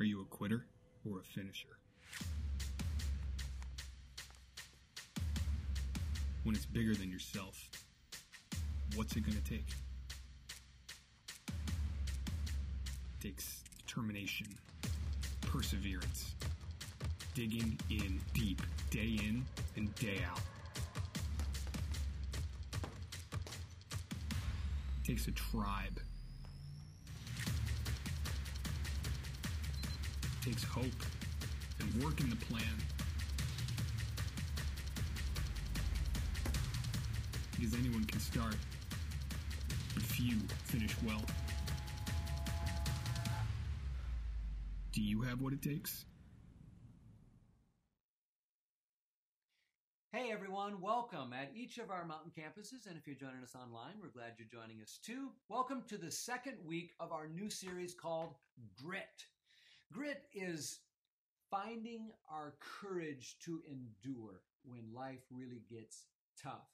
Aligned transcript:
Are 0.00 0.04
you 0.04 0.20
a 0.20 0.24
quitter 0.26 0.64
or 1.04 1.18
a 1.18 1.22
finisher? 1.24 1.76
When 6.44 6.54
it's 6.54 6.66
bigger 6.66 6.94
than 6.94 7.10
yourself, 7.10 7.68
what's 8.94 9.16
it 9.16 9.22
going 9.26 9.36
to 9.36 9.42
take? 9.42 9.66
It 13.18 13.20
takes 13.20 13.64
determination, 13.84 14.46
perseverance, 15.40 16.36
digging 17.34 17.76
in 17.90 18.20
deep, 18.34 18.62
day 18.90 19.18
in 19.26 19.44
and 19.74 19.92
day 19.96 20.22
out. 20.30 20.40
It 25.02 25.04
takes 25.04 25.26
a 25.26 25.32
tribe. 25.32 26.00
Takes 30.48 30.64
hope 30.64 30.84
and 31.78 32.02
work 32.02 32.20
in 32.20 32.30
the 32.30 32.36
plan. 32.36 32.62
Because 37.54 37.74
anyone 37.74 38.04
can 38.04 38.18
start, 38.18 38.56
but 39.92 40.02
few 40.02 40.38
finish 40.64 40.94
well. 41.06 41.20
Do 44.92 45.02
you 45.02 45.20
have 45.20 45.42
what 45.42 45.52
it 45.52 45.60
takes? 45.60 46.06
Hey 50.12 50.30
everyone, 50.32 50.80
welcome 50.80 51.34
at 51.34 51.50
each 51.54 51.76
of 51.76 51.90
our 51.90 52.06
mountain 52.06 52.32
campuses. 52.34 52.86
And 52.86 52.96
if 52.96 53.06
you're 53.06 53.16
joining 53.16 53.42
us 53.42 53.54
online, 53.54 53.96
we're 54.00 54.08
glad 54.08 54.32
you're 54.38 54.48
joining 54.50 54.80
us 54.80 54.98
too. 55.04 55.28
Welcome 55.50 55.82
to 55.88 55.98
the 55.98 56.10
second 56.10 56.56
week 56.64 56.92
of 57.00 57.12
our 57.12 57.28
new 57.28 57.50
series 57.50 57.92
called 57.92 58.32
Grit. 58.82 59.26
Grit 59.92 60.24
is 60.34 60.80
finding 61.50 62.10
our 62.30 62.54
courage 62.60 63.36
to 63.44 63.62
endure 63.66 64.42
when 64.64 64.92
life 64.94 65.24
really 65.30 65.62
gets 65.70 66.06
tough. 66.42 66.68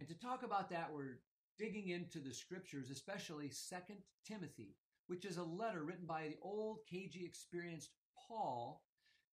And 0.00 0.08
to 0.08 0.18
talk 0.18 0.42
about 0.42 0.68
that, 0.70 0.92
we're 0.92 1.20
digging 1.58 1.90
into 1.90 2.18
the 2.18 2.34
scriptures, 2.34 2.90
especially 2.90 3.50
Second 3.50 3.98
Timothy, 4.26 4.74
which 5.06 5.24
is 5.24 5.36
a 5.36 5.44
letter 5.44 5.84
written 5.84 6.06
by 6.06 6.28
the 6.28 6.36
old, 6.42 6.78
cagey, 6.90 7.24
experienced 7.24 7.90
Paul 8.28 8.82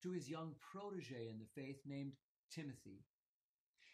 to 0.03 0.11
his 0.11 0.29
young 0.29 0.53
protege 0.59 1.29
in 1.29 1.39
the 1.39 1.61
faith 1.61 1.79
named 1.85 2.13
Timothy. 2.53 3.03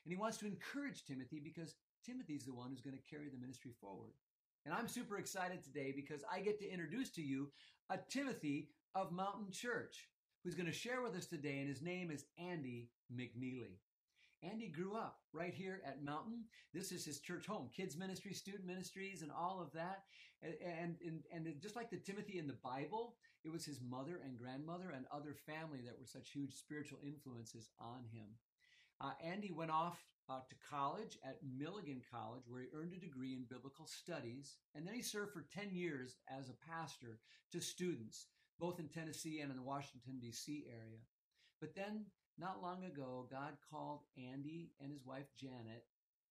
And 0.03 0.11
he 0.11 0.15
wants 0.15 0.37
to 0.37 0.47
encourage 0.47 1.05
Timothy 1.05 1.41
because 1.43 1.75
Timothy's 2.05 2.45
the 2.45 2.53
one 2.53 2.69
who's 2.69 2.81
going 2.81 2.97
to 2.97 3.15
carry 3.15 3.29
the 3.29 3.39
ministry 3.39 3.71
forward. 3.79 4.11
And 4.65 4.73
I'm 4.73 4.87
super 4.87 5.17
excited 5.17 5.63
today 5.63 5.93
because 5.95 6.23
I 6.31 6.41
get 6.41 6.59
to 6.59 6.69
introduce 6.69 7.09
to 7.11 7.21
you 7.21 7.49
a 7.89 7.97
Timothy 8.09 8.69
of 8.95 9.11
Mountain 9.11 9.51
Church 9.51 10.07
who's 10.47 10.55
going 10.55 10.65
to 10.65 10.71
share 10.71 11.01
with 11.01 11.13
us 11.13 11.25
today, 11.25 11.59
and 11.59 11.67
his 11.67 11.81
name 11.81 12.09
is 12.09 12.23
Andy 12.37 12.89
McNeely. 13.13 13.79
Andy 14.41 14.69
grew 14.69 14.95
up 14.95 15.17
right 15.33 15.53
here 15.53 15.81
at 15.85 16.05
Mountain. 16.05 16.45
This 16.73 16.93
is 16.93 17.03
his 17.03 17.19
church 17.19 17.45
home, 17.45 17.69
kids 17.75 17.97
ministry, 17.97 18.33
student 18.33 18.65
ministries, 18.65 19.23
and 19.23 19.31
all 19.31 19.59
of 19.59 19.73
that. 19.73 20.03
And, 20.41 20.95
and, 21.05 21.23
and 21.33 21.61
just 21.61 21.75
like 21.75 21.89
the 21.89 21.97
Timothy 21.97 22.37
in 22.37 22.47
the 22.47 22.57
Bible, 22.63 23.15
it 23.43 23.51
was 23.51 23.65
his 23.65 23.81
mother 23.81 24.21
and 24.23 24.37
grandmother 24.37 24.91
and 24.95 25.05
other 25.11 25.35
family 25.45 25.79
that 25.83 25.99
were 25.99 26.05
such 26.05 26.29
huge 26.29 26.53
spiritual 26.53 26.99
influences 27.05 27.69
on 27.77 28.05
him. 28.13 28.27
Uh, 29.01 29.11
Andy 29.21 29.51
went 29.51 29.71
off 29.71 30.01
uh, 30.29 30.39
to 30.47 30.55
college 30.69 31.17
at 31.25 31.39
Milligan 31.57 32.01
College, 32.09 32.43
where 32.47 32.61
he 32.61 32.67
earned 32.73 32.93
a 32.93 32.99
degree 32.99 33.33
in 33.33 33.43
biblical 33.49 33.85
studies, 33.85 34.55
and 34.75 34.87
then 34.87 34.93
he 34.93 35.01
served 35.01 35.33
for 35.33 35.45
10 35.53 35.71
years 35.71 36.15
as 36.29 36.49
a 36.49 36.71
pastor 36.71 37.19
to 37.51 37.59
students, 37.59 38.27
both 38.59 38.79
in 38.79 38.87
Tennessee 38.87 39.39
and 39.41 39.51
in 39.51 39.57
the 39.57 39.63
Washington, 39.63 40.19
D.C. 40.19 40.65
area. 40.69 40.99
But 41.59 41.75
then, 41.75 42.05
not 42.37 42.61
long 42.61 42.83
ago, 42.83 43.27
God 43.31 43.53
called 43.71 44.01
Andy 44.17 44.71
and 44.81 44.91
his 44.91 45.05
wife 45.05 45.27
Janet 45.39 45.85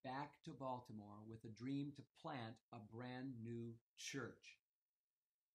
back 0.05 0.35
to 0.45 0.51
Baltimore 0.51 1.27
with 1.29 1.45
a 1.45 1.55
dream 1.57 1.93
to 1.97 2.03
plant 2.23 2.55
a 2.73 2.79
brand 2.95 3.35
new 3.43 3.73
church. 3.99 4.59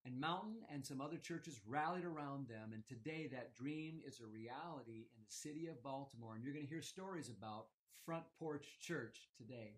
And 0.03 0.19
Mountain 0.19 0.57
and 0.73 0.85
some 0.85 0.99
other 0.99 1.17
churches 1.17 1.61
rallied 1.65 2.05
around 2.05 2.47
them. 2.47 2.71
And 2.73 2.83
today, 2.87 3.29
that 3.31 3.55
dream 3.55 4.01
is 4.05 4.19
a 4.19 4.25
reality 4.25 5.07
in 5.15 5.21
the 5.23 5.31
city 5.31 5.67
of 5.67 5.83
Baltimore. 5.83 6.35
And 6.35 6.43
you're 6.43 6.53
going 6.53 6.65
to 6.65 6.69
hear 6.69 6.81
stories 6.81 7.29
about 7.29 7.67
Front 8.05 8.23
Porch 8.39 8.65
Church 8.81 9.29
today. 9.37 9.75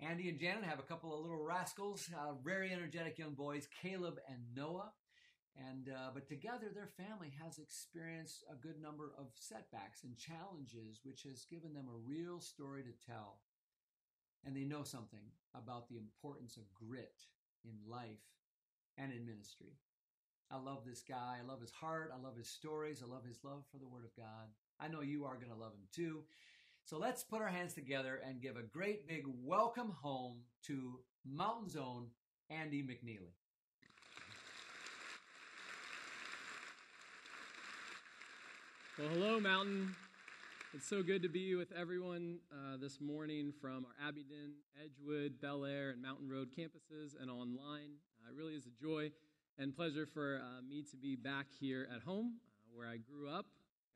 Andy 0.00 0.30
and 0.30 0.40
Janet 0.40 0.64
have 0.64 0.78
a 0.78 0.84
couple 0.84 1.14
of 1.14 1.20
little 1.20 1.44
rascals, 1.44 2.08
uh, 2.16 2.32
very 2.42 2.72
energetic 2.72 3.18
young 3.18 3.34
boys, 3.34 3.68
Caleb 3.82 4.18
and 4.28 4.38
Noah. 4.56 4.92
And 5.68 5.90
uh, 5.90 6.10
but 6.14 6.26
together, 6.26 6.68
their 6.72 6.88
family 6.96 7.32
has 7.42 7.58
experienced 7.58 8.44
a 8.50 8.56
good 8.56 8.80
number 8.80 9.12
of 9.18 9.26
setbacks 9.34 10.04
and 10.04 10.16
challenges, 10.16 11.00
which 11.02 11.22
has 11.24 11.44
given 11.44 11.74
them 11.74 11.86
a 11.88 12.08
real 12.08 12.40
story 12.40 12.82
to 12.82 13.06
tell. 13.06 13.40
And 14.44 14.56
they 14.56 14.64
know 14.64 14.84
something 14.84 15.34
about 15.54 15.88
the 15.88 15.98
importance 15.98 16.56
of 16.56 16.72
grit 16.72 17.20
in 17.64 17.72
life 17.86 18.24
and 18.96 19.12
in 19.12 19.26
ministry. 19.26 19.76
I 20.50 20.58
love 20.58 20.84
this 20.86 21.02
guy. 21.06 21.36
I 21.38 21.46
love 21.46 21.60
his 21.60 21.70
heart. 21.70 22.10
I 22.14 22.20
love 22.20 22.36
his 22.36 22.48
stories. 22.48 23.02
I 23.04 23.12
love 23.12 23.24
his 23.24 23.38
love 23.44 23.64
for 23.70 23.78
the 23.78 23.86
Word 23.86 24.04
of 24.04 24.16
God. 24.16 24.48
I 24.80 24.88
know 24.88 25.02
you 25.02 25.24
are 25.24 25.36
going 25.36 25.52
to 25.52 25.54
love 25.54 25.72
him 25.72 25.86
too. 25.94 26.22
So 26.84 26.98
let's 26.98 27.22
put 27.22 27.42
our 27.42 27.48
hands 27.48 27.74
together 27.74 28.20
and 28.26 28.40
give 28.40 28.56
a 28.56 28.62
great 28.62 29.06
big 29.06 29.24
welcome 29.26 29.90
home 30.02 30.38
to 30.64 31.00
Mountain 31.24 31.68
Zone 31.68 32.06
Andy 32.48 32.82
McNeely. 32.82 33.34
Well, 39.00 39.08
hello, 39.14 39.40
Mountain. 39.40 39.96
It's 40.74 40.86
so 40.86 41.02
good 41.02 41.22
to 41.22 41.30
be 41.30 41.54
with 41.54 41.72
everyone 41.72 42.36
uh, 42.52 42.76
this 42.78 43.00
morning 43.00 43.50
from 43.58 43.86
our 43.86 44.08
Abingdon, 44.08 44.52
Edgewood, 44.78 45.40
Bel 45.40 45.64
Air, 45.64 45.88
and 45.88 46.02
Mountain 46.02 46.28
Road 46.28 46.48
campuses 46.50 47.14
and 47.18 47.30
online. 47.30 47.96
Uh, 48.20 48.28
it 48.28 48.36
really 48.36 48.52
is 48.52 48.66
a 48.66 48.78
joy 48.78 49.10
and 49.58 49.74
pleasure 49.74 50.04
for 50.04 50.42
uh, 50.44 50.60
me 50.68 50.82
to 50.90 50.98
be 50.98 51.16
back 51.16 51.46
here 51.58 51.88
at 51.96 52.02
home 52.02 52.34
uh, 52.44 52.76
where 52.76 52.88
I 52.88 52.98
grew 52.98 53.26
up, 53.26 53.46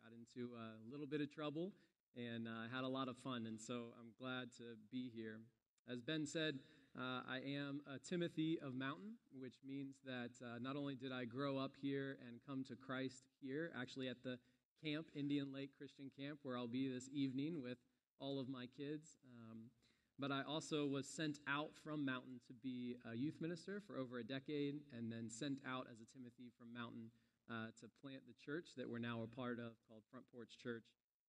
got 0.03 0.15
into 0.15 0.55
a 0.55 0.91
little 0.91 1.07
bit 1.07 1.21
of 1.21 1.31
trouble, 1.31 1.73
and 2.17 2.49
uh, 2.49 2.75
had 2.75 2.85
a 2.85 2.89
lot 2.89 3.09
of 3.09 3.19
fun. 3.19 3.45
And 3.47 3.61
so 3.61 3.89
I'm 4.01 4.09
glad 4.19 4.55
to 4.57 4.65
be 4.91 5.11
here. 5.15 5.41
As 5.87 6.01
Ben 6.01 6.27
said, 6.27 6.61
uh, 6.99 7.21
I 7.29 7.41
am 7.45 7.83
a 7.95 7.99
Timothy 7.99 8.59
of 8.65 8.75
Mountain, 8.75 9.17
which 9.39 9.57
means 9.67 9.97
that 10.07 10.31
not 10.63 10.77
only 10.77 10.95
did 10.95 11.13
I 11.13 11.27
grow 11.27 11.59
up 11.59 11.73
here 11.79 12.17
and 12.27 12.41
come 12.49 12.65
to 12.69 12.75
Christ 12.75 13.25
here, 13.43 13.71
actually 13.79 14.09
at 14.09 14.23
the 14.23 14.39
camp, 14.85 15.07
Indian 15.15 15.53
Lake 15.53 15.71
Christian 15.79 16.11
Camp, 16.19 16.39
where 16.43 16.59
I'll 16.59 16.67
be 16.67 16.89
this 16.89 17.09
evening 17.13 17.63
with 17.63 17.79
all 18.21 18.39
of 18.39 18.49
my 18.49 18.67
kids. 18.77 19.17
Um, 19.25 19.71
but 20.19 20.31
I 20.31 20.43
also 20.47 20.87
was 20.87 21.09
sent 21.09 21.39
out 21.49 21.71
from 21.83 22.05
Mountain 22.05 22.41
to 22.47 22.53
be 22.53 22.97
a 23.11 23.17
youth 23.17 23.41
minister 23.41 23.83
for 23.87 23.97
over 23.97 24.19
a 24.19 24.25
decade, 24.25 24.75
and 24.97 25.11
then 25.11 25.31
sent 25.31 25.59
out 25.67 25.87
as 25.91 26.01
a 26.01 26.17
Timothy 26.17 26.53
from 26.59 26.73
Mountain 26.73 27.11
uh, 27.51 27.69
to 27.81 27.89
plant 28.03 28.23
the 28.27 28.35
church 28.45 28.69
that 28.77 28.89
we're 28.89 28.99
now 28.99 29.23
a 29.23 29.37
part 29.37 29.59
of 29.59 29.73
called 29.89 30.03
Front 30.11 30.27
Porch 30.33 30.59
Church 30.63 30.85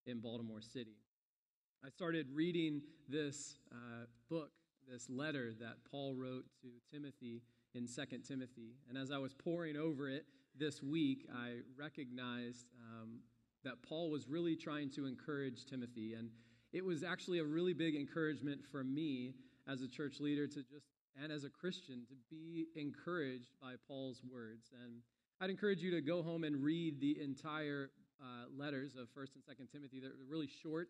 in 0.06 0.20
Baltimore 0.20 0.62
City. 0.62 0.98
I 1.84 1.90
started 1.90 2.28
reading 2.34 2.82
this 3.08 3.58
uh, 3.72 4.06
book, 4.30 4.52
this 4.92 5.10
letter 5.10 5.54
that 5.60 5.78
Paul 5.90 6.14
wrote 6.16 6.46
to 6.62 6.68
Timothy 6.92 7.42
in 7.74 7.88
Second 7.88 8.24
Timothy. 8.24 8.76
And 8.90 8.98
as 8.98 9.12
I 9.12 9.18
was 9.18 9.34
poring 9.34 9.78
over 9.78 10.10
it 10.10 10.26
this 10.58 10.82
week, 10.82 11.28
I 11.34 11.58
recognized 11.78 12.68
um, 12.80 13.20
that 13.66 13.84
Paul 13.88 14.10
was 14.10 14.28
really 14.28 14.56
trying 14.56 14.90
to 14.92 15.06
encourage 15.06 15.66
Timothy. 15.66 16.14
And 16.14 16.30
it 16.72 16.84
was 16.84 17.04
actually 17.04 17.40
a 17.40 17.44
really 17.44 17.74
big 17.74 17.96
encouragement 17.96 18.62
for 18.72 18.84
me 18.84 19.34
as 19.68 19.82
a 19.82 19.88
church 19.88 20.20
leader 20.20 20.48
to 20.48 20.56
just, 20.56 20.86
and 21.22 21.32
as 21.32 21.44
a 21.44 21.50
Christian, 21.50 22.06
to 22.08 22.16
be 22.30 22.68
encouraged 22.76 23.52
by 23.62 23.74
Paul's 23.88 24.22
words. 24.32 24.72
And 24.84 25.02
I'd 25.42 25.50
encourage 25.50 25.82
you 25.82 25.92
to 25.92 26.02
go 26.02 26.24
home 26.24 26.44
and 26.44 26.64
read 26.64 27.00
the 27.00 27.22
entire 27.22 27.90
uh, 28.22 28.46
letters 28.58 28.96
of 28.96 29.08
1st 29.10 29.36
and 29.36 29.44
2nd 29.44 29.72
Timothy. 29.72 30.00
They're 30.00 30.12
really 30.30 30.50
short, 30.62 30.90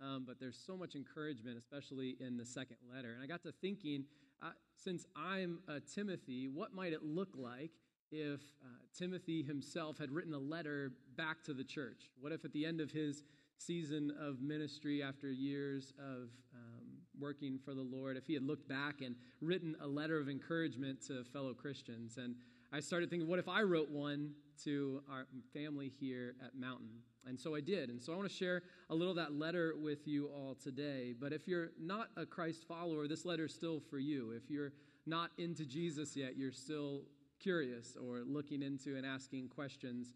um, 0.00 0.24
but 0.26 0.38
there's 0.38 0.58
so 0.66 0.76
much 0.76 0.94
encouragement, 0.94 1.58
especially 1.58 2.16
in 2.20 2.36
the 2.36 2.44
second 2.44 2.76
letter. 2.94 3.12
And 3.12 3.22
I 3.22 3.26
got 3.26 3.42
to 3.44 3.52
thinking, 3.52 4.04
uh, 4.42 4.50
since 4.76 5.06
I'm 5.16 5.60
a 5.68 5.80
Timothy, 5.80 6.48
what 6.48 6.74
might 6.74 6.92
it 6.92 7.02
look 7.02 7.30
like 7.34 7.72
if 8.10 8.40
uh, 8.64 8.68
Timothy 8.96 9.42
himself 9.42 9.98
had 9.98 10.10
written 10.10 10.34
a 10.34 10.38
letter 10.38 10.92
back 11.16 11.42
to 11.44 11.54
the 11.54 11.64
church? 11.64 12.10
What 12.20 12.32
if 12.32 12.44
at 12.44 12.52
the 12.52 12.64
end 12.64 12.80
of 12.80 12.90
his 12.90 13.22
season 13.58 14.12
of 14.20 14.40
ministry 14.40 15.02
after 15.02 15.30
years 15.30 15.92
of 15.98 16.28
um, 16.54 16.98
working 17.18 17.58
for 17.64 17.74
the 17.74 17.82
Lord, 17.82 18.16
if 18.16 18.26
he 18.26 18.34
had 18.34 18.42
looked 18.42 18.68
back 18.68 19.00
and 19.00 19.14
written 19.40 19.76
a 19.80 19.86
letter 19.86 20.18
of 20.18 20.28
encouragement 20.28 21.00
to 21.06 21.24
fellow 21.24 21.54
Christians? 21.54 22.18
And 22.18 22.34
I 22.72 22.80
started 22.80 23.10
thinking, 23.10 23.28
what 23.28 23.38
if 23.38 23.48
I 23.48 23.62
wrote 23.62 23.90
one 23.90 24.32
to 24.64 25.02
our 25.10 25.26
family 25.52 25.90
here 26.00 26.34
at 26.44 26.54
Mountain? 26.54 26.90
And 27.26 27.38
so 27.38 27.54
I 27.54 27.60
did. 27.60 27.90
And 27.90 28.00
so 28.00 28.12
I 28.12 28.16
want 28.16 28.28
to 28.28 28.34
share 28.34 28.62
a 28.88 28.94
little 28.94 29.10
of 29.10 29.16
that 29.16 29.32
letter 29.32 29.74
with 29.76 30.06
you 30.06 30.26
all 30.28 30.54
today. 30.54 31.12
But 31.18 31.32
if 31.32 31.48
you're 31.48 31.70
not 31.80 32.08
a 32.16 32.24
Christ 32.24 32.64
follower, 32.68 33.08
this 33.08 33.24
letter 33.24 33.46
is 33.46 33.54
still 33.54 33.80
for 33.80 33.98
you. 33.98 34.30
If 34.30 34.48
you're 34.48 34.72
not 35.06 35.30
into 35.38 35.64
Jesus 35.64 36.16
yet, 36.16 36.36
you're 36.36 36.52
still 36.52 37.02
curious 37.40 37.96
or 37.96 38.22
looking 38.26 38.62
into 38.62 38.96
and 38.96 39.06
asking 39.06 39.48
questions, 39.48 40.14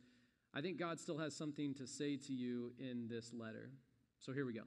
I 0.54 0.60
think 0.60 0.78
God 0.78 0.98
still 0.98 1.18
has 1.18 1.36
something 1.36 1.74
to 1.74 1.86
say 1.86 2.16
to 2.16 2.32
you 2.32 2.72
in 2.78 3.06
this 3.08 3.32
letter. 3.32 3.70
So 4.18 4.32
here 4.32 4.46
we 4.46 4.52
go. 4.52 4.64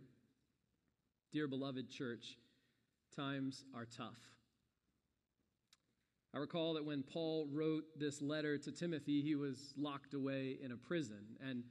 Dear 1.32 1.48
beloved 1.48 1.90
church, 1.90 2.38
times 3.16 3.66
are 3.76 3.86
tough. 3.86 4.20
I 6.34 6.40
recall 6.40 6.74
that 6.74 6.86
when 6.86 7.04
Paul 7.04 7.48
wrote 7.52 7.84
this 8.00 8.22
letter 8.22 8.58
to 8.58 8.72
Timothy, 8.72 9.22
he 9.22 9.36
was 9.36 9.74
locked 9.78 10.14
away 10.16 10.58
in 10.64 10.72
a 10.72 10.78
prison. 10.78 11.38
And 11.48 11.64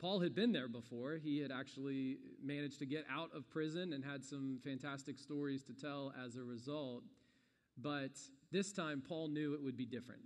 Paul 0.00 0.20
had 0.20 0.34
been 0.34 0.50
there 0.50 0.66
before. 0.66 1.16
He 1.22 1.38
had 1.38 1.52
actually 1.52 2.18
managed 2.42 2.78
to 2.80 2.86
get 2.86 3.04
out 3.08 3.30
of 3.34 3.48
prison 3.50 3.92
and 3.92 4.04
had 4.04 4.24
some 4.24 4.58
fantastic 4.64 5.18
stories 5.18 5.62
to 5.64 5.74
tell 5.74 6.12
as 6.24 6.36
a 6.36 6.42
result. 6.42 7.04
But 7.80 8.18
this 8.52 8.72
time, 8.72 9.02
Paul 9.06 9.28
knew 9.28 9.54
it 9.54 9.62
would 9.62 9.76
be 9.76 9.86
different 9.86 10.22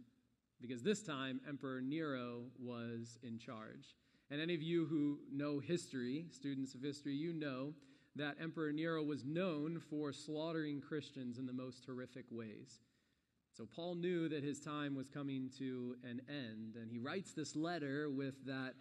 because 0.61 0.82
this 0.82 1.03
time, 1.03 1.41
Emperor 1.49 1.81
Nero 1.81 2.44
was 2.59 3.19
in 3.23 3.38
charge. 3.38 3.97
And 4.31 4.41
any 4.41 4.55
of 4.55 4.62
you 4.62 4.87
who 4.87 5.19
know 5.31 5.59
history, 5.59 6.26
students 6.31 6.75
of 6.75 6.81
history, 6.81 7.15
you 7.15 7.32
know 7.32 7.75
that 8.17 8.37
Emperor 8.41 8.73
Nero 8.73 9.03
was 9.03 9.25
known 9.25 9.81
for 9.91 10.12
slaughtering 10.12 10.81
Christians 10.81 11.38
in 11.38 11.47
the 11.47 11.53
most 11.53 11.85
horrific 11.85 12.25
ways. 12.31 12.81
So 13.53 13.67
Paul 13.67 13.97
knew 13.97 14.29
that 14.29 14.43
his 14.43 14.61
time 14.61 14.94
was 14.94 15.09
coming 15.09 15.50
to 15.59 15.97
an 16.03 16.23
end, 16.29 16.76
and 16.76 16.91
he 16.91 16.99
writes 16.99 17.32
this 17.32 17.55
letter 17.55 18.11
with 18.11 18.44
that 18.47 18.75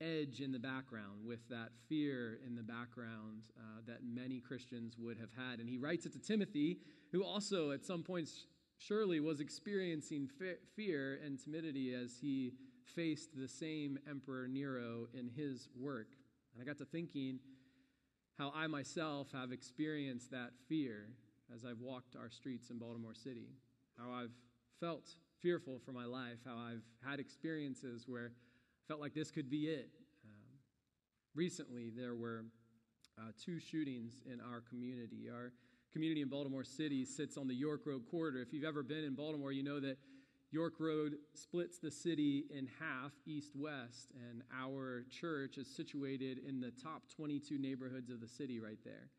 edge 0.00 0.40
in 0.40 0.50
the 0.50 0.58
background, 0.58 1.24
with 1.24 1.46
that 1.48 1.70
fear 1.88 2.40
in 2.46 2.54
the 2.54 2.62
background 2.62 3.44
uh, 3.58 3.80
that 3.86 4.00
many 4.02 4.40
Christians 4.40 4.96
would 4.98 5.18
have 5.18 5.30
had. 5.36 5.60
And 5.60 5.68
he 5.68 5.78
writes 5.78 6.06
it 6.06 6.12
to 6.14 6.18
Timothy, 6.18 6.78
who 7.12 7.22
also 7.22 7.70
at 7.70 7.84
some 7.84 8.02
points 8.02 8.46
surely 8.80 9.20
was 9.20 9.40
experiencing 9.40 10.28
fear 10.74 11.20
and 11.24 11.38
timidity 11.38 11.94
as 11.94 12.16
he 12.20 12.52
faced 12.84 13.30
the 13.36 13.48
same 13.48 13.98
Emperor 14.08 14.48
Nero 14.48 15.06
in 15.14 15.28
his 15.28 15.68
work. 15.78 16.08
And 16.52 16.62
I 16.62 16.66
got 16.66 16.78
to 16.78 16.84
thinking 16.84 17.38
how 18.36 18.52
I 18.54 18.66
myself 18.66 19.28
have 19.32 19.52
experienced 19.52 20.30
that 20.32 20.50
fear 20.68 21.10
as 21.54 21.64
I've 21.64 21.80
walked 21.80 22.16
our 22.16 22.30
streets 22.30 22.70
in 22.70 22.78
Baltimore 22.78 23.14
City 23.14 23.50
how 24.00 24.12
I've 24.12 24.32
felt 24.80 25.14
fearful 25.40 25.78
for 25.84 25.92
my 25.92 26.04
life, 26.04 26.38
how 26.44 26.56
I've 26.56 26.82
had 27.04 27.20
experiences 27.20 28.04
where 28.06 28.32
I 28.32 28.82
felt 28.88 29.00
like 29.00 29.14
this 29.14 29.30
could 29.30 29.50
be 29.50 29.66
it. 29.66 29.90
Um, 30.24 30.58
recently, 31.34 31.90
there 31.94 32.14
were 32.14 32.44
uh, 33.18 33.32
two 33.42 33.58
shootings 33.58 34.22
in 34.30 34.40
our 34.40 34.60
community. 34.60 35.28
Our 35.30 35.52
community 35.92 36.22
in 36.22 36.28
Baltimore 36.28 36.64
City 36.64 37.04
sits 37.04 37.36
on 37.36 37.48
the 37.48 37.54
York 37.54 37.82
Road 37.86 38.02
corridor. 38.10 38.40
If 38.40 38.52
you've 38.52 38.64
ever 38.64 38.82
been 38.82 39.04
in 39.04 39.14
Baltimore, 39.14 39.52
you 39.52 39.62
know 39.62 39.80
that 39.80 39.98
York 40.52 40.74
Road 40.78 41.14
splits 41.34 41.78
the 41.78 41.90
city 41.90 42.44
in 42.50 42.68
half, 42.78 43.12
east 43.26 43.52
west, 43.54 44.10
and 44.30 44.42
our 44.56 45.04
church 45.10 45.58
is 45.58 45.68
situated 45.68 46.38
in 46.46 46.60
the 46.60 46.72
top 46.72 47.02
22 47.14 47.58
neighborhoods 47.58 48.10
of 48.10 48.20
the 48.20 48.28
city 48.28 48.58
right 48.58 48.78
there. 48.84 49.10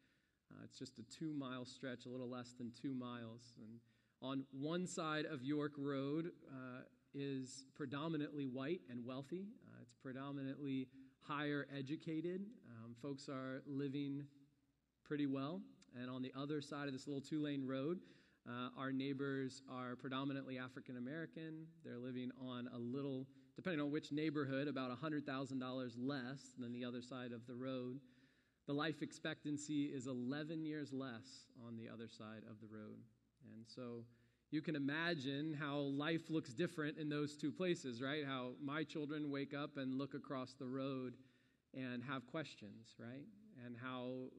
Uh, 0.52 0.64
it's 0.66 0.78
just 0.78 1.00
a 1.00 1.04
two 1.04 1.34
mile 1.34 1.66
stretch, 1.66 2.06
a 2.06 2.10
little 2.10 2.30
less 2.30 2.54
than 2.58 2.72
two 2.82 2.94
miles. 2.94 3.54
And 3.58 3.80
on 4.22 4.44
one 4.52 4.86
side 4.86 5.26
of 5.26 5.44
York 5.44 5.74
Road 5.78 6.32
uh, 6.50 6.82
is 7.14 7.66
predominantly 7.76 8.46
white 8.46 8.82
and 8.90 9.06
wealthy. 9.06 9.48
Uh, 9.68 9.80
it's 9.82 9.96
predominantly 10.02 10.88
higher 11.22 11.68
educated. 11.78 12.42
Um, 12.70 12.96
folks 13.02 13.30
are 13.30 13.64
living 13.66 14.26
pretty 15.06 15.28
well. 15.28 15.62
And 16.00 16.10
on 16.10 16.22
the 16.22 16.32
other 16.38 16.62
side 16.62 16.88
of 16.88 16.94
this 16.94 17.08
little 17.08 17.22
two 17.22 17.42
lane 17.42 17.66
road, 17.66 18.00
uh, 18.50 18.70
our 18.78 18.92
neighbors 18.92 19.62
are 19.70 19.96
predominantly 19.96 20.58
African 20.58 20.98
American. 20.98 21.68
They're 21.84 22.00
living 22.00 22.32
on 22.42 22.70
a 22.74 22.78
little, 22.78 23.28
depending 23.56 23.82
on 23.82 23.92
which 23.92 24.12
neighborhood, 24.12 24.68
about 24.68 24.90
$100,000 25.00 25.92
less 25.98 26.40
than 26.58 26.74
the 26.74 26.84
other 26.84 27.02
side 27.02 27.32
of 27.34 27.46
the 27.46 27.54
road. 27.54 28.00
The 28.68 28.74
life 28.74 29.02
expectancy 29.02 29.86
is 29.86 30.08
11 30.08 30.66
years 30.66 30.92
less 30.94 31.46
on 31.68 31.76
the 31.76 31.90
other 31.90 32.08
side 32.08 32.44
of 32.50 32.60
the 32.62 32.68
road. 32.68 32.98
And 33.44 33.66
so 33.68 34.04
you 34.50 34.62
can 34.62 34.76
imagine 34.76 35.56
how 35.60 35.78
life 35.78 36.30
looks 36.30 36.54
different 36.54 36.98
in 36.98 37.10
those 37.10 37.36
two 37.38 37.52
places, 37.52 38.02
right? 38.02 38.26
How 38.26 38.52
my 38.64 38.84
children 38.84 39.30
wake 39.32 39.54
up 39.54 39.78
and 39.78 39.98
look 39.98 40.14
across 40.14 40.54
the 40.54 40.68
road 40.68 41.14
and 41.74 42.04
have 42.04 42.28
questions, 42.28 42.96
right? 43.00 43.26
And 43.66 43.76
how 43.82 44.30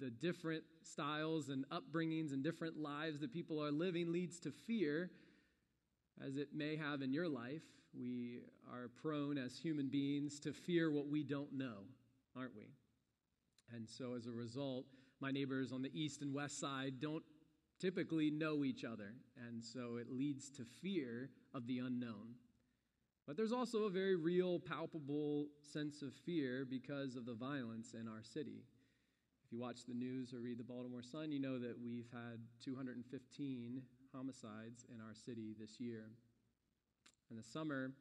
the 0.00 0.10
different 0.10 0.62
styles 0.82 1.48
and 1.48 1.64
upbringings 1.70 2.32
and 2.32 2.42
different 2.42 2.78
lives 2.78 3.20
that 3.20 3.32
people 3.32 3.62
are 3.62 3.70
living 3.70 4.12
leads 4.12 4.38
to 4.40 4.50
fear, 4.50 5.10
as 6.24 6.36
it 6.36 6.48
may 6.54 6.76
have 6.76 7.02
in 7.02 7.12
your 7.12 7.28
life. 7.28 7.62
We 7.98 8.40
are 8.72 8.88
prone 9.02 9.38
as 9.38 9.58
human 9.58 9.88
beings 9.88 10.38
to 10.40 10.52
fear 10.52 10.90
what 10.90 11.08
we 11.08 11.22
don't 11.22 11.52
know, 11.52 11.84
aren't 12.36 12.56
we? 12.56 12.68
And 13.74 13.88
so 13.88 14.14
as 14.14 14.26
a 14.26 14.32
result, 14.32 14.86
my 15.20 15.30
neighbors 15.30 15.72
on 15.72 15.82
the 15.82 15.90
east 15.92 16.22
and 16.22 16.32
west 16.32 16.60
side 16.60 17.00
don't 17.00 17.24
typically 17.80 18.30
know 18.30 18.64
each 18.64 18.84
other, 18.84 19.14
and 19.48 19.62
so 19.62 19.96
it 19.96 20.10
leads 20.10 20.50
to 20.50 20.64
fear 20.82 21.30
of 21.54 21.66
the 21.66 21.78
unknown. 21.78 22.34
But 23.26 23.36
there's 23.36 23.52
also 23.52 23.84
a 23.84 23.90
very 23.90 24.16
real, 24.16 24.58
palpable 24.58 25.48
sense 25.60 26.02
of 26.02 26.14
fear 26.24 26.66
because 26.68 27.14
of 27.14 27.26
the 27.26 27.34
violence 27.34 27.94
in 27.94 28.08
our 28.08 28.22
city. 28.22 28.64
If 29.48 29.52
you 29.52 29.60
watch 29.60 29.86
the 29.88 29.94
news 29.94 30.34
or 30.34 30.40
read 30.40 30.58
the 30.58 30.62
Baltimore 30.62 31.00
Sun, 31.00 31.32
you 31.32 31.40
know 31.40 31.58
that 31.58 31.80
we've 31.82 32.10
had 32.12 32.38
215 32.62 33.80
homicides 34.14 34.84
in 34.92 35.00
our 35.00 35.14
city 35.14 35.54
this 35.58 35.80
year. 35.80 36.04
And 37.30 37.38
the 37.38 37.42
summer, 37.42 37.92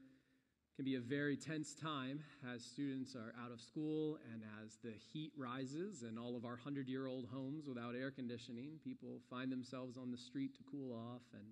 can 0.76 0.84
be 0.84 0.96
a 0.96 1.00
very 1.00 1.38
tense 1.38 1.74
time 1.74 2.20
as 2.54 2.66
students 2.66 3.16
are 3.16 3.34
out 3.42 3.54
of 3.54 3.62
school 3.62 4.20
and 4.34 4.44
as 4.62 4.78
the 4.84 4.92
heat 5.14 5.32
rises 5.38 6.04
in 6.04 6.18
all 6.18 6.36
of 6.36 6.44
our 6.44 6.60
100 6.60 6.90
year 6.90 7.08
old 7.08 7.26
homes 7.34 7.66
without 7.66 7.96
air 7.96 8.12
conditioning. 8.12 8.78
People 8.84 9.22
find 9.30 9.50
themselves 9.50 9.98
on 9.98 10.12
the 10.12 10.18
street 10.18 10.54
to 10.56 10.64
cool 10.70 10.92
off, 10.94 11.24
and 11.34 11.48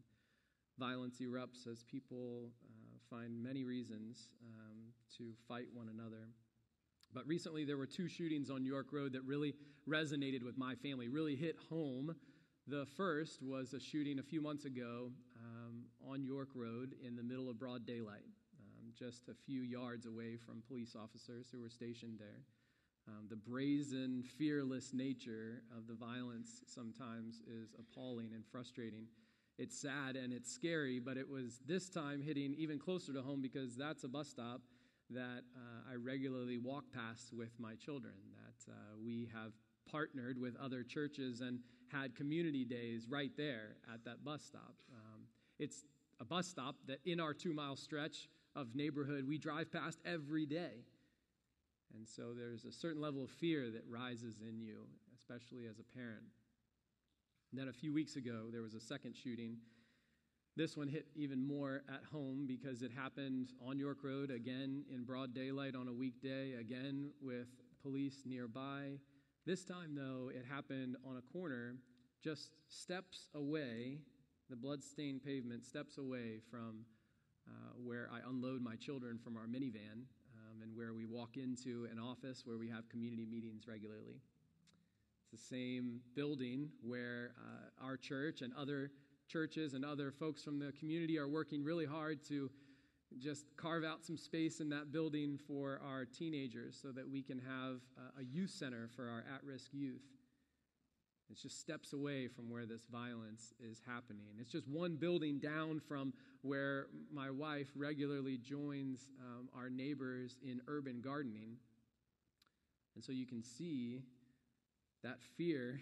violence 0.77 1.21
erupts 1.21 1.71
as 1.71 1.83
people 1.83 2.51
uh, 2.67 2.97
find 3.09 3.41
many 3.41 3.63
reasons 3.63 4.27
um, 4.43 4.91
to 5.17 5.31
fight 5.47 5.67
one 5.73 5.87
another. 5.87 6.27
But 7.15 7.25
recently, 7.25 7.65
there 7.65 7.77
were 7.77 7.87
two 7.87 8.07
shootings 8.07 8.51
on 8.51 8.63
York 8.63 8.87
Road 8.91 9.13
that 9.13 9.23
really 9.23 9.55
resonated 9.89 10.43
with 10.43 10.57
my 10.57 10.75
family, 10.75 11.07
really 11.07 11.35
hit 11.35 11.55
home. 11.69 12.15
The 12.67 12.85
first 12.97 13.41
was 13.41 13.73
a 13.73 13.79
shooting 13.79 14.19
a 14.19 14.23
few 14.23 14.41
months 14.41 14.65
ago 14.65 15.11
um, 15.43 15.85
on 16.07 16.23
York 16.23 16.49
Road 16.53 16.93
in 17.03 17.15
the 17.15 17.23
middle 17.23 17.49
of 17.49 17.57
broad 17.57 17.87
daylight 17.87 18.25
just 18.97 19.27
a 19.29 19.33
few 19.33 19.61
yards 19.61 20.05
away 20.05 20.37
from 20.37 20.63
police 20.67 20.95
officers 20.95 21.47
who 21.51 21.59
were 21.59 21.69
stationed 21.69 22.17
there. 22.17 22.43
Um, 23.07 23.27
the 23.29 23.35
brazen, 23.35 24.23
fearless 24.37 24.93
nature 24.93 25.61
of 25.77 25.87
the 25.87 25.93
violence 25.93 26.61
sometimes 26.65 27.41
is 27.41 27.75
appalling 27.77 28.31
and 28.33 28.43
frustrating. 28.45 29.05
It's 29.57 29.79
sad 29.79 30.15
and 30.15 30.33
it's 30.33 30.51
scary, 30.51 30.99
but 30.99 31.17
it 31.17 31.29
was 31.29 31.59
this 31.67 31.89
time 31.89 32.21
hitting 32.21 32.55
even 32.57 32.79
closer 32.79 33.13
to 33.13 33.21
home 33.21 33.41
because 33.41 33.75
that's 33.75 34.03
a 34.03 34.07
bus 34.07 34.29
stop 34.29 34.61
that 35.11 35.43
uh, 35.55 35.91
I 35.91 35.95
regularly 35.95 36.57
walk 36.57 36.85
past 36.93 37.33
with 37.33 37.59
my 37.59 37.75
children. 37.75 38.13
That 38.35 38.71
uh, 38.71 38.75
we 39.03 39.29
have 39.33 39.51
partnered 39.89 40.39
with 40.39 40.55
other 40.57 40.83
churches 40.83 41.41
and 41.41 41.59
had 41.91 42.15
community 42.15 42.65
days 42.65 43.07
right 43.07 43.31
there 43.37 43.77
at 43.93 44.03
that 44.05 44.23
bus 44.23 44.43
stop. 44.43 44.75
Um, 44.91 45.21
it's 45.59 45.85
a 46.19 46.25
bus 46.25 46.47
stop 46.47 46.75
that 46.87 46.99
in 47.05 47.19
our 47.19 47.33
two 47.33 47.53
mile 47.53 47.75
stretch 47.75 48.29
of 48.55 48.75
neighborhood 48.75 49.27
we 49.27 49.37
drive 49.37 49.71
past 49.71 49.99
every 50.05 50.45
day. 50.45 50.85
And 51.95 52.07
so 52.07 52.33
there's 52.35 52.65
a 52.65 52.71
certain 52.71 53.01
level 53.01 53.23
of 53.23 53.29
fear 53.29 53.69
that 53.71 53.83
rises 53.87 54.41
in 54.41 54.59
you, 54.59 54.87
especially 55.15 55.65
as 55.67 55.79
a 55.79 55.97
parent. 55.97 56.25
And 57.51 57.59
then 57.59 57.69
a 57.69 57.73
few 57.73 57.93
weeks 57.93 58.15
ago, 58.15 58.47
there 58.51 58.61
was 58.61 58.73
a 58.73 58.81
second 58.81 59.15
shooting. 59.15 59.57
This 60.57 60.77
one 60.77 60.87
hit 60.87 61.07
even 61.17 61.45
more 61.45 61.81
at 61.89 62.01
home 62.09 62.45
because 62.47 62.81
it 62.81 62.89
happened 62.89 63.51
on 63.61 63.77
York 63.77 63.97
Road, 64.03 64.31
again 64.31 64.85
in 64.89 65.03
broad 65.03 65.33
daylight 65.35 65.75
on 65.75 65.89
a 65.89 65.93
weekday, 65.93 66.53
again 66.53 67.11
with 67.21 67.47
police 67.81 68.23
nearby. 68.25 68.91
This 69.45 69.65
time, 69.65 69.95
though, 69.95 70.31
it 70.33 70.45
happened 70.49 70.95
on 71.05 71.17
a 71.17 71.21
corner 71.33 71.75
just 72.23 72.51
steps 72.69 73.27
away, 73.35 73.97
the 74.49 74.55
blood-stained 74.55 75.25
pavement, 75.25 75.65
steps 75.65 75.97
away 75.97 76.39
from 76.49 76.85
uh, 77.49 77.73
where 77.83 78.09
I 78.09 78.27
unload 78.27 78.61
my 78.61 78.77
children 78.77 79.19
from 79.21 79.35
our 79.35 79.47
minivan 79.47 80.05
um, 80.37 80.61
and 80.63 80.73
where 80.73 80.93
we 80.93 81.05
walk 81.05 81.35
into 81.35 81.85
an 81.91 81.99
office 81.99 82.43
where 82.45 82.57
we 82.57 82.69
have 82.69 82.87
community 82.87 83.25
meetings 83.25 83.67
regularly. 83.67 84.21
It's 85.21 85.31
the 85.31 85.55
same 85.55 85.99
building 86.15 86.69
where 86.81 87.33
uh, 87.37 87.85
our 87.85 87.97
church 87.97 88.41
and 88.41 88.53
other 88.57 88.91
churches 89.27 89.73
and 89.73 89.83
other 89.83 90.11
folks 90.11 90.43
from 90.43 90.59
the 90.59 90.71
community 90.73 91.17
are 91.17 91.27
working 91.27 91.63
really 91.63 91.85
hard 91.85 92.23
to 92.25 92.49
just 93.19 93.45
carve 93.55 93.83
out 93.83 94.03
some 94.03 94.17
space 94.17 94.59
in 94.59 94.69
that 94.69 94.91
building 94.91 95.39
for 95.47 95.79
our 95.85 96.05
teenagers 96.05 96.77
so 96.81 96.91
that 96.91 97.09
we 97.09 97.21
can 97.21 97.39
have 97.39 97.79
a 98.19 98.23
youth 98.23 98.49
center 98.49 98.89
for 98.95 99.09
our 99.09 99.23
at 99.33 99.43
risk 99.43 99.71
youth. 99.73 100.03
It's 101.29 101.41
just 101.41 101.59
steps 101.59 101.93
away 101.93 102.27
from 102.27 102.49
where 102.49 102.65
this 102.65 102.85
violence 102.91 103.53
is 103.59 103.81
happening. 103.85 104.37
It's 104.39 104.51
just 104.51 104.67
one 104.67 104.95
building 104.95 105.39
down 105.39 105.79
from 105.79 106.13
where 106.41 106.87
my 107.11 107.31
wife 107.31 107.67
regularly 107.75 108.37
joins 108.37 109.07
um, 109.19 109.49
our 109.55 109.69
neighbors 109.69 110.37
in 110.43 110.61
urban 110.67 111.01
gardening. 111.01 111.57
And 112.93 113.03
so 113.03 113.11
you 113.11 113.25
can 113.25 113.41
see 113.41 114.03
that 115.03 115.17
fear 115.35 115.79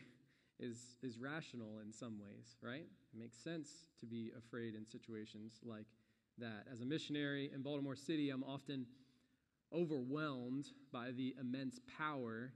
is, 0.59 0.95
is 1.01 1.17
rational 1.17 1.79
in 1.85 1.91
some 1.91 2.19
ways, 2.19 2.57
right? 2.61 2.85
It 3.13 3.19
makes 3.19 3.37
sense 3.37 3.69
to 3.99 4.05
be 4.05 4.31
afraid 4.37 4.75
in 4.75 4.85
situations 4.85 5.59
like 5.63 5.85
that. 6.37 6.65
As 6.71 6.81
a 6.81 6.85
missionary 6.85 7.51
in 7.53 7.61
Baltimore 7.61 7.95
City, 7.95 8.29
I'm 8.29 8.43
often 8.43 8.85
overwhelmed 9.73 10.67
by 10.91 11.11
the 11.11 11.35
immense 11.39 11.79
power 11.97 12.53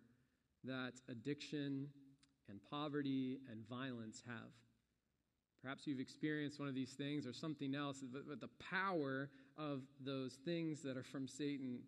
that 0.63 0.94
addiction 1.10 1.88
and 2.50 2.60
poverty 2.70 3.39
and 3.51 3.68
violence 3.68 4.24
have. 4.27 4.51
Perhaps 5.62 5.88
you've 5.88 6.00
experienced 6.00 6.60
one 6.60 6.70
of 6.70 6.75
these 6.75 6.94
things 6.94 7.25
or 7.25 7.34
something 7.34 7.75
else, 7.75 8.04
but 8.13 8.39
the 8.39 8.50
power 8.60 9.30
of 9.58 9.82
those 10.00 10.34
things 10.46 10.82
that 10.84 10.98
are 10.98 11.04
from 11.04 11.27
Satan, 11.27 11.80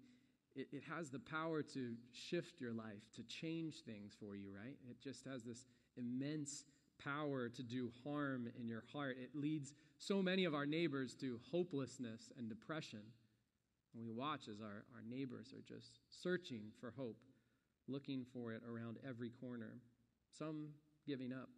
it, 0.56 0.68
it, 0.72 0.84
has 0.89 1.10
the 1.10 1.20
power 1.20 1.62
to 1.62 1.94
shift 2.12 2.60
your 2.60 2.74
life, 2.74 3.04
to 3.16 3.24
change 3.24 3.84
things 3.86 4.16
for 4.20 4.36
you, 4.36 4.50
right? 4.54 4.75
It 4.89 5.00
just 5.01 5.24
has 5.25 5.44
this 5.44 5.66
immense 5.98 6.65
power 7.03 7.50
to 7.50 7.63
do 7.63 7.91
harm 8.03 8.50
in 8.60 8.67
your 8.67 8.84
heart. 8.91 9.17
It 9.22 9.31
leads 9.34 9.74
so 9.98 10.22
many 10.22 10.46
of 10.46 10.53
our 10.53 10.65
neighbors 10.65 11.15
to 11.15 11.39
hopelessness 11.51 12.31
and 12.38 12.50
depression. 12.50 13.01
And 13.93 14.03
we 14.03 14.12
watch 14.12 14.48
as 14.48 14.62
our, 14.62 14.86
our 14.93 15.03
neighbors 15.10 15.53
are 15.53 15.63
just 15.67 16.00
searching 16.10 16.72
for 16.79 16.93
hope, 16.96 17.17
looking 17.88 18.25
for 18.34 18.53
it 18.53 18.62
around 18.69 18.98
every 19.08 19.29
corner, 19.29 19.79
some 20.38 20.69
giving 21.08 21.34
up. 21.34 21.50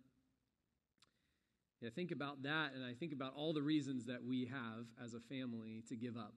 I 1.86 1.90
think 1.90 2.12
about 2.12 2.44
that, 2.44 2.74
and 2.76 2.86
I 2.86 2.94
think 2.94 3.12
about 3.12 3.34
all 3.36 3.54
the 3.54 3.62
reasons 3.62 4.06
that 4.06 4.24
we 4.24 4.46
have 4.46 4.86
as 5.04 5.16
a 5.16 5.20
family 5.20 5.84
to 5.90 5.96
give 5.96 6.16
up. 6.16 6.34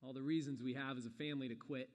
All 0.00 0.12
the 0.12 0.22
reasons 0.22 0.62
we 0.62 0.74
have 0.74 0.96
as 0.96 1.06
a 1.06 1.10
family 1.10 1.48
to 1.48 1.56
quit, 1.56 1.88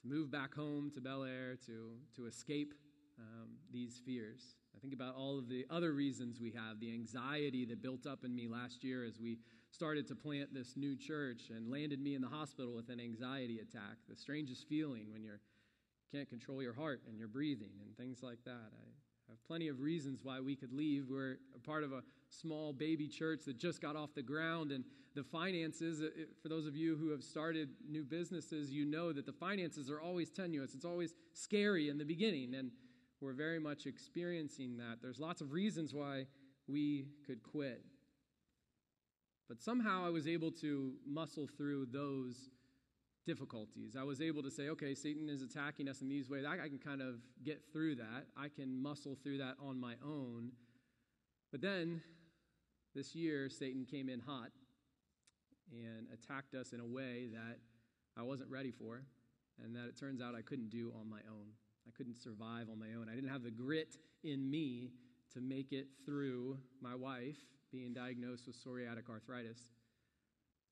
to 0.00 0.08
move 0.08 0.30
back 0.30 0.54
home 0.54 0.90
to 0.94 1.02
Bel 1.02 1.24
Air, 1.24 1.58
to, 1.66 1.90
to 2.16 2.26
escape 2.26 2.72
um, 3.20 3.48
these 3.72 4.00
fears. 4.04 4.54
I 4.74 4.78
think 4.78 4.94
about 4.94 5.14
all 5.14 5.38
of 5.38 5.48
the 5.48 5.66
other 5.70 5.92
reasons 5.92 6.40
we 6.40 6.52
have, 6.52 6.80
the 6.80 6.92
anxiety 6.92 7.64
that 7.66 7.82
built 7.82 8.06
up 8.06 8.24
in 8.24 8.34
me 8.34 8.48
last 8.48 8.82
year 8.82 9.04
as 9.04 9.20
we 9.20 9.38
started 9.70 10.08
to 10.08 10.14
plant 10.14 10.52
this 10.54 10.76
new 10.76 10.96
church 10.96 11.50
and 11.50 11.70
landed 11.70 12.00
me 12.00 12.14
in 12.14 12.22
the 12.22 12.28
hospital 12.28 12.74
with 12.74 12.88
an 12.88 13.00
anxiety 13.00 13.58
attack, 13.58 13.98
the 14.08 14.16
strangest 14.16 14.68
feeling 14.68 15.10
when 15.12 15.22
you 15.22 15.32
can't 16.12 16.28
control 16.28 16.62
your 16.62 16.74
heart 16.74 17.02
and 17.08 17.18
your 17.18 17.28
breathing 17.28 17.72
and 17.84 17.96
things 17.96 18.22
like 18.22 18.38
that. 18.44 18.70
I 19.30 19.32
have 19.32 19.44
plenty 19.46 19.68
of 19.68 19.80
reasons 19.80 20.20
why 20.24 20.40
we 20.40 20.56
could 20.56 20.72
leave. 20.72 21.06
We're 21.08 21.36
a 21.54 21.60
part 21.60 21.84
of 21.84 21.92
a 21.92 22.02
small 22.30 22.72
baby 22.72 23.06
church 23.06 23.42
that 23.46 23.58
just 23.58 23.80
got 23.80 23.94
off 23.94 24.14
the 24.14 24.22
ground, 24.22 24.72
and 24.72 24.84
the 25.14 25.22
finances, 25.22 26.02
for 26.42 26.48
those 26.48 26.66
of 26.66 26.74
you 26.74 26.96
who 26.96 27.10
have 27.10 27.22
started 27.22 27.68
new 27.88 28.02
businesses, 28.02 28.70
you 28.70 28.84
know 28.84 29.12
that 29.12 29.26
the 29.26 29.32
finances 29.32 29.90
are 29.90 30.00
always 30.00 30.30
tenuous. 30.30 30.74
It's 30.74 30.84
always 30.84 31.14
scary 31.32 31.88
in 31.88 31.98
the 31.98 32.04
beginning, 32.04 32.54
and 32.54 32.70
we're 33.20 33.32
very 33.32 33.58
much 33.58 33.86
experiencing 33.86 34.76
that. 34.78 34.98
There's 35.02 35.20
lots 35.20 35.40
of 35.40 35.52
reasons 35.52 35.94
why 35.94 36.26
we 36.66 37.06
could 37.26 37.42
quit. 37.42 37.82
But 39.48 39.60
somehow 39.60 40.06
I 40.06 40.10
was 40.10 40.28
able 40.28 40.52
to 40.52 40.92
muscle 41.06 41.48
through 41.56 41.86
those 41.86 42.50
difficulties. 43.26 43.96
I 43.98 44.04
was 44.04 44.22
able 44.22 44.42
to 44.42 44.50
say, 44.50 44.68
okay, 44.70 44.94
Satan 44.94 45.28
is 45.28 45.42
attacking 45.42 45.88
us 45.88 46.00
in 46.02 46.08
these 46.08 46.30
ways. 46.30 46.44
I, 46.46 46.54
I, 46.54 46.68
can 46.68 46.78
kind 46.78 47.02
of 47.02 47.16
get 47.44 47.60
through 47.72 47.96
that. 47.96 48.26
I 48.36 48.48
can 48.48 48.80
muscle 48.80 49.16
through 49.22 49.38
that 49.38 49.56
on 49.62 49.78
my 49.78 49.94
own. 50.04 50.52
But 51.50 51.60
then 51.60 52.00
this 52.94 53.14
year, 53.14 53.50
Satan 53.50 53.84
came 53.84 54.08
in 54.08 54.20
hot 54.20 54.50
and 55.70 56.06
attacked 56.12 56.54
us 56.54 56.72
in 56.72 56.80
a 56.80 56.86
way 56.86 57.28
that 57.32 57.58
I 58.16 58.22
wasn't 58.22 58.50
ready 58.50 58.70
for, 58.70 59.02
and 59.62 59.74
that 59.76 59.86
it 59.86 59.98
turns 59.98 60.20
out 60.20 60.34
I 60.34 60.42
couldn't 60.42 60.70
do 60.70 60.92
on 60.98 61.08
my 61.08 61.20
own. 61.28 61.50
I 61.90 61.96
couldn't 61.96 62.22
survive 62.22 62.68
on 62.70 62.78
my 62.78 62.92
own. 62.96 63.08
I 63.10 63.16
didn't 63.16 63.30
have 63.30 63.42
the 63.42 63.50
grit 63.50 63.96
in 64.22 64.48
me 64.48 64.92
to 65.34 65.40
make 65.40 65.72
it 65.72 65.88
through 66.04 66.56
my 66.80 66.94
wife 66.94 67.38
being 67.72 67.92
diagnosed 67.92 68.46
with 68.46 68.64
psoriatic 68.64 69.10
arthritis. 69.10 69.58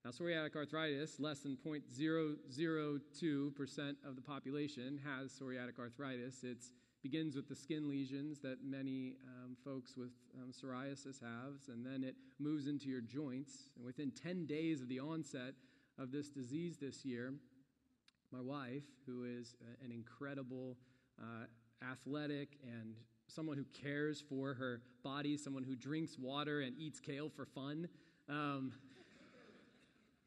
Now, 0.05 0.13
psoriatic 0.13 0.55
arthritis, 0.55 1.19
less 1.19 1.41
than 1.41 1.57
0.002% 1.57 3.97
of 4.07 4.15
the 4.15 4.23
population 4.23 5.01
has 5.05 5.33
psoriatic 5.33 5.81
arthritis. 5.81 6.45
It 6.45 6.63
begins 7.03 7.35
with 7.35 7.49
the 7.49 7.57
skin 7.57 7.89
lesions 7.89 8.39
that 8.41 8.59
many 8.65 9.17
um, 9.27 9.57
folks 9.65 9.97
with 9.97 10.13
um, 10.41 10.53
psoriasis 10.53 11.21
have, 11.21 11.55
and 11.69 11.85
then 11.85 12.05
it 12.05 12.15
moves 12.39 12.69
into 12.69 12.89
your 12.89 13.01
joints. 13.01 13.71
And 13.77 13.85
within 13.85 14.13
10 14.13 14.47
days 14.47 14.83
of 14.83 14.89
the 14.89 15.01
onset 15.01 15.55
of 15.99 16.13
this 16.13 16.31
disease 16.31 16.77
this 16.81 17.05
year, 17.05 17.35
my 18.31 18.41
wife, 18.41 18.85
who 19.07 19.25
is 19.25 19.57
an 19.83 19.91
incredible 19.91 20.77
uh, 21.21 21.45
athletic 21.91 22.59
and 22.63 22.95
someone 23.27 23.57
who 23.57 23.65
cares 23.83 24.23
for 24.29 24.55
her 24.55 24.81
body, 25.03 25.37
someone 25.37 25.63
who 25.63 25.77
drinks 25.77 26.19
water 26.19 26.61
and 26.61 26.77
eats 26.79 27.01
kale 27.01 27.29
for 27.29 27.45
fun. 27.47 27.89
Um, 28.29 28.73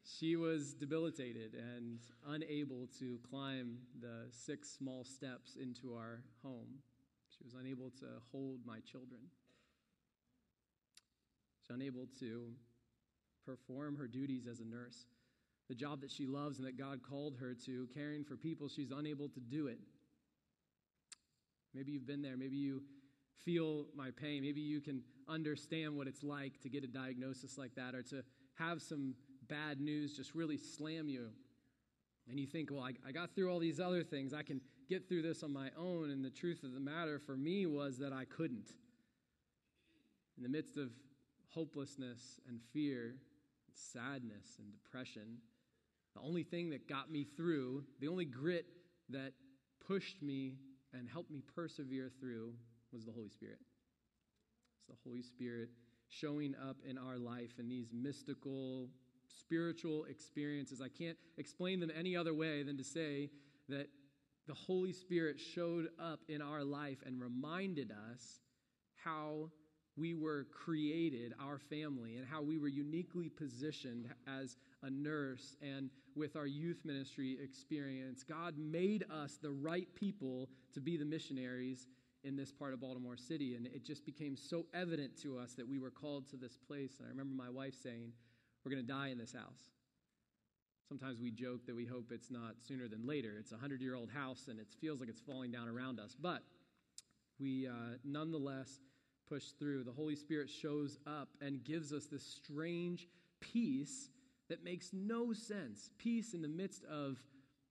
she 0.04 0.36
was 0.36 0.74
debilitated 0.74 1.54
and 1.54 1.98
unable 2.28 2.88
to 2.98 3.18
climb 3.30 3.78
the 4.00 4.26
six 4.30 4.68
small 4.68 5.04
steps 5.04 5.56
into 5.60 5.94
our 5.94 6.22
home. 6.42 6.80
She 7.28 7.44
was 7.44 7.54
unable 7.54 7.90
to 8.00 8.06
hold 8.30 8.60
my 8.66 8.80
children. 8.80 9.20
She's 11.60 11.74
unable 11.74 12.08
to 12.20 12.48
perform 13.46 13.96
her 13.96 14.06
duties 14.06 14.46
as 14.46 14.60
a 14.60 14.64
nurse. 14.64 15.06
The 15.68 15.74
job 15.74 16.00
that 16.00 16.10
she 16.10 16.26
loves 16.26 16.58
and 16.58 16.66
that 16.66 16.76
God 16.76 17.00
called 17.08 17.36
her 17.40 17.54
to, 17.66 17.88
caring 17.94 18.24
for 18.24 18.36
people, 18.36 18.68
she's 18.68 18.90
unable 18.90 19.28
to 19.28 19.40
do 19.40 19.68
it. 19.68 19.78
Maybe 21.74 21.92
you've 21.92 22.06
been 22.06 22.22
there. 22.22 22.36
Maybe 22.36 22.56
you 22.56 22.82
feel 23.44 23.86
my 23.96 24.10
pain. 24.10 24.42
Maybe 24.42 24.60
you 24.60 24.80
can 24.80 25.02
understand 25.28 25.96
what 25.96 26.06
it's 26.06 26.22
like 26.22 26.60
to 26.62 26.68
get 26.68 26.84
a 26.84 26.86
diagnosis 26.86 27.58
like 27.58 27.74
that 27.76 27.94
or 27.94 28.02
to 28.02 28.22
have 28.54 28.82
some 28.82 29.14
bad 29.48 29.80
news 29.80 30.16
just 30.16 30.34
really 30.34 30.56
slam 30.56 31.08
you. 31.08 31.28
And 32.28 32.38
you 32.38 32.46
think, 32.46 32.70
well, 32.70 32.82
I, 32.82 32.92
I 33.06 33.12
got 33.12 33.34
through 33.34 33.50
all 33.50 33.58
these 33.58 33.80
other 33.80 34.04
things. 34.04 34.32
I 34.32 34.42
can 34.42 34.60
get 34.88 35.08
through 35.08 35.22
this 35.22 35.42
on 35.42 35.52
my 35.52 35.70
own. 35.76 36.10
And 36.10 36.24
the 36.24 36.30
truth 36.30 36.62
of 36.62 36.72
the 36.72 36.80
matter 36.80 37.18
for 37.18 37.36
me 37.36 37.66
was 37.66 37.98
that 37.98 38.12
I 38.12 38.24
couldn't. 38.24 38.70
In 40.36 40.42
the 40.42 40.48
midst 40.48 40.76
of 40.76 40.90
hopelessness 41.48 42.40
and 42.48 42.60
fear, 42.72 43.16
and 43.66 43.74
sadness 43.74 44.58
and 44.58 44.72
depression, 44.72 45.38
the 46.14 46.20
only 46.20 46.42
thing 46.42 46.70
that 46.70 46.88
got 46.88 47.10
me 47.10 47.24
through, 47.24 47.84
the 48.00 48.08
only 48.08 48.24
grit 48.24 48.66
that 49.08 49.32
pushed 49.86 50.22
me 50.22 50.54
and 50.92 51.08
helped 51.08 51.30
me 51.30 51.42
persevere 51.54 52.10
through 52.20 52.54
was 52.92 53.04
the 53.04 53.12
Holy 53.12 53.30
Spirit. 53.30 53.58
It's 54.78 54.86
the 54.88 55.08
Holy 55.08 55.22
Spirit 55.22 55.70
showing 56.08 56.54
up 56.68 56.76
in 56.88 56.98
our 56.98 57.18
life 57.18 57.58
in 57.58 57.68
these 57.68 57.88
mystical, 57.92 58.88
spiritual 59.28 60.04
experiences. 60.04 60.80
I 60.82 60.88
can't 60.88 61.16
explain 61.38 61.80
them 61.80 61.90
any 61.96 62.16
other 62.16 62.34
way 62.34 62.62
than 62.62 62.76
to 62.76 62.84
say 62.84 63.30
that 63.68 63.88
the 64.46 64.54
Holy 64.54 64.92
Spirit 64.92 65.40
showed 65.40 65.88
up 66.00 66.20
in 66.28 66.42
our 66.42 66.64
life 66.64 66.98
and 67.06 67.20
reminded 67.20 67.92
us 68.10 68.40
how 69.04 69.50
we 69.96 70.14
were 70.14 70.46
created, 70.52 71.34
our 71.40 71.58
family, 71.58 72.16
and 72.16 72.26
how 72.26 72.42
we 72.42 72.58
were 72.58 72.68
uniquely 72.68 73.28
positioned 73.28 74.08
as 74.26 74.56
a 74.82 74.90
nurse 74.90 75.56
and 75.60 75.90
with 76.14 76.36
our 76.36 76.46
youth 76.46 76.80
ministry 76.84 77.38
experience. 77.42 78.22
God 78.22 78.56
made 78.56 79.04
us 79.10 79.38
the 79.40 79.50
right 79.50 79.88
people 79.94 80.48
to 80.74 80.80
be 80.80 80.96
the 80.96 81.04
missionaries 81.04 81.88
in 82.24 82.36
this 82.36 82.52
part 82.52 82.72
of 82.72 82.80
Baltimore 82.80 83.16
City, 83.16 83.54
and 83.54 83.66
it 83.66 83.84
just 83.84 84.06
became 84.06 84.36
so 84.36 84.66
evident 84.72 85.20
to 85.22 85.38
us 85.38 85.54
that 85.54 85.68
we 85.68 85.78
were 85.78 85.90
called 85.90 86.28
to 86.30 86.36
this 86.36 86.56
place. 86.56 86.98
And 86.98 87.06
I 87.06 87.10
remember 87.10 87.34
my 87.34 87.50
wife 87.50 87.74
saying, 87.82 88.12
We're 88.64 88.70
going 88.70 88.86
to 88.86 88.92
die 88.92 89.08
in 89.08 89.18
this 89.18 89.32
house. 89.32 89.70
Sometimes 90.88 91.20
we 91.20 91.30
joke 91.30 91.66
that 91.66 91.74
we 91.74 91.86
hope 91.86 92.12
it's 92.12 92.30
not 92.30 92.54
sooner 92.60 92.86
than 92.86 93.06
later. 93.06 93.36
It's 93.38 93.52
a 93.52 93.56
100 93.56 93.80
year 93.80 93.94
old 93.94 94.10
house, 94.10 94.46
and 94.48 94.58
it 94.58 94.68
feels 94.80 95.00
like 95.00 95.08
it's 95.08 95.20
falling 95.20 95.50
down 95.50 95.68
around 95.68 95.98
us. 95.98 96.14
But 96.20 96.42
we 97.40 97.66
uh, 97.66 97.96
nonetheless 98.04 98.78
push 99.32 99.44
through. 99.58 99.82
The 99.82 99.92
Holy 99.92 100.16
Spirit 100.16 100.50
shows 100.50 100.98
up 101.06 101.28
and 101.40 101.64
gives 101.64 101.90
us 101.92 102.04
this 102.04 102.22
strange 102.22 103.08
peace 103.40 104.10
that 104.50 104.62
makes 104.62 104.90
no 104.92 105.32
sense. 105.32 105.88
Peace 105.96 106.34
in 106.34 106.42
the 106.42 106.48
midst 106.48 106.84
of 106.84 107.16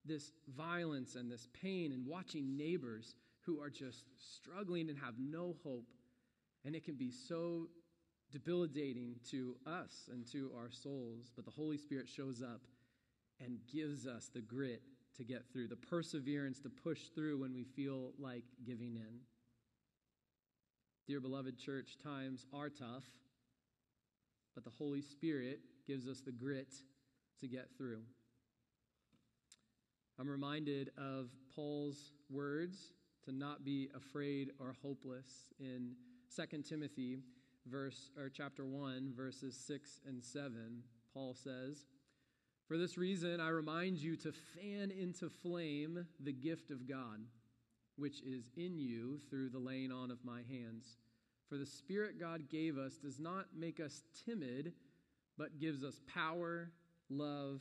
this 0.04 0.32
violence 0.56 1.14
and 1.14 1.30
this 1.30 1.46
pain 1.52 1.92
and 1.92 2.04
watching 2.04 2.56
neighbors 2.56 3.14
who 3.46 3.60
are 3.60 3.70
just 3.70 4.06
struggling 4.18 4.88
and 4.88 4.98
have 4.98 5.14
no 5.20 5.54
hope. 5.62 5.86
And 6.64 6.74
it 6.74 6.84
can 6.84 6.96
be 6.96 7.12
so 7.12 7.68
debilitating 8.32 9.14
to 9.30 9.54
us 9.64 10.08
and 10.10 10.26
to 10.32 10.50
our 10.56 10.70
souls. 10.72 11.30
But 11.36 11.44
the 11.44 11.52
Holy 11.52 11.78
Spirit 11.78 12.08
shows 12.08 12.42
up 12.42 12.62
and 13.40 13.58
gives 13.72 14.04
us 14.04 14.30
the 14.34 14.40
grit 14.40 14.82
to 15.16 15.22
get 15.22 15.44
through, 15.52 15.68
the 15.68 15.76
perseverance 15.76 16.58
to 16.60 16.70
push 16.70 17.02
through 17.14 17.40
when 17.40 17.54
we 17.54 17.62
feel 17.62 18.14
like 18.18 18.44
giving 18.66 18.96
in. 18.96 19.20
Dear 21.08 21.20
beloved 21.20 21.58
church, 21.58 21.96
times 22.00 22.46
are 22.54 22.68
tough, 22.68 23.02
but 24.54 24.62
the 24.62 24.70
Holy 24.70 25.02
Spirit 25.02 25.58
gives 25.84 26.06
us 26.06 26.20
the 26.20 26.30
grit 26.30 26.72
to 27.40 27.48
get 27.48 27.68
through. 27.76 28.02
I'm 30.20 30.28
reminded 30.28 30.92
of 30.96 31.30
Paul's 31.56 32.12
words 32.30 32.92
to 33.24 33.32
not 33.32 33.64
be 33.64 33.88
afraid 33.96 34.50
or 34.60 34.76
hopeless 34.80 35.52
in 35.58 35.96
2 36.36 36.62
Timothy 36.62 37.18
verse 37.66 38.10
or 38.16 38.28
chapter 38.28 38.64
1 38.64 39.12
verses 39.16 39.56
6 39.66 40.02
and 40.06 40.22
7. 40.22 40.84
Paul 41.12 41.34
says, 41.34 41.84
"For 42.68 42.78
this 42.78 42.96
reason 42.96 43.40
I 43.40 43.48
remind 43.48 43.98
you 43.98 44.16
to 44.18 44.30
fan 44.30 44.92
into 44.92 45.28
flame 45.28 46.06
the 46.20 46.32
gift 46.32 46.70
of 46.70 46.86
God, 46.86 47.26
which 47.96 48.22
is 48.22 48.50
in 48.56 48.78
you 48.78 49.18
through 49.28 49.50
the 49.50 49.58
laying 49.58 49.92
on 49.92 50.10
of 50.10 50.18
my 50.24 50.42
hands. 50.48 50.96
For 51.48 51.56
the 51.56 51.66
spirit 51.66 52.18
God 52.18 52.48
gave 52.48 52.78
us 52.78 52.96
does 52.96 53.20
not 53.20 53.46
make 53.56 53.80
us 53.80 54.02
timid, 54.24 54.72
but 55.36 55.58
gives 55.58 55.84
us 55.84 56.00
power, 56.12 56.70
love, 57.10 57.60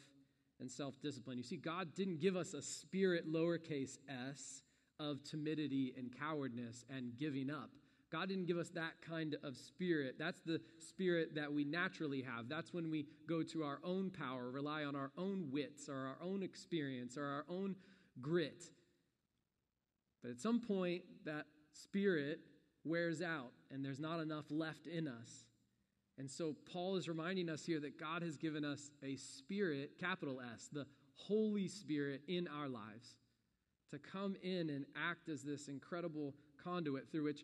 and 0.59 0.71
self 0.71 1.01
discipline. 1.01 1.37
You 1.37 1.43
see, 1.43 1.57
God 1.57 1.93
didn't 1.95 2.19
give 2.21 2.35
us 2.35 2.53
a 2.53 2.61
spirit, 2.61 3.27
lowercase 3.27 3.97
s, 4.07 4.63
of 4.99 5.23
timidity 5.23 5.93
and 5.97 6.15
cowardness 6.17 6.85
and 6.89 7.17
giving 7.17 7.49
up. 7.49 7.71
God 8.11 8.27
didn't 8.27 8.45
give 8.45 8.57
us 8.57 8.69
that 8.71 9.01
kind 9.01 9.37
of 9.41 9.55
spirit. 9.55 10.15
That's 10.19 10.41
the 10.41 10.59
spirit 10.79 11.33
that 11.35 11.51
we 11.51 11.63
naturally 11.63 12.21
have. 12.21 12.49
That's 12.49 12.73
when 12.73 12.91
we 12.91 13.05
go 13.27 13.41
to 13.43 13.63
our 13.63 13.79
own 13.83 14.11
power, 14.11 14.51
rely 14.51 14.83
on 14.83 14.95
our 14.95 15.11
own 15.17 15.47
wits 15.49 15.87
or 15.87 15.95
our 15.95 16.17
own 16.21 16.43
experience 16.43 17.17
or 17.17 17.25
our 17.25 17.45
own 17.49 17.75
grit. 18.21 18.65
But 20.21 20.31
at 20.31 20.39
some 20.39 20.59
point, 20.59 21.03
that 21.25 21.45
spirit 21.73 22.39
wears 22.83 23.21
out 23.21 23.51
and 23.71 23.83
there's 23.83 23.99
not 23.99 24.19
enough 24.19 24.45
left 24.49 24.87
in 24.87 25.07
us. 25.07 25.45
And 26.17 26.29
so 26.29 26.55
Paul 26.71 26.97
is 26.97 27.07
reminding 27.07 27.49
us 27.49 27.65
here 27.65 27.79
that 27.79 27.99
God 27.99 28.21
has 28.21 28.37
given 28.37 28.63
us 28.63 28.91
a 29.03 29.15
spirit, 29.15 29.97
capital 29.99 30.41
S, 30.53 30.69
the 30.71 30.85
Holy 31.15 31.67
Spirit 31.67 32.21
in 32.27 32.47
our 32.47 32.67
lives 32.67 33.15
to 33.91 33.99
come 33.99 34.35
in 34.41 34.69
and 34.69 34.85
act 34.95 35.29
as 35.29 35.43
this 35.43 35.67
incredible 35.67 36.33
conduit 36.63 37.11
through 37.11 37.25
which 37.25 37.43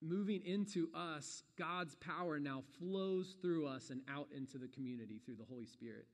moving 0.00 0.42
into 0.44 0.88
us, 0.94 1.42
God's 1.58 1.96
power 1.96 2.38
now 2.38 2.62
flows 2.78 3.34
through 3.42 3.66
us 3.66 3.90
and 3.90 4.00
out 4.08 4.28
into 4.34 4.58
the 4.58 4.68
community 4.68 5.20
through 5.24 5.36
the 5.36 5.44
Holy 5.44 5.66
Spirit. 5.66 6.06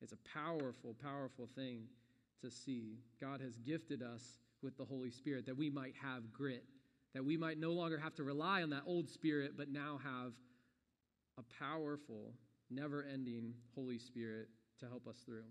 It's 0.00 0.12
a 0.12 0.38
powerful, 0.38 0.94
powerful 1.02 1.48
thing 1.54 1.86
to 2.42 2.50
see. 2.50 2.98
God 3.20 3.40
has 3.40 3.56
gifted 3.56 4.02
us 4.02 4.22
with 4.62 4.76
the 4.76 4.84
Holy 4.84 5.10
Spirit 5.10 5.46
that 5.46 5.56
we 5.56 5.70
might 5.70 5.94
have 6.00 6.32
grit, 6.32 6.64
that 7.14 7.24
we 7.24 7.36
might 7.36 7.58
no 7.58 7.72
longer 7.72 7.98
have 7.98 8.14
to 8.16 8.24
rely 8.24 8.62
on 8.62 8.70
that 8.70 8.82
old 8.86 9.08
spirit, 9.08 9.52
but 9.56 9.68
now 9.68 9.98
have 10.02 10.32
a 11.38 11.42
powerful, 11.62 12.32
never 12.70 13.04
ending 13.04 13.54
Holy 13.74 13.98
Spirit 13.98 14.48
to 14.80 14.86
help 14.88 15.06
us 15.06 15.18
through. 15.24 15.44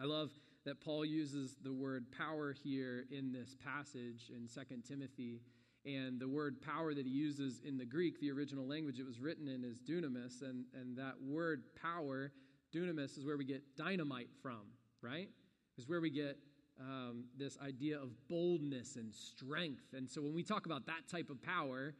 I 0.00 0.04
love 0.04 0.30
that 0.64 0.80
Paul 0.80 1.04
uses 1.04 1.56
the 1.62 1.72
word 1.72 2.06
power 2.16 2.52
here 2.52 3.04
in 3.10 3.32
this 3.32 3.54
passage 3.64 4.30
in 4.30 4.48
2 4.48 4.76
Timothy. 4.88 5.42
And 5.86 6.18
the 6.18 6.28
word 6.28 6.62
power 6.62 6.94
that 6.94 7.04
he 7.04 7.12
uses 7.12 7.60
in 7.62 7.76
the 7.76 7.84
Greek, 7.84 8.18
the 8.18 8.30
original 8.30 8.66
language 8.66 8.98
it 8.98 9.04
was 9.04 9.20
written 9.20 9.46
in, 9.46 9.64
is 9.64 9.78
dunamis. 9.78 10.40
And, 10.40 10.64
and 10.74 10.96
that 10.96 11.14
word 11.22 11.64
power, 11.80 12.32
dunamis, 12.74 13.18
is 13.18 13.26
where 13.26 13.36
we 13.36 13.44
get 13.44 13.76
dynamite 13.76 14.30
from, 14.42 14.62
right? 15.02 15.28
Is 15.76 15.86
where 15.86 16.00
we 16.00 16.10
get 16.10 16.38
um, 16.80 17.24
this 17.36 17.58
idea 17.64 18.00
of 18.00 18.10
boldness 18.28 18.96
and 18.96 19.14
strength. 19.14 19.92
And 19.92 20.08
so 20.08 20.22
when 20.22 20.34
we 20.34 20.42
talk 20.42 20.66
about 20.66 20.86
that 20.86 21.08
type 21.10 21.30
of 21.30 21.42
power, 21.42 21.94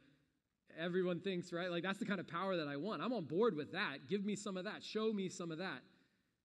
everyone 0.79 1.21
thinks, 1.21 1.53
right? 1.53 1.71
Like, 1.71 1.83
that's 1.83 1.99
the 1.99 2.05
kind 2.05 2.21
of 2.21 2.27
power 2.27 2.57
that 2.57 2.69
I 2.69 2.77
want. 2.77 3.03
I'm 3.03 3.13
on 3.13 3.25
board 3.25 3.57
with 3.57 3.73
that. 3.73 4.09
Give 4.09 4.25
me 4.25 4.37
some 4.37 4.57
of 4.57 4.65
that. 4.65 4.83
Show 4.83 5.13
me 5.13 5.29
some 5.29 5.51
of 5.51 5.59
that. 5.59 5.83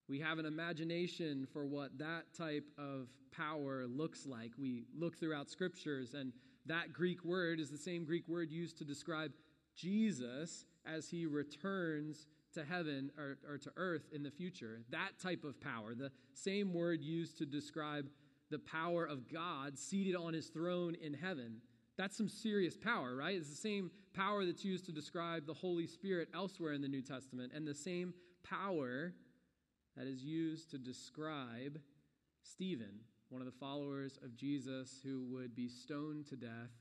We 0.07 0.19
have 0.19 0.39
an 0.39 0.45
imagination 0.45 1.47
for 1.51 1.65
what 1.65 1.97
that 1.99 2.33
type 2.35 2.65
of 2.77 3.09
power 3.31 3.85
looks 3.87 4.25
like. 4.25 4.51
We 4.57 4.85
look 4.97 5.19
throughout 5.19 5.49
scriptures, 5.49 6.13
and 6.13 6.33
that 6.65 6.93
Greek 6.93 7.23
word 7.23 7.59
is 7.59 7.69
the 7.69 7.77
same 7.77 8.05
Greek 8.05 8.27
word 8.27 8.51
used 8.51 8.77
to 8.79 8.83
describe 8.83 9.31
Jesus 9.75 10.65
as 10.85 11.09
he 11.09 11.25
returns 11.25 12.27
to 12.53 12.63
heaven 12.63 13.11
or, 13.17 13.37
or, 13.47 13.57
to 13.57 13.71
earth 13.77 14.07
in 14.11 14.23
the 14.23 14.31
future. 14.31 14.81
That 14.89 15.19
type 15.21 15.43
of 15.43 15.59
power, 15.59 15.93
the 15.93 16.11
same 16.33 16.73
word 16.73 17.01
used 17.01 17.37
to 17.37 17.45
describe 17.45 18.09
the 18.49 18.59
power 18.59 19.05
of 19.05 19.31
God 19.31 19.77
seated 19.77 20.15
on 20.15 20.33
his 20.33 20.47
throne 20.47 20.95
in 20.95 21.13
heaven. 21.13 21.61
That's 21.97 22.17
some 22.17 22.29
serious 22.29 22.77
power, 22.77 23.15
right? 23.15 23.35
It's 23.35 23.49
the 23.49 23.55
same 23.55 23.91
power 24.13 24.45
that's 24.45 24.65
used 24.65 24.85
to 24.85 24.91
describe 24.91 25.45
the 25.45 25.53
Holy 25.53 25.85
Spirit 25.85 26.29
elsewhere 26.33 26.73
in 26.73 26.81
the 26.81 26.87
New 26.87 27.01
Testament, 27.01 27.51
and 27.53 27.67
the 27.67 27.75
same 27.75 28.13
power 28.43 29.13
that 29.95 30.07
is 30.07 30.23
used 30.23 30.71
to 30.71 30.77
describe 30.77 31.79
Stephen, 32.41 33.01
one 33.29 33.41
of 33.41 33.45
the 33.45 33.59
followers 33.59 34.17
of 34.23 34.35
Jesus 34.35 35.01
who 35.03 35.25
would 35.29 35.55
be 35.55 35.67
stoned 35.67 36.25
to 36.27 36.35
death 36.35 36.71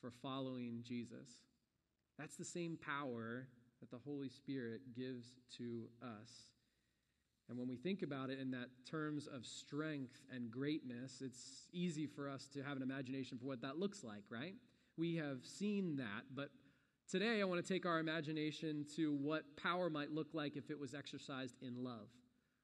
for 0.00 0.10
following 0.22 0.80
Jesus. 0.82 1.28
That's 2.18 2.36
the 2.36 2.44
same 2.44 2.76
power 2.76 3.46
that 3.80 3.90
the 3.90 3.98
Holy 4.04 4.28
Spirit 4.28 4.80
gives 4.94 5.26
to 5.56 5.88
us. 6.02 6.30
And 7.48 7.58
when 7.58 7.68
we 7.68 7.76
think 7.76 8.02
about 8.02 8.28
it 8.28 8.38
in 8.38 8.50
that 8.50 8.68
terms 8.88 9.26
of 9.26 9.46
strength 9.46 10.20
and 10.34 10.50
greatness, 10.50 11.22
it's 11.24 11.66
easy 11.72 12.06
for 12.06 12.28
us 12.28 12.46
to 12.52 12.62
have 12.62 12.76
an 12.76 12.82
imagination 12.82 13.38
for 13.38 13.46
what 13.46 13.62
that 13.62 13.78
looks 13.78 14.04
like, 14.04 14.24
right? 14.28 14.54
We 14.96 15.16
have 15.16 15.44
seen 15.44 15.96
that, 15.96 16.24
but 16.34 16.50
today 17.10 17.40
I 17.40 17.44
want 17.44 17.64
to 17.64 17.72
take 17.72 17.86
our 17.86 18.00
imagination 18.00 18.84
to 18.96 19.14
what 19.14 19.44
power 19.56 19.88
might 19.88 20.10
look 20.10 20.34
like 20.34 20.56
if 20.56 20.70
it 20.70 20.78
was 20.78 20.94
exercised 20.94 21.54
in 21.62 21.82
love. 21.82 22.08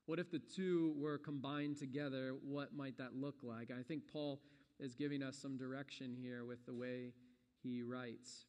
What 0.07 0.19
if 0.19 0.31
the 0.31 0.41
two 0.55 0.95
were 0.99 1.17
combined 1.17 1.79
together? 1.79 2.35
What 2.43 2.75
might 2.75 2.99
that 2.99 3.15
look 3.15 3.37
like? 3.43 3.71
I 3.71 3.83
think 3.83 4.03
Paul 4.13 4.41
is 4.79 4.95
giving 4.95 5.23
us 5.23 5.39
some 5.39 5.57
direction 5.57 6.15
here 6.15 6.45
with 6.45 6.67
the 6.67 6.75
way 6.75 7.13
he 7.63 7.83
writes. 7.83 8.45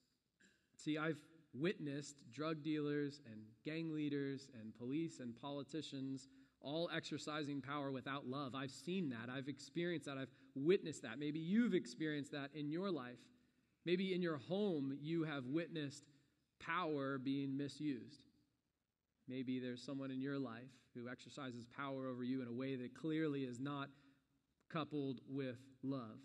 See, 0.76 0.98
I've 0.98 1.22
witnessed 1.60 2.16
drug 2.34 2.64
dealers 2.64 3.22
and 3.32 3.42
gang 3.64 3.94
leaders 3.94 4.48
and 4.60 4.76
police 4.78 5.20
and 5.20 5.36
politicians 5.40 6.28
all 6.62 6.90
exercising 6.96 7.62
power 7.62 7.92
without 7.92 8.28
love. 8.28 8.56
I've 8.56 8.72
seen 8.72 9.10
that. 9.10 9.30
I've 9.32 9.48
experienced 9.48 10.08
that. 10.08 10.18
I've 10.18 10.32
witnessed 10.56 11.04
that. 11.04 11.20
Maybe 11.20 11.40
you've 11.40 11.76
experienced 11.76 12.32
that 12.32 12.50
in 12.54 12.70
your 12.70 12.90
life. 12.90 13.20
Maybe 13.86 14.14
in 14.14 14.22
your 14.22 14.38
home 14.38 14.98
you 15.02 15.24
have 15.24 15.46
witnessed 15.46 16.04
power 16.60 17.20
being 17.20 17.56
misused. 17.56 18.22
Maybe 19.28 19.60
there's 19.60 19.84
someone 19.84 20.12
in 20.12 20.22
your 20.22 20.40
life 20.40 20.72
who 20.96 21.10
exercises 21.10 21.66
power 21.76 22.08
over 22.08 22.24
you 22.24 22.42
in 22.42 22.48
a 22.48 22.54
way 22.54 22.76
that 22.76 22.96
clearly 22.96 23.42
is 23.42 23.60
not 23.60 23.90
coupled 24.72 25.20
with 25.30 25.58
love. 25.84 26.20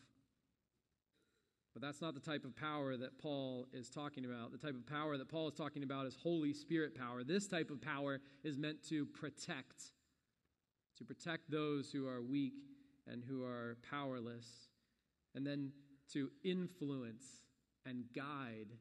But 1.73 1.83
that's 1.83 2.01
not 2.01 2.15
the 2.15 2.21
type 2.21 2.45
of 2.45 2.57
power 2.57 2.97
that 2.97 3.19
Paul 3.19 3.67
is 3.73 3.89
talking 3.89 4.25
about. 4.25 4.51
The 4.51 4.59
type 4.59 4.75
of 4.75 4.87
power 4.87 5.17
that 5.17 5.29
Paul 5.29 5.49
is 5.49 5.55
talking 5.55 5.83
about 5.83 6.07
is 6.07 6.17
Holy 6.21 6.53
Spirit 6.53 6.97
power. 6.97 7.23
This 7.23 7.47
type 7.47 7.71
of 7.71 7.81
power 7.81 8.21
is 8.43 8.59
meant 8.59 8.83
to 8.89 9.07
protect, 9.07 9.93
to 10.99 11.05
protect 11.05 11.51
those 11.51 11.93
who 11.93 12.09
are 12.09 12.23
weak 12.23 12.55
and 13.07 13.23
who 13.23 13.45
are 13.45 13.77
powerless, 13.89 14.47
and 15.35 15.47
then 15.47 15.71
to 16.13 16.31
influence 16.43 17.25
and 17.87 18.05
guide 18.15 18.73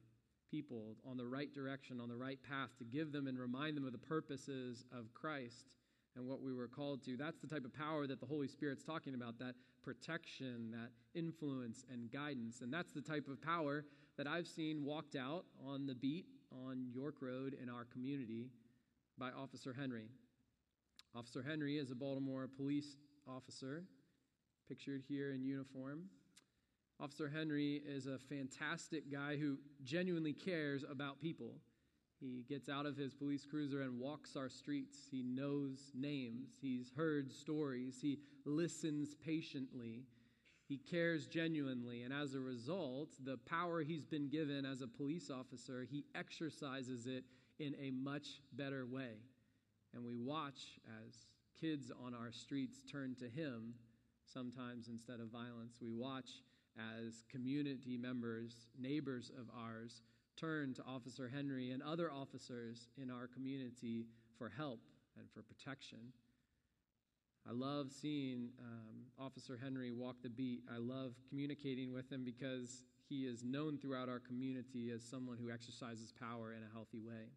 people 0.50 0.96
on 1.08 1.16
the 1.16 1.26
right 1.26 1.52
direction, 1.54 2.00
on 2.00 2.08
the 2.08 2.16
right 2.16 2.40
path, 2.42 2.70
to 2.78 2.84
give 2.84 3.12
them 3.12 3.28
and 3.28 3.38
remind 3.38 3.76
them 3.76 3.86
of 3.86 3.92
the 3.92 3.98
purposes 3.98 4.84
of 4.92 5.14
Christ 5.14 5.74
and 6.16 6.26
what 6.26 6.42
we 6.42 6.52
were 6.52 6.68
called 6.68 7.04
to. 7.04 7.16
That's 7.16 7.40
the 7.40 7.46
type 7.46 7.64
of 7.64 7.72
power 7.72 8.06
that 8.06 8.20
the 8.20 8.26
Holy 8.26 8.48
Spirit's 8.48 8.82
talking 8.82 9.14
about 9.14 9.38
that 9.38 9.54
protection, 9.82 10.70
that 10.72 10.90
influence 11.18 11.84
and 11.90 12.10
guidance. 12.10 12.60
And 12.60 12.72
that's 12.72 12.92
the 12.92 13.00
type 13.00 13.28
of 13.28 13.40
power 13.42 13.84
that 14.16 14.26
I've 14.26 14.46
seen 14.46 14.84
walked 14.84 15.16
out 15.16 15.44
on 15.64 15.86
the 15.86 15.94
beat 15.94 16.26
on 16.52 16.88
York 16.92 17.16
Road 17.20 17.56
in 17.60 17.68
our 17.68 17.84
community 17.84 18.50
by 19.18 19.30
Officer 19.30 19.72
Henry. 19.72 20.08
Officer 21.14 21.42
Henry 21.42 21.78
is 21.78 21.90
a 21.90 21.94
Baltimore 21.94 22.48
police 22.48 22.96
officer, 23.26 23.84
pictured 24.68 25.02
here 25.08 25.32
in 25.32 25.42
uniform. 25.42 26.04
Officer 27.00 27.28
Henry 27.28 27.82
is 27.86 28.06
a 28.06 28.18
fantastic 28.18 29.10
guy 29.10 29.36
who 29.36 29.58
genuinely 29.82 30.32
cares 30.32 30.84
about 30.88 31.20
people. 31.20 31.54
He 32.20 32.44
gets 32.48 32.68
out 32.68 32.84
of 32.84 32.96
his 32.96 33.14
police 33.14 33.46
cruiser 33.48 33.80
and 33.80 33.98
walks 33.98 34.36
our 34.36 34.50
streets. 34.50 34.98
He 35.10 35.22
knows 35.22 35.90
names. 35.94 36.50
He's 36.60 36.92
heard 36.94 37.32
stories. 37.32 37.98
He 38.00 38.18
listens 38.44 39.14
patiently. 39.14 40.04
He 40.68 40.76
cares 40.78 41.26
genuinely. 41.26 42.02
And 42.02 42.12
as 42.12 42.34
a 42.34 42.40
result, 42.40 43.08
the 43.24 43.38
power 43.38 43.82
he's 43.82 44.04
been 44.04 44.28
given 44.28 44.66
as 44.66 44.82
a 44.82 44.86
police 44.86 45.30
officer, 45.30 45.86
he 45.90 46.04
exercises 46.14 47.06
it 47.06 47.24
in 47.58 47.74
a 47.80 47.90
much 47.90 48.40
better 48.52 48.86
way. 48.86 49.14
And 49.94 50.04
we 50.04 50.16
watch 50.16 50.78
as 51.06 51.26
kids 51.58 51.90
on 52.04 52.14
our 52.14 52.32
streets 52.32 52.82
turn 52.90 53.14
to 53.16 53.28
him 53.28 53.74
sometimes 54.24 54.88
instead 54.88 55.20
of 55.20 55.28
violence. 55.28 55.78
We 55.80 55.90
watch 55.90 56.28
as 56.78 57.24
community 57.30 57.96
members, 57.96 58.68
neighbors 58.78 59.30
of 59.36 59.46
ours, 59.58 60.02
turn 60.40 60.74
to 60.74 60.82
Officer 60.84 61.28
Henry 61.28 61.70
and 61.70 61.82
other 61.82 62.10
officers 62.10 62.88
in 63.00 63.10
our 63.10 63.26
community 63.26 64.06
for 64.38 64.48
help 64.48 64.80
and 65.18 65.28
for 65.30 65.42
protection. 65.42 65.98
I 67.48 67.52
love 67.52 67.88
seeing 67.90 68.50
um, 68.60 69.04
Officer 69.18 69.58
Henry 69.62 69.92
walk 69.92 70.16
the 70.22 70.28
beat. 70.28 70.62
I 70.72 70.78
love 70.78 71.12
communicating 71.28 71.92
with 71.92 72.10
him 72.10 72.24
because 72.24 72.84
he 73.08 73.26
is 73.26 73.42
known 73.42 73.78
throughout 73.78 74.08
our 74.08 74.20
community 74.20 74.90
as 74.94 75.02
someone 75.02 75.36
who 75.36 75.50
exercises 75.50 76.12
power 76.18 76.52
in 76.52 76.62
a 76.62 76.72
healthy 76.72 77.00
way. 77.00 77.28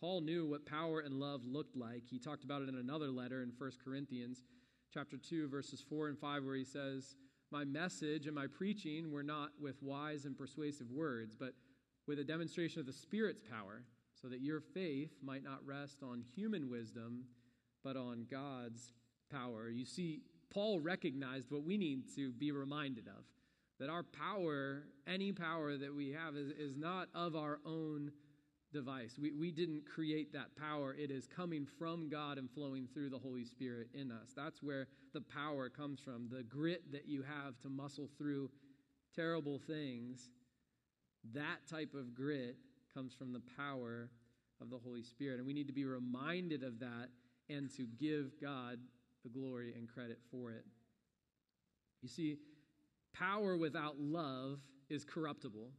Paul 0.00 0.20
knew 0.20 0.46
what 0.46 0.66
power 0.66 1.00
and 1.00 1.14
love 1.20 1.42
looked 1.46 1.76
like. 1.76 2.02
He 2.10 2.18
talked 2.18 2.44
about 2.44 2.62
it 2.62 2.68
in 2.68 2.74
another 2.74 3.08
letter 3.08 3.42
in 3.42 3.52
1 3.56 3.70
Corinthians 3.84 4.42
chapter 4.92 5.16
2 5.16 5.48
verses 5.48 5.82
4 5.88 6.08
and 6.08 6.18
5 6.18 6.44
where 6.44 6.56
he 6.56 6.64
says, 6.64 7.14
"My 7.52 7.64
message 7.64 8.26
and 8.26 8.34
my 8.34 8.46
preaching 8.46 9.12
were 9.12 9.22
not 9.22 9.50
with 9.60 9.82
wise 9.82 10.24
and 10.24 10.34
persuasive 10.36 10.90
words, 10.90 11.36
but 11.36 11.54
with 12.06 12.18
a 12.18 12.24
demonstration 12.24 12.80
of 12.80 12.86
the 12.86 12.94
Spirit's 12.94 13.42
power, 13.42 13.84
so 14.14 14.28
that 14.28 14.40
your 14.40 14.60
faith 14.60 15.12
might 15.22 15.44
not 15.44 15.64
rest 15.66 16.02
on 16.02 16.22
human 16.34 16.70
wisdom, 16.70 17.26
but 17.84 17.94
on 17.94 18.24
God's 18.30 18.94
power." 19.30 19.68
You 19.68 19.84
see, 19.84 20.22
Paul 20.48 20.80
recognized 20.80 21.50
what 21.50 21.62
we 21.62 21.76
need 21.76 22.08
to 22.16 22.32
be 22.32 22.52
reminded 22.52 23.06
of 23.06 23.24
that 23.78 23.90
our 23.90 24.02
power, 24.02 24.84
any 25.06 25.32
power 25.32 25.76
that 25.76 25.94
we 25.94 26.10
have, 26.10 26.36
is, 26.36 26.50
is 26.52 26.76
not 26.76 27.08
of 27.14 27.36
our 27.36 27.60
own 27.66 28.12
device. 28.72 29.18
We, 29.20 29.32
we 29.32 29.50
didn't 29.50 29.82
create 29.86 30.32
that 30.32 30.56
power. 30.56 30.94
It 30.94 31.10
is 31.10 31.26
coming 31.26 31.66
from 31.78 32.08
God 32.08 32.38
and 32.38 32.50
flowing 32.50 32.88
through 32.92 33.10
the 33.10 33.18
Holy 33.18 33.44
Spirit 33.44 33.88
in 33.94 34.10
us. 34.10 34.32
That's 34.34 34.62
where 34.62 34.88
the 35.12 35.20
power 35.20 35.68
comes 35.68 36.00
from. 36.00 36.28
The 36.30 36.42
grit 36.42 36.92
that 36.92 37.08
you 37.08 37.22
have 37.22 37.58
to 37.60 37.68
muscle 37.68 38.08
through 38.18 38.50
terrible 39.14 39.58
things, 39.58 40.30
that 41.34 41.66
type 41.70 41.94
of 41.94 42.14
grit 42.14 42.56
comes 42.94 43.14
from 43.14 43.32
the 43.32 43.42
power 43.56 44.10
of 44.60 44.70
the 44.70 44.78
Holy 44.78 45.02
Spirit. 45.02 45.38
And 45.38 45.46
we 45.46 45.52
need 45.52 45.66
to 45.66 45.72
be 45.72 45.84
reminded 45.84 46.62
of 46.62 46.78
that 46.80 47.08
and 47.48 47.70
to 47.76 47.86
give 47.98 48.40
God 48.40 48.78
the 49.22 49.28
glory 49.28 49.74
and 49.76 49.88
credit 49.88 50.18
for 50.30 50.50
it. 50.52 50.64
You 52.00 52.08
see, 52.08 52.38
Power 53.12 53.56
without 53.56 54.00
love 54.00 54.60
is 54.88 55.04
corruptible. 55.04 55.70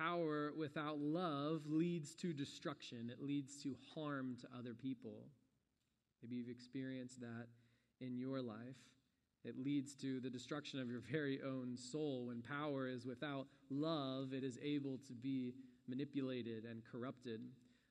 Power 0.00 0.52
without 0.56 0.98
love 0.98 1.62
leads 1.66 2.14
to 2.14 2.32
destruction, 2.32 3.10
it 3.10 3.22
leads 3.22 3.62
to 3.62 3.76
harm 3.94 4.34
to 4.40 4.48
other 4.58 4.72
people. 4.72 5.26
Maybe 6.22 6.36
you've 6.36 6.48
experienced 6.48 7.20
that 7.20 7.48
in 8.00 8.16
your 8.16 8.40
life. 8.40 8.78
It 9.44 9.58
leads 9.58 9.94
to 9.96 10.20
the 10.20 10.30
destruction 10.30 10.80
of 10.80 10.90
your 10.90 11.00
very 11.00 11.40
own 11.42 11.76
soul. 11.76 12.26
When 12.26 12.40
power 12.40 12.88
is 12.88 13.04
without 13.04 13.46
love, 13.68 14.32
it 14.32 14.42
is 14.42 14.58
able 14.62 14.98
to 15.06 15.12
be 15.12 15.52
manipulated 15.86 16.64
and 16.64 16.82
corrupted. 16.90 17.40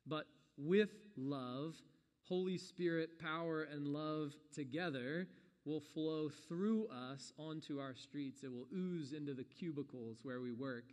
But 0.07 0.25
with 0.57 0.89
love, 1.15 1.75
Holy 2.23 2.57
Spirit, 2.57 3.19
power, 3.19 3.63
and 3.63 3.87
love 3.87 4.33
together 4.53 5.27
will 5.65 5.81
flow 5.81 6.29
through 6.47 6.87
us 6.87 7.33
onto 7.37 7.79
our 7.79 7.95
streets. 7.95 8.43
It 8.43 8.51
will 8.51 8.67
ooze 8.75 9.13
into 9.13 9.35
the 9.35 9.43
cubicles 9.43 10.19
where 10.23 10.41
we 10.41 10.51
work. 10.51 10.85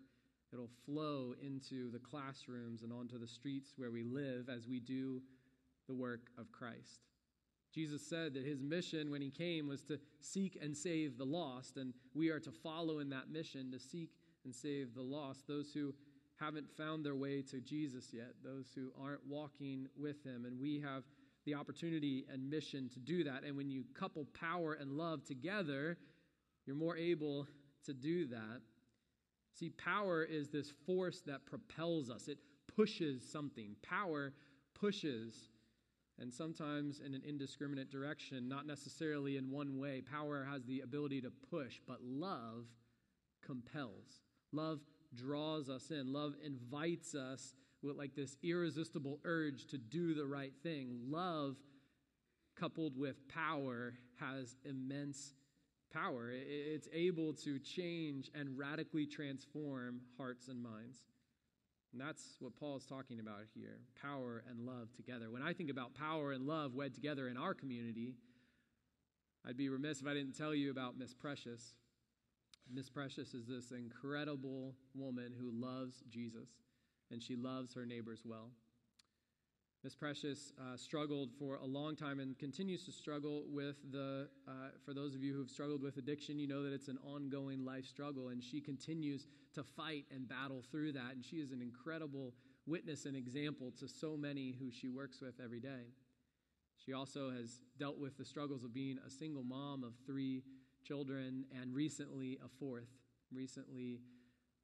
It'll 0.57 0.71
flow 0.87 1.35
into 1.43 1.91
the 1.91 1.99
classrooms 1.99 2.81
and 2.81 2.91
onto 2.91 3.19
the 3.19 3.27
streets 3.27 3.75
where 3.77 3.91
we 3.91 4.05
live 4.05 4.49
as 4.49 4.67
we 4.67 4.81
do 4.81 5.21
the 5.87 5.93
work 5.93 6.31
of 6.39 6.51
Christ. 6.51 7.01
Jesus 7.75 8.01
said 8.01 8.33
that 8.33 8.47
his 8.47 8.63
mission 8.63 9.11
when 9.11 9.21
he 9.21 9.29
came 9.29 9.69
was 9.69 9.83
to 9.83 10.01
seek 10.23 10.57
and 10.63 10.75
save 10.75 11.19
the 11.19 11.27
lost, 11.27 11.77
and 11.77 11.93
we 12.15 12.31
are 12.31 12.41
to 12.41 12.51
follow 12.51 13.01
in 13.01 13.11
that 13.11 13.29
mission 13.31 13.71
to 13.71 13.79
seek 13.79 14.13
and 14.47 14.55
save 14.55 14.95
the 14.95 15.03
lost, 15.03 15.47
those 15.47 15.75
who 15.75 15.95
haven't 16.41 16.75
found 16.75 17.05
their 17.05 17.17
way 17.17 17.43
to 17.43 17.61
Jesus 17.61 18.15
yet, 18.15 18.33
those 18.43 18.71
who 18.75 18.91
aren't 18.99 19.27
walking 19.27 19.89
with 19.95 20.25
him. 20.25 20.47
And 20.47 20.59
we 20.59 20.81
have 20.81 21.03
the 21.45 21.55
opportunity 21.55 22.25
and 22.33 22.49
mission 22.49 22.89
to 22.95 22.99
do 22.99 23.25
that. 23.25 23.45
And 23.45 23.59
when 23.59 23.69
you 23.69 23.85
couple 23.93 24.27
power 24.33 24.73
and 24.73 24.93
love 24.93 25.23
together, 25.27 25.99
you're 26.65 26.77
more 26.77 26.97
able 26.97 27.47
to 27.85 27.93
do 27.93 28.27
that. 28.29 28.63
See, 29.59 29.71
power 29.71 30.23
is 30.23 30.49
this 30.49 30.73
force 30.87 31.23
that 31.27 31.47
propels 31.47 32.11
us, 32.11 32.29
it 32.29 32.39
pushes 32.77 33.27
something. 33.27 33.77
Power 33.83 34.35
pushes, 34.75 35.49
and 36.19 36.33
sometimes 36.33 37.01
in 37.01 37.15
an 37.15 37.23
indiscriminate 37.27 37.91
direction, 37.91 38.49
not 38.49 38.67
necessarily 38.67 39.39
in 39.39 39.51
one 39.51 39.79
way. 39.79 40.03
Power 40.03 40.47
has 40.51 40.65
the 40.65 40.81
ability 40.81 41.23
to 41.23 41.31
push, 41.51 41.81
but 41.87 42.03
love 42.03 42.67
compels. 43.45 44.21
Love 44.53 44.81
draws 45.15 45.71
us 45.71 45.91
in, 45.91 46.13
love 46.13 46.35
invites 46.45 47.15
us 47.15 47.55
with 47.83 47.97
like 47.97 48.15
this 48.15 48.37
irresistible 48.43 49.21
urge 49.25 49.67
to 49.67 49.79
do 49.79 50.15
the 50.15 50.27
right 50.27 50.53
thing. 50.63 50.99
Love 51.09 51.57
coupled 52.59 52.99
with 52.99 53.29
power 53.29 53.95
has 54.19 54.57
immense 54.65 55.35
power. 55.97 56.31
It's 56.33 56.89
able 56.93 57.33
to 57.45 57.59
change 57.59 58.31
and 58.35 58.57
radically 58.59 59.07
transform 59.07 60.01
hearts 60.19 60.49
and 60.49 60.63
minds. 60.63 60.99
And 61.93 62.01
that's 62.01 62.37
what 62.41 62.57
Paul 62.57 62.77
is 62.77 62.85
talking 62.85 63.21
about 63.21 63.45
here 63.55 63.79
power 64.01 64.45
and 64.51 64.67
love 64.67 64.93
together. 64.95 65.31
When 65.31 65.43
I 65.43 65.53
think 65.53 65.71
about 65.71 65.95
power 65.95 66.33
and 66.33 66.47
love 66.47 66.75
wed 66.75 66.95
together 66.95 67.29
in 67.29 67.37
our 67.37 67.55
community, 67.55 68.15
I'd 69.49 69.57
be 69.57 69.69
remiss 69.69 70.01
if 70.01 70.07
I 70.07 70.13
didn't 70.13 70.37
tell 70.37 70.55
you 70.55 70.71
about 70.71 70.99
Miss 70.99 71.15
Precious. 71.15 71.77
Miss 72.73 72.91
Precious 72.91 73.33
is 73.33 73.47
this 73.47 73.71
incredible 73.71 74.75
woman 74.95 75.33
who 75.39 75.51
loves 75.53 76.03
Jesus 76.11 76.49
and 77.11 77.23
she 77.23 77.37
loves 77.37 77.73
her 77.75 77.87
neighbors 77.87 78.23
well. 78.25 78.51
Miss 79.87 79.95
Precious 79.95 80.53
uh, 80.59 80.77
struggled 80.77 81.31
for 81.39 81.59
a 81.63 81.65
long 81.65 81.95
time 81.95 82.19
and 82.19 82.37
continues 82.41 82.85
to 82.87 82.91
struggle 82.91 83.45
with 83.49 83.77
the, 83.93 84.29
uh, 84.49 84.51
for 84.85 84.93
those 84.93 85.15
of 85.15 85.23
you 85.23 85.33
who 85.33 85.39
have 85.39 85.49
struggled 85.49 85.81
with 85.81 85.97
addiction, 85.97 86.41
you 86.41 86.49
know 86.49 86.65
that 86.65 86.73
it's 86.73 86.89
an 86.89 86.99
ongoing 87.07 87.65
life 87.65 87.85
struggle, 87.87 88.31
and 88.31 88.43
she 88.43 88.61
continues 88.61 89.29
to 89.55 89.63
fight 89.63 90.05
and 90.13 90.29
battle 90.29 90.65
through 90.73 90.91
that. 90.95 91.13
And 91.15 91.25
she 91.25 91.37
is 91.37 91.53
an 91.53 91.63
incredible 91.63 92.35
witness 92.67 93.07
and 93.07 93.15
example 93.15 93.73
to 93.79 93.87
so 93.87 94.17
many 94.17 94.57
who 94.59 94.73
she 94.73 94.89
works 94.89 95.21
with 95.21 95.35
every 95.39 95.61
day. 95.61 95.93
She 96.85 96.93
also 96.93 97.31
has 97.31 97.61
dealt 97.79 98.01
with 98.01 98.19
the 98.19 98.25
struggles 98.25 98.65
of 98.65 98.75
being 98.75 98.99
a 99.07 99.11
single 99.11 99.45
mom 99.45 99.85
of 99.85 99.93
three 100.05 100.43
children 100.83 101.45
and 101.63 101.73
recently 101.73 102.41
a 102.45 102.49
fourth. 102.59 102.91
Recently, 103.33 104.01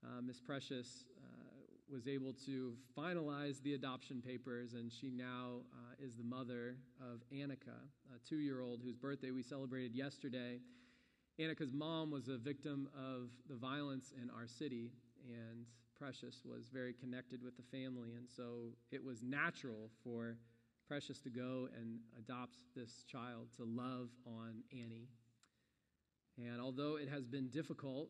uh, 0.05 0.21
Miss 0.21 0.41
Precious 0.41 1.05
was 1.93 2.09
able 2.09 2.33
to 2.47 2.73
finalize 2.97 3.63
the 3.63 3.75
adoption 3.75 4.23
papers, 4.23 4.73
and 4.73 4.91
she 4.91 5.11
now 5.11 5.61
uh, 5.75 6.05
is 6.05 6.17
the 6.17 6.25
mother 6.25 6.77
of 7.01 7.21
Annika, 7.31 7.77
a 8.15 8.29
two 8.29 8.39
year 8.39 8.63
old 8.63 8.81
whose 8.83 8.97
birthday 8.97 9.31
we 9.31 9.43
celebrated 9.43 9.95
yesterday. 9.95 10.59
Annika's 11.39 11.73
mom 11.73 12.11
was 12.11 12.29
a 12.29 12.39
victim 12.39 12.89
of 12.97 13.29
the 13.49 13.57
violence 13.57 14.13
in 14.21 14.31
our 14.31 14.47
city, 14.47 14.91
and 15.29 15.67
Precious 15.99 16.43
was 16.45 16.69
very 16.73 16.95
connected 16.95 17.43
with 17.43 17.57
the 17.57 17.63
family, 17.63 18.15
and 18.17 18.27
so 18.29 18.73
it 18.91 19.05
was 19.05 19.23
natural 19.23 19.91
for 20.03 20.39
Precious 20.89 21.21
to 21.21 21.31
go 21.31 21.69
and 21.79 22.01
adopt 22.19 22.57
this 22.75 23.05
child 23.11 23.49
to 23.57 23.65
love 23.65 24.09
on 24.27 24.63
Annie. 24.73 25.09
And 26.39 26.61
although 26.61 26.97
it 26.97 27.09
has 27.09 27.27
been 27.27 27.49
difficult 27.49 28.09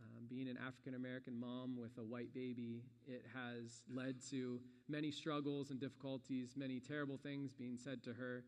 um, 0.00 0.26
being 0.28 0.48
an 0.48 0.58
African 0.66 0.94
American 0.94 1.38
mom 1.38 1.76
with 1.76 1.96
a 1.98 2.04
white 2.04 2.32
baby, 2.34 2.82
it 3.06 3.24
has 3.34 3.82
led 3.92 4.16
to 4.30 4.60
many 4.88 5.10
struggles 5.10 5.70
and 5.70 5.80
difficulties, 5.80 6.54
many 6.56 6.80
terrible 6.80 7.18
things 7.22 7.52
being 7.52 7.76
said 7.76 8.02
to 8.04 8.12
her. 8.12 8.44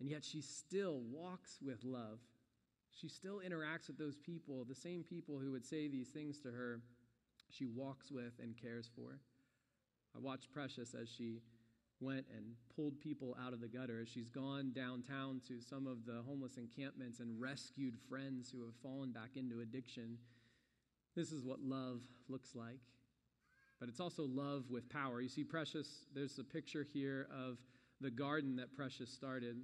And 0.00 0.08
yet 0.08 0.24
she 0.24 0.40
still 0.40 1.00
walks 1.10 1.58
with 1.62 1.84
love. 1.84 2.20
She 2.90 3.08
still 3.08 3.40
interacts 3.46 3.86
with 3.86 3.98
those 3.98 4.16
people, 4.16 4.64
the 4.64 4.74
same 4.74 5.04
people 5.04 5.38
who 5.38 5.52
would 5.52 5.64
say 5.64 5.88
these 5.88 6.08
things 6.08 6.40
to 6.40 6.48
her, 6.48 6.80
she 7.50 7.66
walks 7.66 8.10
with 8.10 8.32
and 8.42 8.56
cares 8.60 8.90
for. 8.94 9.18
I 10.14 10.18
watched 10.18 10.52
Precious 10.52 10.94
as 10.94 11.08
she 11.08 11.40
went 12.00 12.24
and 12.34 12.54
pulled 12.74 12.98
people 13.00 13.36
out 13.44 13.52
of 13.52 13.60
the 13.60 13.68
gutter. 13.68 14.04
She's 14.06 14.30
gone 14.30 14.72
downtown 14.74 15.40
to 15.48 15.60
some 15.60 15.86
of 15.86 16.06
the 16.06 16.22
homeless 16.26 16.56
encampments 16.56 17.20
and 17.20 17.40
rescued 17.40 17.94
friends 18.08 18.50
who 18.50 18.64
have 18.64 18.74
fallen 18.82 19.12
back 19.12 19.36
into 19.36 19.60
addiction 19.60 20.16
this 21.16 21.32
is 21.32 21.44
what 21.44 21.60
love 21.60 22.00
looks 22.28 22.54
like. 22.54 22.80
But 23.78 23.88
it's 23.88 24.00
also 24.00 24.24
love 24.24 24.64
with 24.70 24.88
power. 24.90 25.20
You 25.20 25.28
see, 25.28 25.44
Precious, 25.44 26.04
there's 26.14 26.38
a 26.38 26.44
picture 26.44 26.86
here 26.92 27.28
of 27.34 27.58
the 28.00 28.10
garden 28.10 28.56
that 28.56 28.74
Precious 28.74 29.10
started. 29.10 29.56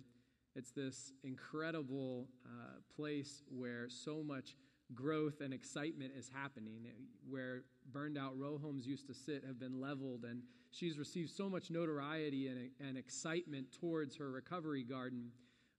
It's 0.55 0.71
this 0.71 1.13
incredible 1.23 2.29
uh, 2.47 2.81
place 2.95 3.43
where 3.51 3.89
so 3.91 4.23
much 4.23 4.57
growth 4.95 5.41
and 5.41 5.53
excitement 5.53 6.13
is 6.17 6.31
happening, 6.33 6.87
where 7.29 7.65
burned 7.93 8.17
out 8.17 8.39
row 8.39 8.57
homes 8.57 8.87
used 8.87 9.07
to 9.09 9.15
sit 9.15 9.45
have 9.45 9.59
been 9.59 9.81
leveled, 9.81 10.25
and 10.25 10.43
she's 10.71 10.99
received 10.99 11.31
so 11.31 11.49
much 11.51 11.71
notoriety 11.71 12.49
and, 12.49 12.71
and 12.81 12.97
excitement 12.97 13.67
towards 13.73 14.17
her 14.17 14.31
recovery 14.31 14.83
garden 14.83 15.31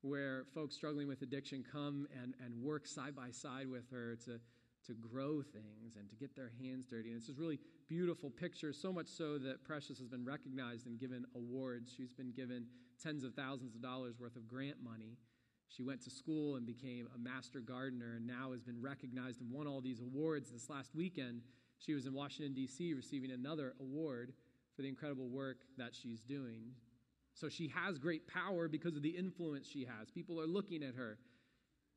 where 0.01 0.45
folks 0.53 0.75
struggling 0.75 1.07
with 1.07 1.21
addiction 1.21 1.63
come 1.71 2.07
and, 2.21 2.33
and 2.43 2.55
work 2.61 2.85
side 2.85 3.15
by 3.15 3.31
side 3.31 3.67
with 3.67 3.89
her 3.89 4.15
to, 4.25 4.39
to 4.87 4.93
grow 4.93 5.41
things 5.41 5.95
and 5.97 6.09
to 6.09 6.15
get 6.15 6.35
their 6.35 6.51
hands 6.61 6.85
dirty. 6.87 7.09
And 7.09 7.17
it's 7.17 7.27
this 7.27 7.37
really 7.37 7.59
beautiful 7.87 8.29
picture, 8.29 8.73
so 8.73 8.91
much 8.91 9.07
so 9.07 9.37
that 9.37 9.63
Precious 9.63 9.99
has 9.99 10.07
been 10.07 10.25
recognized 10.25 10.87
and 10.87 10.99
given 10.99 11.25
awards. 11.35 11.93
She's 11.95 12.13
been 12.13 12.31
given 12.31 12.65
tens 13.01 13.23
of 13.23 13.33
thousands 13.33 13.75
of 13.75 13.81
dollars 13.81 14.15
worth 14.19 14.35
of 14.35 14.47
grant 14.47 14.77
money. 14.83 15.17
She 15.69 15.83
went 15.83 16.01
to 16.03 16.09
school 16.09 16.55
and 16.55 16.65
became 16.65 17.07
a 17.13 17.17
master 17.17 17.59
gardener 17.59 18.13
and 18.15 18.25
now 18.25 18.51
has 18.53 18.63
been 18.63 18.81
recognized 18.81 19.41
and 19.41 19.51
won 19.51 19.67
all 19.67 19.81
these 19.81 20.01
awards. 20.01 20.49
This 20.49 20.69
last 20.69 20.95
weekend, 20.95 21.41
she 21.77 21.93
was 21.93 22.05
in 22.05 22.13
Washington, 22.13 22.53
D.C., 22.53 22.93
receiving 22.93 23.31
another 23.31 23.73
award 23.79 24.33
for 24.75 24.81
the 24.81 24.87
incredible 24.87 25.27
work 25.27 25.57
that 25.77 25.93
she's 25.93 26.21
doing. 26.21 26.71
So 27.33 27.49
she 27.49 27.67
has 27.67 27.99
great 27.99 28.27
power 28.27 28.67
because 28.67 28.95
of 28.95 29.03
the 29.03 29.09
influence 29.09 29.67
she 29.67 29.85
has. 29.85 30.09
People 30.09 30.39
are 30.41 30.47
looking 30.47 30.83
at 30.83 30.95
her. 30.95 31.19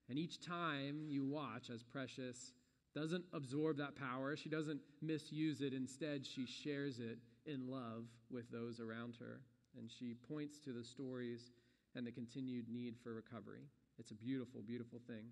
And 0.08 0.18
each 0.18 0.44
time 0.44 1.04
you 1.08 1.24
watch 1.24 1.70
as 1.70 1.82
Precious 1.82 2.52
doesn't 2.94 3.24
absorb 3.32 3.78
that 3.78 3.96
power, 3.96 4.36
she 4.36 4.48
doesn't 4.48 4.80
misuse 5.00 5.60
it. 5.60 5.72
Instead, 5.72 6.26
she 6.26 6.46
shares 6.46 6.98
it 6.98 7.18
in 7.46 7.70
love 7.70 8.04
with 8.30 8.50
those 8.50 8.80
around 8.80 9.16
her. 9.20 9.40
And 9.78 9.90
she 9.90 10.14
points 10.28 10.58
to 10.60 10.72
the 10.72 10.84
stories 10.84 11.52
and 11.94 12.06
the 12.06 12.10
continued 12.10 12.68
need 12.68 12.96
for 13.02 13.14
recovery. 13.14 13.62
It's 13.98 14.10
a 14.10 14.14
beautiful, 14.14 14.62
beautiful 14.62 15.00
thing. 15.06 15.26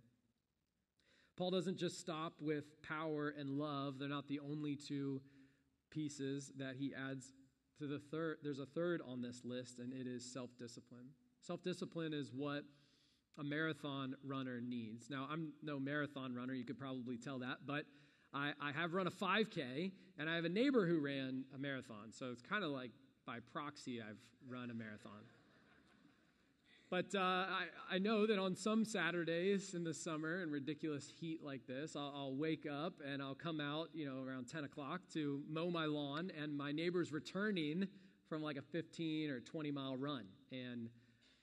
Paul 1.37 1.51
doesn't 1.51 1.79
just 1.79 2.01
stop 2.01 2.35
with 2.41 2.83
power 2.83 3.33
and 3.39 3.59
love, 3.59 3.99
they're 3.99 4.09
not 4.09 4.27
the 4.29 4.41
only 4.41 4.77
two 4.77 5.21
pieces 5.91 6.53
that 6.59 6.75
he 6.77 6.93
adds 6.95 7.33
to 7.79 7.87
the 7.87 7.99
third. 7.99 8.39
There's 8.43 8.59
a 8.59 8.67
third 8.67 9.01
on 9.07 9.23
this 9.23 9.45
list, 9.45 9.79
and 9.79 9.93
it 9.93 10.07
is 10.07 10.25
self 10.25 10.51
discipline. 10.59 11.07
Self 11.41 11.63
discipline 11.63 12.13
is 12.13 12.33
what 12.35 12.65
a 13.39 13.45
marathon 13.45 14.17
runner 14.25 14.61
needs. 14.61 15.09
Now, 15.11 15.29
I'm 15.31 15.53
no 15.63 15.79
marathon 15.79 16.35
runner, 16.35 16.55
you 16.55 16.65
could 16.65 16.79
probably 16.79 17.17
tell 17.17 17.39
that, 17.41 17.59
but 17.67 17.85
I, 18.35 18.53
I 18.61 18.73
have 18.73 18.95
run 18.95 19.07
a 19.07 19.11
5K, 19.11 19.93
and 20.19 20.29
I 20.29 20.35
have 20.35 20.45
a 20.45 20.51
neighbor 20.51 20.87
who 20.87 21.01
ran 21.01 21.45
a 21.55 21.59
marathon. 21.59 22.13
So 22.13 22.31
it's 22.31 22.43
kind 22.43 22.65
of 22.65 22.71
like 22.71 22.91
by 23.27 23.39
proxy, 23.53 24.01
I've 24.01 24.19
run 24.49 24.71
a 24.71 24.75
marathon. 24.75 25.23
But 26.91 27.15
uh, 27.15 27.19
I, 27.21 27.65
I, 27.91 27.99
know 27.99 28.27
that 28.27 28.39
on 28.39 28.57
some 28.57 28.87
Saturdays 28.87 29.75
in 29.75 29.85
the 29.85 29.93
summer 29.93 30.43
in 30.43 30.51
ridiculous 30.51 31.13
heat 31.21 31.45
like 31.45 31.67
this, 31.67 31.95
I'll, 31.95 32.15
I'll, 32.17 32.35
wake 32.35 32.67
up 32.67 32.95
and 33.07 33.21
I'll 33.21 33.35
come 33.35 33.61
out, 33.61 33.89
you 33.93 34.07
know, 34.07 34.23
around 34.27 34.49
10 34.49 34.65
o'clock 34.65 35.03
to 35.13 35.43
mow 35.51 35.71
my 35.71 35.85
lawn, 35.85 36.33
and 36.41 36.57
my 36.57 36.73
neighbor's 36.73 37.13
returning 37.13 37.87
from 38.27 38.43
like 38.43 38.57
a 38.57 38.63
15 38.63 39.29
or 39.29 39.41
20 39.41 39.71
mile 39.71 39.99
run. 39.99 40.25
And 40.51 40.89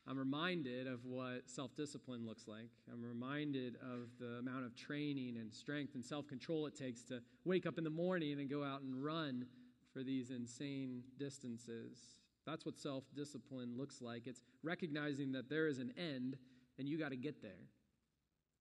I'm 0.08 0.20
reminded 0.20 0.88
of 0.88 1.04
what 1.06 1.50
self 1.50 1.76
discipline 1.76 2.26
looks 2.26 2.48
like. 2.48 2.70
I'm 2.91 3.04
reminded 3.04 3.78
of 3.82 4.10
the 4.20 4.38
amount 4.38 4.65
of 4.65 4.76
training 4.76 5.38
and 5.38 5.52
strength 5.54 5.96
and 5.96 6.04
self 6.04 6.28
control 6.28 6.68
it 6.68 6.76
takes 6.76 7.04
to 7.06 7.22
wake 7.44 7.65
up 7.65 7.78
in 7.78 7.84
the 7.84 7.89
morning 7.89 8.39
and 8.39 8.50
go 8.50 8.63
out 8.63 8.82
and 8.82 9.04
run 9.04 9.46
for 9.91 10.04
these 10.04 10.30
insane 10.30 11.02
distances. 11.18 11.98
That's 12.46 12.65
what 12.65 12.78
self 12.78 13.04
discipline 13.15 13.76
looks 13.78 14.02
like. 14.02 14.28
It's 14.28 14.41
recognizing 14.63 15.32
that 15.32 15.50
there 15.50 15.68
is 15.68 15.80
an 15.80 15.91
end 15.98 16.38
and 16.78 16.88
you 16.88 17.00
got 17.00 17.10
to 17.10 17.18
get 17.18 17.41
there. 17.41 17.70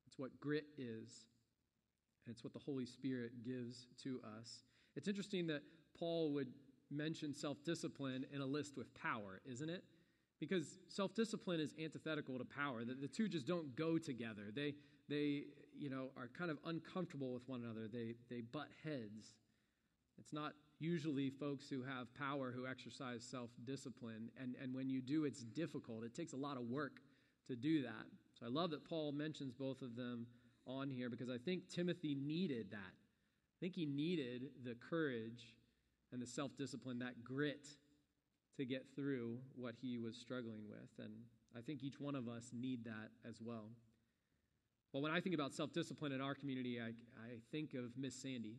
It's 0.06 0.18
what 0.18 0.38
grit 0.40 0.64
is, 0.78 1.26
and 2.24 2.32
it's 2.32 2.44
what 2.44 2.52
the 2.52 2.58
Holy 2.58 2.86
Spirit 2.86 3.32
gives 3.44 3.88
to 4.04 4.20
us. 4.38 4.62
It's 4.96 5.08
interesting 5.08 5.46
that 5.48 5.62
Paul 5.98 6.32
would 6.32 6.48
mention 6.90 7.34
self 7.34 7.62
discipline 7.64 8.24
in 8.32 8.40
a 8.40 8.46
list 8.46 8.76
with 8.78 8.94
power, 8.94 9.40
isn't 9.44 9.68
it? 9.68 9.84
Because 10.40 10.78
self 10.88 11.14
discipline 11.14 11.60
is 11.60 11.72
antithetical 11.82 12.38
to 12.38 12.44
power. 12.44 12.84
The, 12.84 12.94
the 12.94 13.08
two 13.08 13.28
just 13.28 13.46
don't 13.46 13.74
go 13.76 13.98
together. 13.98 14.50
They, 14.54 14.74
they 15.08 15.44
you 15.78 15.90
know, 15.90 16.08
are 16.16 16.28
kind 16.36 16.50
of 16.50 16.58
uncomfortable 16.66 17.32
with 17.32 17.48
one 17.48 17.62
another, 17.62 17.88
they, 17.92 18.14
they 18.30 18.40
butt 18.40 18.68
heads. 18.84 19.34
It's 20.18 20.32
not 20.32 20.52
usually 20.78 21.30
folks 21.30 21.68
who 21.68 21.82
have 21.82 22.12
power 22.14 22.52
who 22.54 22.66
exercise 22.66 23.22
self 23.22 23.50
discipline. 23.64 24.30
And, 24.40 24.54
and 24.62 24.74
when 24.74 24.88
you 24.88 25.00
do, 25.00 25.24
it's 25.24 25.42
difficult. 25.42 26.04
It 26.04 26.14
takes 26.14 26.32
a 26.32 26.36
lot 26.36 26.56
of 26.56 26.64
work 26.64 27.00
to 27.48 27.56
do 27.56 27.82
that. 27.82 28.06
So 28.38 28.46
I 28.46 28.48
love 28.48 28.70
that 28.70 28.88
Paul 28.88 29.12
mentions 29.12 29.52
both 29.52 29.82
of 29.82 29.96
them 29.96 30.26
on 30.66 30.88
here 30.90 31.10
because 31.10 31.30
I 31.30 31.38
think 31.38 31.68
Timothy 31.68 32.14
needed 32.14 32.70
that. 32.70 32.78
I 32.78 33.56
think 33.60 33.74
he 33.74 33.86
needed 33.86 34.50
the 34.64 34.74
courage 34.88 35.54
and 36.12 36.22
the 36.22 36.26
self 36.26 36.56
discipline, 36.56 37.00
that 37.00 37.24
grit 37.24 37.66
to 38.56 38.64
get 38.64 38.84
through 38.94 39.38
what 39.56 39.74
he 39.80 39.98
was 39.98 40.16
struggling 40.16 40.68
with. 40.68 41.04
And 41.04 41.12
I 41.56 41.60
think 41.60 41.82
each 41.82 42.00
one 42.00 42.14
of 42.14 42.28
us 42.28 42.50
need 42.52 42.84
that 42.84 43.10
as 43.28 43.40
well. 43.40 43.70
Well, 44.92 45.02
when 45.02 45.12
I 45.12 45.20
think 45.20 45.34
about 45.34 45.52
self 45.52 45.72
discipline 45.72 46.12
in 46.12 46.20
our 46.20 46.34
community, 46.34 46.80
I, 46.80 46.90
I 47.18 47.38
think 47.50 47.74
of 47.74 47.96
Miss 47.96 48.14
Sandy. 48.14 48.56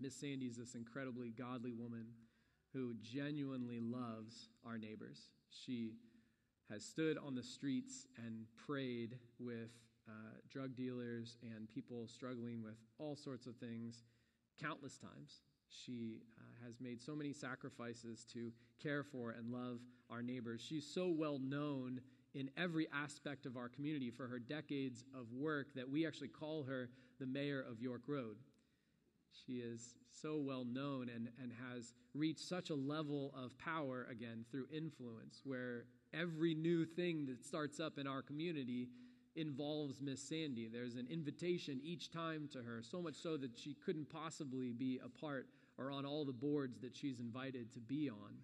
Miss 0.00 0.18
Sandy 0.18 0.46
is 0.46 0.56
this 0.56 0.74
incredibly 0.74 1.30
godly 1.30 1.72
woman 1.72 2.06
who 2.72 2.94
genuinely 3.02 3.80
loves 3.80 4.48
our 4.64 4.78
neighbors. 4.78 5.28
She 5.50 5.92
has 6.70 6.84
stood 6.84 7.18
on 7.18 7.34
the 7.34 7.42
streets 7.42 8.06
and 8.24 8.46
prayed 8.66 9.18
with 9.38 9.70
uh, 10.08 10.38
drug 10.50 10.74
dealers 10.74 11.36
and 11.42 11.68
people 11.68 12.08
struggling 12.08 12.62
with 12.62 12.76
all 12.98 13.14
sorts 13.14 13.46
of 13.46 13.56
things 13.56 14.04
countless 14.60 14.96
times. 14.96 15.42
She 15.68 16.22
uh, 16.38 16.64
has 16.64 16.80
made 16.80 17.00
so 17.00 17.14
many 17.14 17.32
sacrifices 17.32 18.26
to 18.32 18.52
care 18.82 19.02
for 19.02 19.30
and 19.30 19.52
love 19.52 19.78
our 20.10 20.22
neighbors. 20.22 20.64
She's 20.66 20.86
so 20.86 21.08
well 21.08 21.38
known 21.38 22.00
in 22.34 22.50
every 22.56 22.88
aspect 22.92 23.46
of 23.46 23.56
our 23.56 23.68
community 23.68 24.10
for 24.10 24.26
her 24.26 24.38
decades 24.38 25.04
of 25.14 25.32
work 25.32 25.74
that 25.74 25.88
we 25.88 26.06
actually 26.06 26.28
call 26.28 26.64
her 26.64 26.88
the 27.20 27.26
mayor 27.26 27.60
of 27.60 27.80
York 27.80 28.02
Road. 28.06 28.36
She 29.46 29.54
is 29.54 29.94
so 30.10 30.38
well 30.38 30.64
known 30.64 31.08
and, 31.14 31.28
and 31.40 31.52
has 31.72 31.94
reached 32.14 32.46
such 32.46 32.70
a 32.70 32.74
level 32.74 33.34
of 33.36 33.56
power 33.58 34.06
again 34.10 34.44
through 34.50 34.66
influence, 34.72 35.40
where 35.44 35.84
every 36.12 36.54
new 36.54 36.84
thing 36.84 37.26
that 37.26 37.44
starts 37.44 37.80
up 37.80 37.98
in 37.98 38.06
our 38.06 38.22
community 38.22 38.88
involves 39.34 40.00
Miss 40.00 40.22
Sandy. 40.22 40.68
There's 40.68 40.96
an 40.96 41.08
invitation 41.10 41.80
each 41.82 42.10
time 42.10 42.48
to 42.52 42.58
her, 42.58 42.82
so 42.82 43.00
much 43.00 43.14
so 43.14 43.36
that 43.38 43.58
she 43.58 43.74
couldn't 43.84 44.10
possibly 44.10 44.72
be 44.72 45.00
a 45.02 45.08
part 45.08 45.46
or 45.78 45.90
on 45.90 46.04
all 46.04 46.24
the 46.24 46.32
boards 46.32 46.80
that 46.80 46.94
she's 46.94 47.18
invited 47.18 47.72
to 47.72 47.80
be 47.80 48.10
on. 48.10 48.34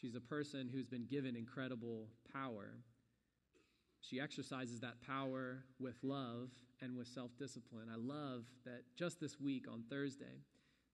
She's 0.00 0.14
a 0.14 0.20
person 0.20 0.68
who's 0.72 0.86
been 0.86 1.06
given 1.06 1.36
incredible 1.36 2.08
power. 2.32 2.78
She 4.00 4.20
exercises 4.20 4.80
that 4.80 5.00
power 5.00 5.64
with 5.80 5.96
love 6.02 6.50
and 6.82 6.96
with 6.96 7.08
self 7.08 7.30
discipline. 7.38 7.88
I 7.92 7.96
love 7.96 8.44
that 8.64 8.82
just 8.96 9.20
this 9.20 9.40
week 9.40 9.66
on 9.70 9.84
Thursday, 9.88 10.42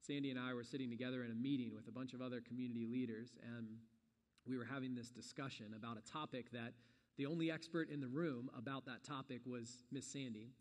Sandy 0.00 0.30
and 0.30 0.38
I 0.38 0.54
were 0.54 0.64
sitting 0.64 0.88
together 0.88 1.24
in 1.24 1.30
a 1.30 1.34
meeting 1.34 1.74
with 1.74 1.88
a 1.88 1.92
bunch 1.92 2.14
of 2.14 2.22
other 2.22 2.40
community 2.40 2.86
leaders, 2.86 3.30
and 3.56 3.66
we 4.46 4.56
were 4.56 4.64
having 4.64 4.94
this 4.94 5.10
discussion 5.10 5.74
about 5.76 5.98
a 5.98 6.12
topic 6.12 6.50
that 6.52 6.72
the 7.18 7.26
only 7.26 7.50
expert 7.50 7.90
in 7.90 8.00
the 8.00 8.08
room 8.08 8.50
about 8.56 8.86
that 8.86 9.04
topic 9.04 9.42
was 9.44 9.84
Miss 9.90 10.06
Sandy. 10.06 10.52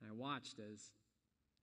And 0.00 0.10
I 0.10 0.14
watched 0.14 0.58
as 0.58 0.92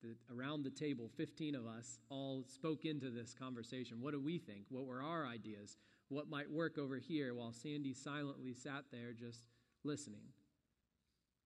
the, 0.02 0.14
around 0.32 0.64
the 0.64 0.70
table, 0.70 1.10
15 1.16 1.54
of 1.54 1.66
us 1.66 1.98
all 2.08 2.44
spoke 2.46 2.84
into 2.84 3.10
this 3.10 3.34
conversation. 3.34 4.00
What 4.00 4.12
do 4.12 4.20
we 4.20 4.38
think? 4.38 4.66
What 4.68 4.86
were 4.86 5.02
our 5.02 5.26
ideas? 5.26 5.76
What 6.08 6.28
might 6.28 6.50
work 6.50 6.78
over 6.78 6.96
here 6.96 7.34
while 7.34 7.52
Sandy 7.52 7.92
silently 7.92 8.54
sat 8.54 8.84
there 8.90 9.12
just 9.12 9.42
listening? 9.84 10.32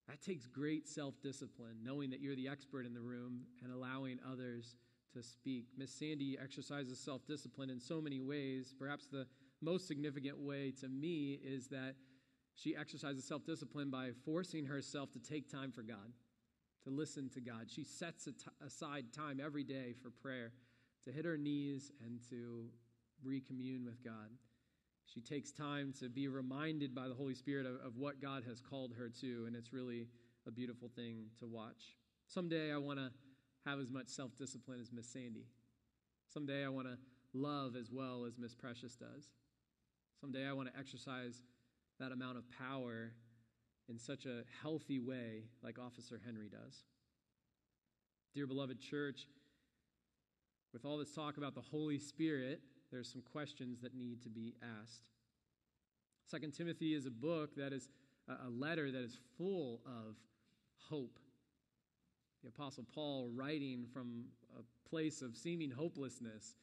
That 0.09 0.23
takes 0.23 0.47
great 0.47 0.89
self 0.89 1.21
discipline, 1.23 1.79
knowing 1.83 2.11
that 2.11 2.21
you're 2.21 2.37
the 2.37 2.49
expert 2.49 2.87
in 2.87 2.95
the 2.95 3.01
room 3.01 3.43
and 3.63 3.73
allowing 3.73 4.19
others 4.31 4.77
to 5.15 5.23
speak. 5.23 5.67
Miss 5.77 5.93
Sandy 5.93 6.39
exercises 6.43 6.99
self 6.99 7.27
discipline 7.27 7.71
in 7.71 7.81
so 7.81 8.01
many 8.01 8.21
ways. 8.21 8.75
Perhaps 8.79 9.07
the 9.07 9.27
most 9.61 9.87
significant 9.87 10.39
way 10.39 10.73
to 10.81 10.89
me 10.89 11.41
is 11.45 11.69
that 11.69 11.95
she 12.55 12.77
exercises 12.77 13.25
self 13.25 13.45
discipline 13.45 13.91
by 13.91 14.11
forcing 14.25 14.65
herself 14.67 15.11
to 15.13 15.19
take 15.19 15.51
time 15.51 15.73
for 15.73 15.83
God, 15.83 16.13
to 16.85 16.91
listen 16.91 17.29
to 17.31 17.41
God. 17.41 17.69
She 17.69 17.85
sets 17.85 18.29
aside 18.65 19.13
time 19.13 19.41
every 19.43 19.65
day 19.65 19.95
for 20.03 20.11
prayer, 20.11 20.53
to 21.05 21.13
hit 21.13 21.25
her 21.25 21.37
knees 21.37 21.91
and 22.05 22.21
to 22.31 22.67
recommune 23.25 23.85
with 23.85 24.03
God. 24.05 24.31
She 25.07 25.21
takes 25.21 25.53
time 25.53 25.93
to 26.01 26.09
be 26.09 26.29
reminded 26.29 26.95
by 26.95 27.09
the 27.09 27.15
Holy 27.15 27.35
Spirit 27.35 27.67
of, 27.67 27.75
of 27.85 27.97
what 27.97 28.21
God 28.21 28.45
has 28.49 28.61
called 28.61 28.93
her 28.97 29.11
to, 29.21 29.45
and 29.47 29.55
it's 29.55 29.73
really 29.73 30.09
a 30.47 30.51
beautiful 30.51 30.91
thing 30.95 31.27
to 31.39 31.47
watch. 31.47 31.97
Someday 32.27 32.73
I 32.73 32.79
want 32.79 32.99
to 32.99 33.11
have 33.67 33.79
as 33.79 33.91
much 33.91 34.09
self 34.09 34.37
discipline 34.37 34.81
as 34.81 34.93
Miss 34.93 35.13
Sandy. 35.13 35.47
Someday 36.33 36.65
I 36.65 36.69
want 36.69 36.89
to 36.89 36.97
love 37.35 37.77
as 37.77 37.91
well 37.91 38.25
as 38.27 38.39
Miss 38.39 38.55
Precious 38.55 38.95
does. 38.95 39.29
Someday 40.21 40.47
I 40.47 40.53
want 40.53 40.73
to 40.73 40.79
exercise 40.79 41.43
that 41.99 42.13
amount 42.13 42.39
of 42.39 42.45
power 42.51 43.13
in 43.89 43.99
such 43.99 44.27
a 44.27 44.43
healthy 44.63 44.99
way 44.99 45.45
like 45.63 45.79
Officer 45.79 46.21
Henry 46.25 46.49
does. 46.49 46.85
Dear 48.35 48.47
beloved 48.47 48.81
church, 48.81 49.27
with 50.73 50.85
all 50.85 50.97
this 50.97 51.15
talk 51.15 51.37
about 51.37 51.55
the 51.55 51.61
Holy 51.61 51.99
Spirit, 51.99 52.61
there's 52.93 53.11
some 53.11 53.23
questions 53.33 53.81
that 53.81 53.95
need 53.95 54.23
to 54.23 54.29
be 54.29 54.55
asked. 54.81 55.03
Second 56.27 56.53
Timothy 56.53 56.95
is 56.95 57.07
a 57.07 57.11
book 57.11 57.57
that 57.57 57.73
is 57.73 57.89
a 58.29 58.51
letter 58.51 58.91
that 58.91 59.03
is 59.03 59.19
full 59.37 59.81
of 59.87 60.15
hope. 60.89 61.19
The 62.43 62.49
Apostle 62.49 62.85
Paul, 62.95 63.31
writing 63.35 63.87
from 63.93 64.27
a 64.59 64.89
place 64.89 65.23
of 65.23 65.37
seeming 65.37 65.71
hopelessness, 65.71 66.55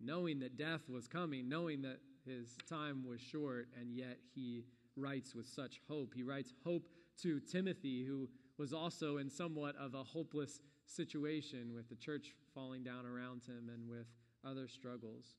knowing 0.00 0.38
that 0.40 0.56
death 0.56 0.88
was 0.88 1.08
coming, 1.08 1.48
knowing 1.48 1.82
that 1.82 1.98
his 2.24 2.56
time 2.68 3.04
was 3.06 3.20
short, 3.20 3.68
and 3.78 3.94
yet 3.94 4.18
he 4.34 4.64
writes 4.96 5.34
with 5.34 5.46
such 5.46 5.80
hope. 5.88 6.12
He 6.14 6.22
writes 6.22 6.52
hope 6.64 6.88
to 7.22 7.40
Timothy, 7.40 8.04
who 8.04 8.28
was 8.58 8.72
also 8.72 9.16
in 9.16 9.28
somewhat 9.28 9.74
of 9.76 9.94
a 9.94 10.04
hopeless 10.04 10.60
situation 10.86 11.72
with 11.74 11.88
the 11.88 11.96
church 11.96 12.34
falling 12.54 12.84
down 12.84 13.06
around 13.06 13.42
him 13.44 13.70
and 13.72 13.88
with 13.88 14.06
other 14.44 14.68
struggles. 14.68 15.36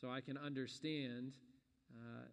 So 0.00 0.10
I 0.10 0.20
can 0.20 0.36
understand 0.36 1.34
uh, 1.92 2.26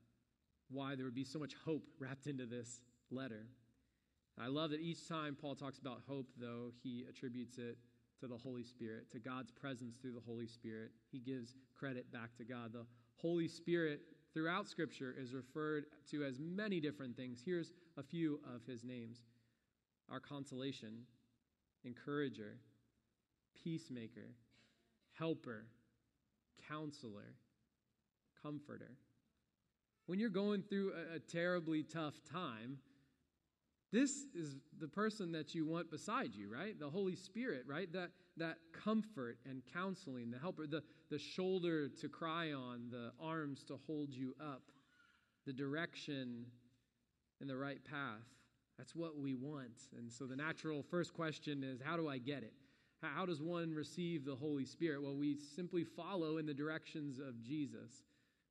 why 0.69 0.95
there 0.95 1.05
would 1.05 1.15
be 1.15 1.23
so 1.23 1.39
much 1.39 1.53
hope 1.65 1.83
wrapped 1.99 2.27
into 2.27 2.45
this 2.45 2.81
letter. 3.09 3.47
I 4.39 4.47
love 4.47 4.71
that 4.71 4.81
each 4.81 5.07
time 5.07 5.37
Paul 5.39 5.55
talks 5.55 5.79
about 5.79 6.01
hope, 6.07 6.27
though, 6.39 6.71
he 6.81 7.05
attributes 7.07 7.57
it 7.57 7.77
to 8.19 8.27
the 8.27 8.37
Holy 8.37 8.63
Spirit, 8.63 9.11
to 9.11 9.19
God's 9.19 9.51
presence 9.51 9.95
through 10.01 10.13
the 10.13 10.21
Holy 10.25 10.47
Spirit. 10.47 10.91
He 11.11 11.19
gives 11.19 11.55
credit 11.77 12.11
back 12.11 12.35
to 12.37 12.43
God. 12.43 12.73
The 12.73 12.85
Holy 13.15 13.47
Spirit 13.47 14.01
throughout 14.33 14.67
Scripture 14.67 15.15
is 15.17 15.33
referred 15.33 15.85
to 16.09 16.23
as 16.23 16.39
many 16.39 16.79
different 16.79 17.15
things. 17.15 17.41
Here's 17.45 17.71
a 17.97 18.03
few 18.03 18.39
of 18.55 18.65
his 18.65 18.83
names 18.83 19.21
our 20.09 20.19
consolation, 20.19 21.03
encourager, 21.85 22.57
peacemaker, 23.63 24.35
helper, 25.17 25.67
counselor, 26.67 27.35
comforter. 28.43 28.91
When 30.05 30.19
you're 30.19 30.29
going 30.29 30.63
through 30.63 30.93
a, 30.93 31.15
a, 31.15 31.19
terribly 31.19 31.83
tough 31.83 32.15
time, 32.29 32.77
this 33.91 34.25
is 34.35 34.57
the 34.79 34.87
person 34.87 35.31
that 35.31 35.55
you 35.55 35.65
want 35.65 35.89
beside 35.89 36.35
you, 36.35 36.51
right? 36.51 36.77
The 36.77 36.89
Holy 36.89 37.15
Spirit, 37.15 37.63
right? 37.67 37.91
That, 37.93 38.09
that 38.37 38.57
comfort 38.73 39.37
and 39.49 39.61
counseling, 39.71 40.31
the 40.31 40.39
helper, 40.39 40.67
the, 40.67 40.83
the 41.09 41.19
shoulder 41.19 41.87
to 41.87 42.09
cry 42.09 42.51
on, 42.51 42.89
the 42.89 43.11
arms 43.19 43.63
to 43.65 43.77
hold 43.87 44.13
you 44.13 44.35
up, 44.41 44.63
the 45.45 45.53
direction 45.53 46.45
in 47.39 47.47
the 47.47 47.55
right 47.55 47.83
path. 47.85 48.25
That's 48.77 48.95
what 48.95 49.17
we 49.17 49.35
want. 49.35 49.87
And 49.97 50.11
so 50.11 50.25
the 50.25 50.35
natural 50.35 50.83
first 50.83 51.13
question 51.13 51.63
is 51.63 51.79
how 51.83 51.95
do 51.95 52.09
I 52.09 52.17
get 52.17 52.43
it? 52.43 52.53
How 53.01 53.25
does 53.25 53.41
one 53.41 53.73
receive 53.73 54.25
the 54.25 54.35
Holy 54.35 54.65
Spirit? 54.65 55.01
Well, 55.01 55.15
we 55.15 55.37
simply 55.55 55.83
follow 55.83 56.37
in 56.37 56.45
the 56.45 56.53
directions 56.53 57.19
of 57.19 57.41
Jesus. 57.43 58.03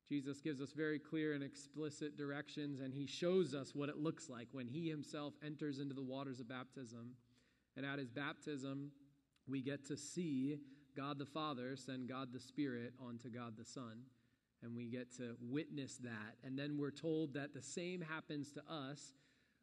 Jesus 0.08 0.40
gives 0.40 0.60
us 0.60 0.72
very 0.72 0.98
clear 0.98 1.32
and 1.32 1.42
explicit 1.42 2.16
directions, 2.16 2.80
and 2.80 2.92
he 2.92 3.06
shows 3.06 3.54
us 3.54 3.74
what 3.74 3.88
it 3.88 3.98
looks 3.98 4.28
like 4.28 4.48
when 4.52 4.66
he 4.66 4.88
himself 4.88 5.34
enters 5.44 5.78
into 5.78 5.94
the 5.94 6.02
waters 6.02 6.40
of 6.40 6.48
baptism. 6.48 7.12
And 7.76 7.86
at 7.86 7.98
his 7.98 8.10
baptism, 8.10 8.90
we 9.48 9.62
get 9.62 9.86
to 9.86 9.96
see 9.96 10.58
God 10.96 11.18
the 11.18 11.26
Father 11.26 11.76
send 11.76 12.08
God 12.08 12.28
the 12.32 12.40
Spirit 12.40 12.92
onto 13.00 13.30
God 13.30 13.54
the 13.56 13.64
Son. 13.64 14.02
And 14.62 14.76
we 14.76 14.86
get 14.86 15.16
to 15.16 15.36
witness 15.40 15.96
that. 15.98 16.36
And 16.44 16.56
then 16.58 16.78
we're 16.78 16.90
told 16.90 17.34
that 17.34 17.54
the 17.54 17.62
same 17.62 18.00
happens 18.00 18.52
to 18.52 18.62
us 18.70 19.14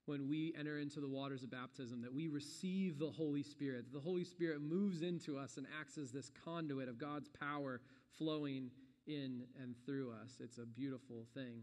when 0.06 0.28
we 0.28 0.54
enter 0.58 0.80
into 0.80 1.00
the 1.00 1.08
waters 1.08 1.44
of 1.44 1.52
baptism, 1.52 2.02
that 2.02 2.14
we 2.14 2.28
receive 2.28 2.98
the 2.98 3.12
Holy 3.12 3.44
Spirit. 3.44 3.86
That 3.86 3.94
the 3.94 4.04
Holy 4.04 4.24
Spirit 4.26 4.62
moves 4.62 5.04
into 5.04 5.38
us 5.38 5.58
and 5.58 5.68
acts 5.80 5.98
as 5.98 6.12
this 6.12 6.32
conduit 6.44 6.90
of 6.90 6.98
God's 6.98 7.30
power 7.30 7.80
flowing 8.18 8.72
in 9.10 9.44
and 9.62 9.76
through 9.86 10.12
us. 10.12 10.38
It's 10.40 10.58
a 10.58 10.66
beautiful 10.66 11.26
thing. 11.34 11.62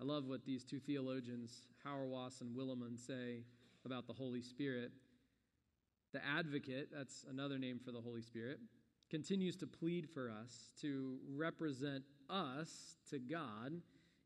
I 0.00 0.04
love 0.04 0.26
what 0.26 0.44
these 0.44 0.64
two 0.64 0.80
theologians, 0.80 1.68
Hauerwas 1.86 2.40
and 2.40 2.56
Willimon, 2.56 2.98
say 2.98 3.44
about 3.84 4.06
the 4.06 4.12
Holy 4.12 4.42
Spirit. 4.42 4.90
The 6.12 6.20
advocate, 6.24 6.88
that's 6.92 7.24
another 7.30 7.58
name 7.58 7.78
for 7.84 7.92
the 7.92 8.00
Holy 8.00 8.22
Spirit, 8.22 8.58
continues 9.10 9.56
to 9.56 9.66
plead 9.66 10.08
for 10.08 10.30
us 10.30 10.70
to 10.80 11.18
represent 11.34 12.04
us 12.28 12.96
to 13.10 13.18
God 13.18 13.80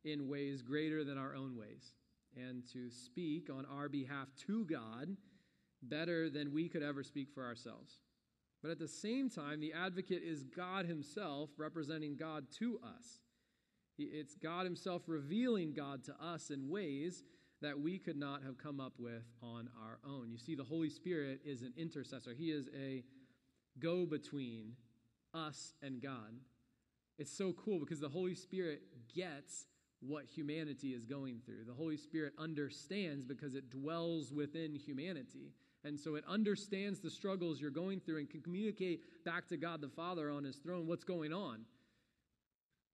in 0.05 0.29
ways 0.29 0.63
greater 0.63 1.05
than 1.05 1.19
our 1.19 1.35
own 1.35 1.57
ways 1.57 1.95
and 2.37 2.63
to 2.73 2.91
speak 2.91 3.51
on 3.51 3.67
our 3.67 3.89
behalf 3.89 4.29
to 4.47 4.65
God 4.65 5.17
better 5.83 6.31
than 6.31 6.53
we 6.53 6.69
could 6.69 6.83
ever 6.83 7.03
speak 7.03 7.29
for 7.35 7.45
ourselves. 7.45 7.99
But 8.63 8.71
at 8.71 8.79
the 8.79 8.89
same 8.89 9.31
time, 9.31 9.61
the 9.61 9.73
advocate 9.73 10.23
is 10.23 10.45
God 10.45 10.87
Himself 10.87 11.51
representing 11.57 12.17
God 12.17 12.47
to 12.59 12.79
us. 12.85 13.21
It's 13.99 14.35
God 14.35 14.65
Himself 14.65 15.03
revealing 15.07 15.73
God 15.73 16.05
to 16.05 16.15
us 16.23 16.51
in 16.51 16.69
ways 16.69 17.23
that 17.63 17.79
we 17.79 17.99
could 17.99 18.17
not 18.17 18.43
have 18.43 18.59
come 18.59 18.81
up 18.81 18.95
with 18.99 19.25
on 19.43 19.69
our 19.83 19.99
own. 20.05 20.31
You 20.31 20.39
see, 20.39 20.55
the 20.55 20.65
Holy 20.65 20.89
Spirit 20.89 21.41
is 21.45 21.63
an 21.63 21.73
intercessor, 21.77 22.35
He 22.35 22.51
is 22.51 22.69
a 22.79 23.03
go 23.79 24.07
between 24.07 24.73
us 25.35 25.75
and 25.83 26.03
God. 26.03 26.35
It's 27.19 27.37
so 27.37 27.53
cool 27.53 27.79
because 27.79 28.01
the 28.01 28.09
Holy 28.09 28.35
Spirit 28.35 28.83
gets 29.15 29.67
what 30.01 30.25
humanity 30.25 30.89
is 30.89 31.05
going 31.05 31.41
through. 31.45 31.65
The 31.67 31.75
Holy 31.75 31.99
Spirit 31.99 32.33
understands 32.39 33.27
because 33.27 33.55
it 33.55 33.71
dwells 33.71 34.33
within 34.33 34.75
humanity. 34.75 35.53
And 35.85 35.99
so 35.99 36.15
it 36.15 36.25
understands 36.29 37.01
the 37.01 37.11
struggles 37.11 37.61
you're 37.61 37.71
going 37.71 38.01
through 38.01 38.19
and 38.19 38.29
can 38.29 38.43
communicate 38.43 39.25
back 39.25 39.49
to 39.49 39.57
God 39.57 39.81
the 39.81 39.89
Father 39.89 40.31
on 40.31 40.45
his 40.45 40.57
throne 40.57 40.87
what's 40.87 41.05
going 41.05 41.33
on. 41.33 41.65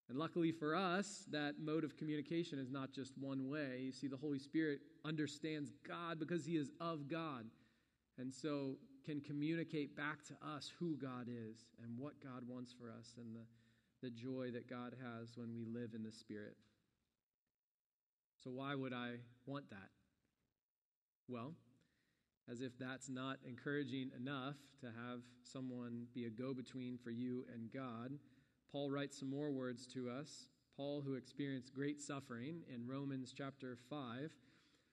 And 0.08 0.18
luckily 0.18 0.52
for 0.52 0.76
us, 0.76 1.24
that 1.32 1.54
mode 1.60 1.82
of 1.82 1.96
communication 1.96 2.60
is 2.60 2.70
not 2.70 2.92
just 2.92 3.18
one 3.18 3.48
way. 3.48 3.80
You 3.80 3.92
see, 3.92 4.06
the 4.06 4.16
Holy 4.16 4.38
Spirit 4.38 4.78
understands 5.04 5.72
God 5.86 6.20
because 6.20 6.44
he 6.44 6.56
is 6.56 6.70
of 6.80 7.08
God. 7.08 7.46
And 8.18 8.32
so 8.32 8.76
can 9.04 9.20
communicate 9.20 9.96
back 9.96 10.24
to 10.24 10.34
us 10.54 10.70
who 10.78 10.96
God 10.96 11.28
is 11.28 11.66
and 11.82 11.98
what 11.98 12.14
God 12.22 12.42
wants 12.46 12.72
for 12.72 12.90
us 12.90 13.14
and 13.18 13.34
the, 13.34 14.06
the 14.06 14.10
joy 14.10 14.50
that 14.52 14.68
God 14.68 14.94
has 15.02 15.36
when 15.36 15.54
we 15.54 15.64
live 15.64 15.90
in 15.94 16.02
the 16.02 16.12
Spirit. 16.12 16.56
So, 18.42 18.50
why 18.50 18.74
would 18.74 18.92
I 18.92 19.14
want 19.46 19.70
that? 19.70 19.90
Well, 21.28 21.52
as 22.50 22.60
if 22.60 22.78
that's 22.78 23.08
not 23.08 23.38
encouraging 23.46 24.10
enough 24.16 24.56
to 24.80 24.86
have 24.86 25.20
someone 25.42 26.06
be 26.14 26.26
a 26.26 26.30
go 26.30 26.54
between 26.54 26.98
for 26.98 27.10
you 27.10 27.44
and 27.52 27.72
God, 27.72 28.18
Paul 28.70 28.90
writes 28.90 29.18
some 29.18 29.30
more 29.30 29.50
words 29.50 29.86
to 29.94 30.10
us. 30.10 30.48
Paul, 30.76 31.00
who 31.00 31.14
experienced 31.14 31.72
great 31.74 32.00
suffering 32.00 32.60
in 32.72 32.86
Romans 32.86 33.32
chapter 33.36 33.78
5, 33.88 34.30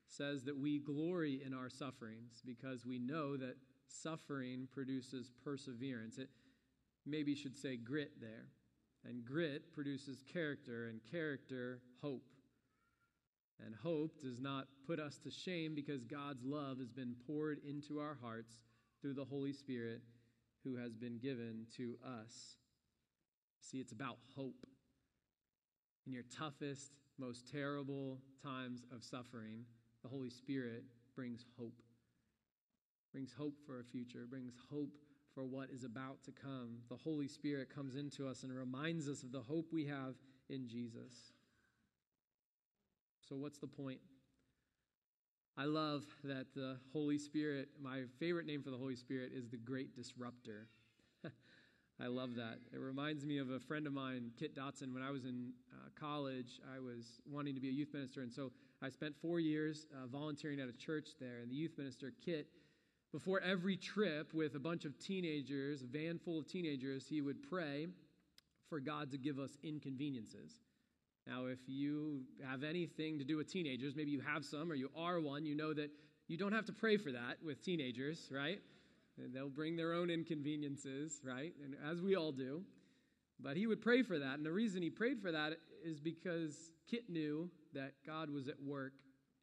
says 0.07 0.43
that 0.43 0.57
we 0.57 0.79
glory 0.79 1.41
in 1.45 1.53
our 1.53 1.69
sufferings 1.69 2.41
because 2.45 2.85
we 2.85 2.99
know 2.99 3.35
that 3.35 3.57
suffering 3.87 4.67
produces 4.71 5.31
perseverance. 5.43 6.17
It 6.17 6.29
maybe 7.05 7.35
should 7.35 7.57
say 7.57 7.75
grit 7.75 8.21
there. 8.21 8.47
And 9.05 9.25
grit 9.25 9.73
produces 9.73 10.23
character, 10.31 10.87
and 10.87 11.01
character, 11.11 11.81
hope. 12.01 12.23
And 13.65 13.75
hope 13.75 14.21
does 14.21 14.39
not 14.39 14.67
put 14.85 14.99
us 14.99 15.17
to 15.19 15.31
shame 15.31 15.73
because 15.75 16.03
God's 16.03 16.43
love 16.43 16.79
has 16.79 16.91
been 16.91 17.15
poured 17.25 17.59
into 17.67 17.99
our 17.99 18.17
hearts 18.21 18.55
through 19.01 19.13
the 19.13 19.25
Holy 19.25 19.53
Spirit 19.53 20.01
who 20.63 20.75
has 20.77 20.95
been 20.95 21.17
given 21.17 21.65
to 21.77 21.97
us. 22.05 22.57
See, 23.61 23.79
it's 23.79 23.91
about 23.91 24.17
hope. 24.35 24.65
In 26.05 26.13
your 26.13 26.23
toughest, 26.35 26.91
most 27.17 27.49
terrible 27.49 28.19
times 28.41 28.83
of 28.93 29.03
suffering, 29.03 29.65
the 30.01 30.09
Holy 30.09 30.29
Spirit 30.29 30.83
brings 31.15 31.45
hope. 31.57 31.81
Brings 33.11 33.33
hope 33.33 33.55
for 33.65 33.79
a 33.79 33.83
future, 33.83 34.25
brings 34.29 34.53
hope 34.69 34.91
for 35.33 35.45
what 35.45 35.69
is 35.69 35.83
about 35.83 36.23
to 36.23 36.31
come. 36.31 36.77
The 36.89 36.97
Holy 36.97 37.27
Spirit 37.27 37.73
comes 37.73 37.95
into 37.95 38.27
us 38.27 38.43
and 38.43 38.53
reminds 38.53 39.07
us 39.07 39.23
of 39.23 39.31
the 39.31 39.41
hope 39.41 39.67
we 39.71 39.85
have 39.85 40.15
in 40.49 40.67
Jesus. 40.67 41.31
So, 43.33 43.39
what's 43.39 43.57
the 43.57 43.65
point? 43.65 43.97
I 45.57 45.65
love 45.65 46.03
that 46.23 46.53
the 46.53 46.77
Holy 46.91 47.17
Spirit, 47.17 47.69
my 47.81 48.01
favorite 48.19 48.45
name 48.45 48.61
for 48.61 48.69
the 48.69 48.77
Holy 48.77 48.95
Spirit 48.95 49.31
is 49.33 49.49
the 49.49 49.57
Great 49.57 49.95
Disruptor. 49.95 50.67
I 51.99 52.05
love 52.05 52.35
that. 52.35 52.59
It 52.71 52.79
reminds 52.79 53.25
me 53.25 53.39
of 53.39 53.49
a 53.49 53.59
friend 53.59 53.87
of 53.87 53.93
mine, 53.93 54.29
Kit 54.37 54.55
Dotson. 54.55 54.93
When 54.93 55.01
I 55.01 55.09
was 55.09 55.25
in 55.25 55.51
uh, 55.71 55.89
college, 55.99 56.61
I 56.75 56.79
was 56.79 57.21
wanting 57.25 57.55
to 57.55 57.61
be 57.61 57.69
a 57.69 57.71
youth 57.71 57.91
minister, 57.91 58.21
and 58.21 58.31
so 58.31 58.51
I 58.83 58.89
spent 58.89 59.15
four 59.19 59.39
years 59.39 59.87
uh, 59.95 60.05
volunteering 60.05 60.59
at 60.59 60.69
a 60.69 60.77
church 60.77 61.09
there. 61.19 61.39
And 61.41 61.49
the 61.49 61.55
youth 61.55 61.75
minister, 61.75 62.13
Kit, 62.23 62.45
before 63.11 63.41
every 63.41 63.77
trip 63.77 64.31
with 64.35 64.53
a 64.53 64.59
bunch 64.59 64.85
of 64.85 64.99
teenagers, 64.99 65.81
a 65.81 65.87
van 65.87 66.19
full 66.19 66.37
of 66.37 66.47
teenagers, 66.47 67.07
he 67.09 67.21
would 67.21 67.41
pray 67.49 67.87
for 68.69 68.79
God 68.79 69.09
to 69.09 69.17
give 69.17 69.39
us 69.39 69.57
inconveniences. 69.63 70.59
Now, 71.27 71.45
if 71.45 71.59
you 71.67 72.21
have 72.45 72.63
anything 72.63 73.17
to 73.19 73.23
do 73.23 73.37
with 73.37 73.51
teenagers, 73.51 73.95
maybe 73.95 74.11
you 74.11 74.21
have 74.21 74.43
some 74.43 74.71
or 74.71 74.75
you 74.75 74.89
are 74.95 75.21
one, 75.21 75.45
you 75.45 75.55
know 75.55 75.73
that 75.73 75.89
you 76.27 76.37
don't 76.37 76.51
have 76.51 76.65
to 76.65 76.73
pray 76.73 76.97
for 76.97 77.11
that 77.11 77.37
with 77.43 77.63
teenagers, 77.63 78.29
right? 78.31 78.59
They'll 79.17 79.49
bring 79.49 79.75
their 79.75 79.93
own 79.93 80.09
inconveniences, 80.09 81.21
right? 81.23 81.53
And 81.63 81.75
as 81.89 82.01
we 82.01 82.15
all 82.15 82.31
do. 82.31 82.63
But 83.39 83.57
he 83.57 83.67
would 83.67 83.81
pray 83.81 84.03
for 84.03 84.19
that. 84.19 84.35
And 84.35 84.45
the 84.45 84.51
reason 84.51 84.81
he 84.81 84.89
prayed 84.89 85.21
for 85.21 85.31
that 85.31 85.53
is 85.83 85.99
because 85.99 86.71
Kit 86.89 87.09
knew 87.09 87.49
that 87.73 87.93
God 88.05 88.29
was 88.29 88.47
at 88.47 88.61
work 88.61 88.93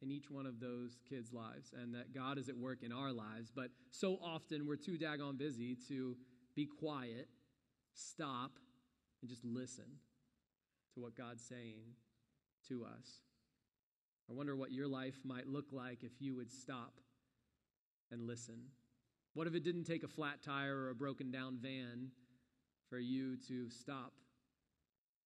in 0.01 0.11
each 0.11 0.29
one 0.29 0.45
of 0.45 0.59
those 0.59 0.97
kids' 1.07 1.31
lives 1.31 1.71
and 1.79 1.93
that 1.93 2.13
God 2.13 2.37
is 2.37 2.49
at 2.49 2.57
work 2.57 2.83
in 2.83 2.91
our 2.91 3.11
lives. 3.11 3.51
But 3.55 3.69
so 3.91 4.17
often 4.23 4.67
we're 4.67 4.75
too 4.75 4.97
daggone 4.97 5.37
busy 5.37 5.77
to 5.87 6.15
be 6.55 6.65
quiet, 6.65 7.27
stop, 7.93 8.51
and 9.21 9.29
just 9.29 9.45
listen 9.45 9.85
to 10.93 11.01
what 11.01 11.15
God's 11.15 11.43
saying 11.43 11.83
to 12.67 12.85
us. 12.85 13.21
I 14.29 14.33
wonder 14.33 14.55
what 14.55 14.71
your 14.71 14.87
life 14.87 15.19
might 15.23 15.47
look 15.47 15.71
like 15.71 16.03
if 16.03 16.11
you 16.19 16.35
would 16.35 16.51
stop 16.51 16.93
and 18.11 18.27
listen. 18.27 18.59
What 19.33 19.47
if 19.47 19.55
it 19.55 19.63
didn't 19.63 19.85
take 19.85 20.03
a 20.03 20.07
flat 20.07 20.41
tire 20.43 20.77
or 20.77 20.89
a 20.89 20.95
broken 20.95 21.31
down 21.31 21.57
van 21.61 22.11
for 22.89 22.99
you 22.99 23.37
to 23.47 23.69
stop 23.69 24.13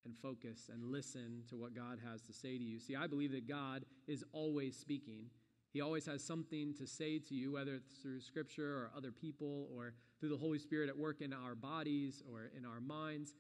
and 0.06 0.16
focus 0.16 0.70
and 0.72 0.92
listen 0.92 1.42
to 1.50 1.56
what 1.56 1.76
God 1.76 2.00
has 2.08 2.22
to 2.24 2.34
say 2.34 2.58
to 2.58 2.64
you? 2.64 2.80
See, 2.80 2.96
I 2.96 3.08
believe 3.08 3.32
that 3.32 3.48
God 3.48 3.86
is 4.08 4.24
always 4.32 4.78
speaking. 4.78 5.26
He 5.74 5.82
always 5.82 6.06
has 6.06 6.24
something 6.24 6.74
to 6.76 6.88
say 6.88 7.20
to 7.20 7.34
you, 7.36 7.52
whether 7.54 7.76
it's 7.76 7.98
through 8.02 8.22
Scripture 8.22 8.76
or 8.78 8.92
other 8.96 9.12
people 9.12 9.68
or 9.76 9.94
through 10.20 10.30
the 10.30 10.38
Holy 10.38 10.60
Spirit 10.60 10.90
at 10.90 10.98
work 10.98 11.22
in 11.22 11.34
our 11.34 11.56
bodies 11.56 12.24
or 12.32 12.50
in 12.56 12.66
our 12.66 12.80
minds. 12.80 13.34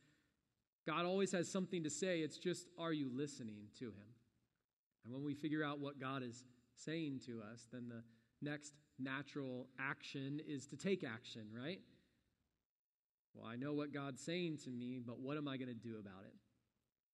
God 0.87 1.05
always 1.05 1.31
has 1.31 1.51
something 1.51 1.83
to 1.83 1.89
say. 1.89 2.19
It's 2.19 2.37
just, 2.37 2.67
are 2.77 2.93
you 2.93 3.09
listening 3.13 3.67
to 3.79 3.85
Him? 3.85 4.13
And 5.03 5.13
when 5.13 5.23
we 5.23 5.33
figure 5.33 5.63
out 5.63 5.79
what 5.79 5.99
God 5.99 6.23
is 6.23 6.43
saying 6.75 7.21
to 7.25 7.41
us, 7.51 7.67
then 7.71 7.89
the 7.89 8.03
next 8.41 8.73
natural 8.99 9.67
action 9.79 10.41
is 10.47 10.65
to 10.67 10.77
take 10.77 11.03
action, 11.03 11.43
right? 11.55 11.79
Well, 13.33 13.45
I 13.45 13.55
know 13.55 13.73
what 13.73 13.93
God's 13.93 14.21
saying 14.21 14.59
to 14.65 14.69
me, 14.69 14.99
but 15.05 15.19
what 15.19 15.37
am 15.37 15.47
I 15.47 15.57
going 15.57 15.69
to 15.69 15.73
do 15.73 15.97
about 15.99 16.23
it? 16.25 16.33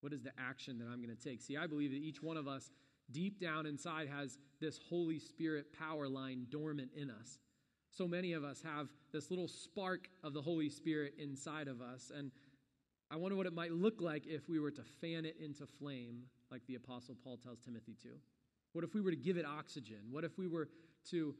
What 0.00 0.12
is 0.12 0.22
the 0.22 0.32
action 0.38 0.78
that 0.78 0.86
I'm 0.86 1.02
going 1.02 1.14
to 1.14 1.22
take? 1.22 1.40
See, 1.42 1.56
I 1.56 1.66
believe 1.66 1.90
that 1.90 1.96
each 1.96 2.22
one 2.22 2.36
of 2.36 2.48
us, 2.48 2.70
deep 3.10 3.40
down 3.40 3.66
inside, 3.66 4.08
has 4.08 4.38
this 4.60 4.78
Holy 4.88 5.18
Spirit 5.18 5.66
power 5.76 6.08
line 6.08 6.46
dormant 6.50 6.90
in 6.96 7.10
us. 7.10 7.38
So 7.90 8.08
many 8.08 8.32
of 8.32 8.42
us 8.42 8.62
have 8.62 8.88
this 9.12 9.30
little 9.30 9.48
spark 9.48 10.08
of 10.24 10.32
the 10.32 10.40
Holy 10.40 10.70
Spirit 10.70 11.14
inside 11.18 11.68
of 11.68 11.80
us. 11.82 12.10
And 12.16 12.30
I 13.12 13.16
wonder 13.16 13.36
what 13.36 13.46
it 13.46 13.52
might 13.52 13.72
look 13.72 14.00
like 14.00 14.26
if 14.26 14.48
we 14.48 14.58
were 14.58 14.70
to 14.70 14.82
fan 15.02 15.26
it 15.26 15.36
into 15.38 15.66
flame, 15.66 16.22
like 16.50 16.62
the 16.66 16.76
Apostle 16.76 17.14
Paul 17.22 17.36
tells 17.36 17.60
Timothy 17.60 17.94
to. 18.02 18.08
What 18.72 18.84
if 18.84 18.94
we 18.94 19.02
were 19.02 19.10
to 19.10 19.16
give 19.18 19.36
it 19.36 19.44
oxygen? 19.44 19.98
What 20.10 20.24
if 20.24 20.38
we 20.38 20.48
were 20.48 20.70
to 21.10 21.34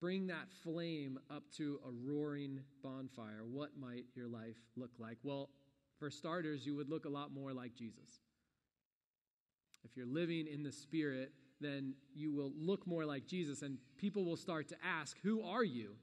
bring 0.00 0.28
that 0.28 0.48
flame 0.62 1.18
up 1.30 1.42
to 1.58 1.80
a 1.86 1.90
roaring 1.90 2.60
bonfire? 2.82 3.42
What 3.44 3.76
might 3.78 4.04
your 4.14 4.26
life 4.26 4.56
look 4.74 4.92
like? 4.98 5.18
Well, 5.22 5.50
for 5.98 6.10
starters, 6.10 6.64
you 6.64 6.74
would 6.76 6.88
look 6.88 7.04
a 7.04 7.10
lot 7.10 7.30
more 7.30 7.52
like 7.52 7.74
Jesus. 7.74 8.22
If 9.84 9.98
you're 9.98 10.06
living 10.06 10.46
in 10.46 10.62
the 10.62 10.72
Spirit, 10.72 11.32
then 11.60 11.92
you 12.14 12.32
will 12.32 12.52
look 12.56 12.86
more 12.86 13.04
like 13.04 13.26
Jesus, 13.26 13.60
and 13.60 13.76
people 13.98 14.24
will 14.24 14.38
start 14.38 14.68
to 14.68 14.76
ask, 14.82 15.18
Who 15.22 15.42
are 15.42 15.62
you? 15.62 15.96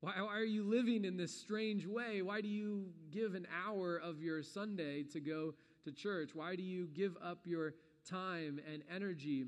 Why 0.00 0.14
are 0.18 0.44
you 0.44 0.62
living 0.62 1.04
in 1.04 1.16
this 1.16 1.34
strange 1.34 1.86
way? 1.86 2.22
Why 2.22 2.40
do 2.40 2.48
you 2.48 2.86
give 3.10 3.34
an 3.34 3.46
hour 3.64 3.96
of 3.96 4.20
your 4.20 4.42
Sunday 4.42 5.02
to 5.04 5.20
go 5.20 5.54
to 5.84 5.92
church? 5.92 6.30
Why 6.34 6.54
do 6.54 6.62
you 6.62 6.86
give 6.86 7.16
up 7.22 7.38
your 7.44 7.74
time 8.08 8.60
and 8.70 8.82
energy 8.94 9.46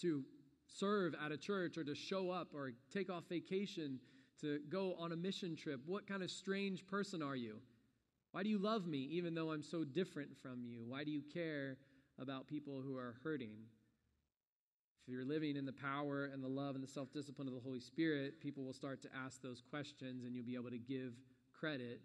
to 0.00 0.24
serve 0.66 1.14
at 1.24 1.32
a 1.32 1.36
church 1.36 1.78
or 1.78 1.84
to 1.84 1.94
show 1.94 2.30
up 2.30 2.48
or 2.54 2.72
take 2.92 3.08
off 3.08 3.24
vacation 3.28 4.00
to 4.40 4.60
go 4.68 4.94
on 4.98 5.12
a 5.12 5.16
mission 5.16 5.54
trip? 5.54 5.80
What 5.86 6.06
kind 6.06 6.22
of 6.22 6.30
strange 6.30 6.86
person 6.86 7.22
are 7.22 7.36
you? 7.36 7.58
Why 8.32 8.42
do 8.42 8.48
you 8.48 8.58
love 8.58 8.86
me 8.86 9.08
even 9.12 9.34
though 9.34 9.52
I'm 9.52 9.62
so 9.62 9.84
different 9.84 10.36
from 10.36 10.64
you? 10.64 10.84
Why 10.86 11.04
do 11.04 11.10
you 11.10 11.22
care 11.32 11.76
about 12.18 12.48
people 12.48 12.82
who 12.82 12.96
are 12.96 13.14
hurting? 13.22 13.54
If 15.08 15.14
you're 15.14 15.24
living 15.24 15.56
in 15.56 15.64
the 15.64 15.72
power 15.72 16.26
and 16.34 16.44
the 16.44 16.48
love 16.48 16.74
and 16.74 16.84
the 16.84 16.88
self 16.88 17.10
discipline 17.14 17.48
of 17.48 17.54
the 17.54 17.60
Holy 17.60 17.80
Spirit, 17.80 18.42
people 18.42 18.62
will 18.62 18.74
start 18.74 19.00
to 19.00 19.08
ask 19.24 19.40
those 19.40 19.62
questions 19.70 20.24
and 20.24 20.34
you'll 20.34 20.44
be 20.44 20.54
able 20.54 20.68
to 20.68 20.76
give 20.76 21.14
credit 21.58 22.02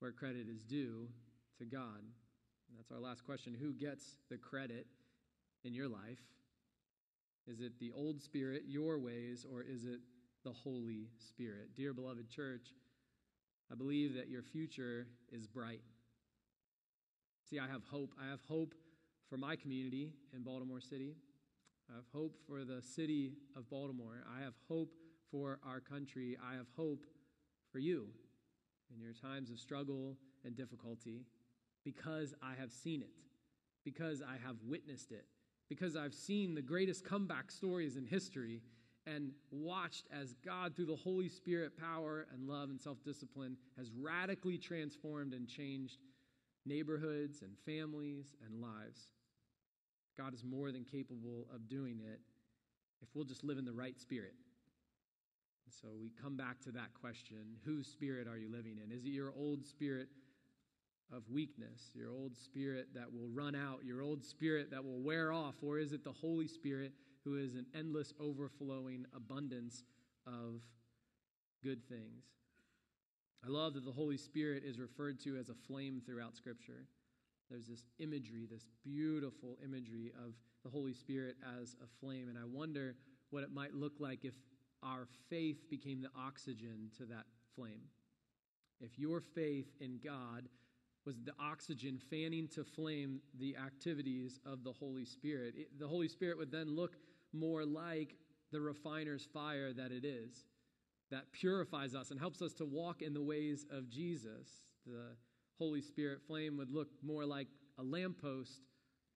where 0.00 0.12
credit 0.12 0.46
is 0.46 0.62
due 0.62 1.08
to 1.56 1.64
God. 1.64 2.02
And 2.02 2.78
that's 2.78 2.92
our 2.92 3.00
last 3.00 3.24
question. 3.24 3.56
Who 3.58 3.72
gets 3.72 4.18
the 4.28 4.36
credit 4.36 4.86
in 5.64 5.72
your 5.72 5.88
life? 5.88 6.20
Is 7.46 7.60
it 7.60 7.72
the 7.80 7.90
old 7.96 8.20
spirit, 8.20 8.64
your 8.66 8.98
ways, 8.98 9.46
or 9.50 9.62
is 9.62 9.86
it 9.86 10.00
the 10.44 10.52
Holy 10.52 11.08
Spirit? 11.16 11.74
Dear 11.74 11.94
beloved 11.94 12.28
church, 12.28 12.66
I 13.72 13.76
believe 13.76 14.14
that 14.14 14.28
your 14.28 14.42
future 14.42 15.06
is 15.32 15.46
bright. 15.46 15.80
See, 17.48 17.58
I 17.58 17.66
have 17.66 17.84
hope. 17.90 18.12
I 18.22 18.28
have 18.28 18.40
hope 18.46 18.74
for 19.30 19.38
my 19.38 19.56
community 19.56 20.12
in 20.34 20.42
Baltimore 20.42 20.82
City. 20.82 21.14
I 21.90 21.94
have 21.96 22.04
hope 22.12 22.36
for 22.46 22.64
the 22.64 22.82
city 22.82 23.32
of 23.56 23.68
Baltimore. 23.70 24.24
I 24.36 24.42
have 24.42 24.54
hope 24.68 24.92
for 25.30 25.58
our 25.66 25.80
country. 25.80 26.36
I 26.42 26.54
have 26.56 26.66
hope 26.76 27.06
for 27.70 27.78
you 27.78 28.08
in 28.94 29.00
your 29.00 29.12
times 29.12 29.50
of 29.50 29.58
struggle 29.58 30.16
and 30.44 30.56
difficulty 30.56 31.26
because 31.84 32.34
I 32.42 32.54
have 32.58 32.72
seen 32.72 33.02
it, 33.02 33.12
because 33.84 34.22
I 34.22 34.36
have 34.44 34.56
witnessed 34.66 35.12
it, 35.12 35.26
because 35.68 35.96
I've 35.96 36.14
seen 36.14 36.54
the 36.54 36.62
greatest 36.62 37.04
comeback 37.04 37.50
stories 37.50 37.96
in 37.96 38.04
history 38.04 38.62
and 39.06 39.30
watched 39.52 40.06
as 40.10 40.34
God, 40.44 40.74
through 40.74 40.86
the 40.86 40.96
Holy 40.96 41.28
Spirit 41.28 41.78
power 41.78 42.26
and 42.32 42.48
love 42.48 42.70
and 42.70 42.80
self 42.80 43.04
discipline, 43.04 43.56
has 43.76 43.90
radically 43.96 44.58
transformed 44.58 45.32
and 45.32 45.46
changed 45.46 45.98
neighborhoods 46.64 47.42
and 47.42 47.52
families 47.64 48.34
and 48.44 48.60
lives. 48.60 49.06
God 50.16 50.34
is 50.34 50.42
more 50.44 50.72
than 50.72 50.84
capable 50.84 51.46
of 51.54 51.68
doing 51.68 52.00
it 52.00 52.20
if 53.02 53.08
we'll 53.14 53.24
just 53.24 53.44
live 53.44 53.58
in 53.58 53.64
the 53.64 53.72
right 53.72 53.98
spirit. 53.98 54.34
And 55.66 55.74
so 55.74 55.88
we 56.00 56.10
come 56.22 56.36
back 56.36 56.60
to 56.62 56.70
that 56.72 56.94
question 57.00 57.56
whose 57.64 57.86
spirit 57.86 58.26
are 58.28 58.38
you 58.38 58.50
living 58.50 58.78
in? 58.82 58.92
Is 58.92 59.04
it 59.04 59.10
your 59.10 59.32
old 59.36 59.66
spirit 59.66 60.08
of 61.12 61.22
weakness, 61.30 61.90
your 61.94 62.10
old 62.10 62.36
spirit 62.36 62.88
that 62.94 63.12
will 63.12 63.28
run 63.28 63.54
out, 63.54 63.84
your 63.84 64.02
old 64.02 64.24
spirit 64.24 64.70
that 64.70 64.84
will 64.84 65.00
wear 65.00 65.32
off, 65.32 65.54
or 65.62 65.78
is 65.78 65.92
it 65.92 66.04
the 66.04 66.12
Holy 66.12 66.48
Spirit 66.48 66.92
who 67.24 67.36
is 67.36 67.54
an 67.54 67.66
endless, 67.74 68.12
overflowing 68.20 69.06
abundance 69.14 69.84
of 70.26 70.60
good 71.62 71.84
things? 71.88 72.24
I 73.44 73.48
love 73.48 73.74
that 73.74 73.84
the 73.84 73.92
Holy 73.92 74.16
Spirit 74.16 74.64
is 74.64 74.80
referred 74.80 75.20
to 75.20 75.36
as 75.36 75.48
a 75.48 75.54
flame 75.54 76.02
throughout 76.04 76.34
Scripture. 76.34 76.86
There's 77.50 77.66
this 77.66 77.84
imagery, 77.98 78.46
this 78.50 78.66
beautiful 78.84 79.58
imagery 79.64 80.12
of 80.18 80.34
the 80.64 80.70
Holy 80.70 80.92
Spirit 80.92 81.36
as 81.60 81.76
a 81.82 81.86
flame. 82.00 82.28
And 82.28 82.38
I 82.38 82.44
wonder 82.44 82.96
what 83.30 83.42
it 83.42 83.52
might 83.52 83.74
look 83.74 83.94
like 83.98 84.24
if 84.24 84.34
our 84.82 85.06
faith 85.30 85.68
became 85.70 86.00
the 86.00 86.10
oxygen 86.18 86.90
to 86.98 87.04
that 87.06 87.24
flame. 87.54 87.82
If 88.80 88.98
your 88.98 89.20
faith 89.20 89.68
in 89.80 89.98
God 90.04 90.48
was 91.04 91.16
the 91.24 91.32
oxygen 91.40 92.00
fanning 92.10 92.48
to 92.48 92.64
flame 92.64 93.20
the 93.38 93.56
activities 93.56 94.40
of 94.44 94.64
the 94.64 94.72
Holy 94.72 95.04
Spirit, 95.04 95.54
it, 95.56 95.78
the 95.78 95.86
Holy 95.86 96.08
Spirit 96.08 96.36
would 96.36 96.50
then 96.50 96.74
look 96.74 96.96
more 97.32 97.64
like 97.64 98.16
the 98.52 98.60
refiner's 98.60 99.26
fire 99.32 99.72
that 99.72 99.92
it 99.92 100.04
is, 100.04 100.44
that 101.10 101.32
purifies 101.32 101.94
us 101.94 102.10
and 102.10 102.18
helps 102.18 102.42
us 102.42 102.52
to 102.54 102.64
walk 102.64 103.02
in 103.02 103.14
the 103.14 103.22
ways 103.22 103.64
of 103.70 103.88
Jesus. 103.88 104.62
The 104.84 105.16
Holy 105.58 105.80
Spirit 105.80 106.20
flame 106.26 106.56
would 106.56 106.70
look 106.70 106.88
more 107.02 107.24
like 107.24 107.48
a 107.78 107.82
lamppost 107.82 108.60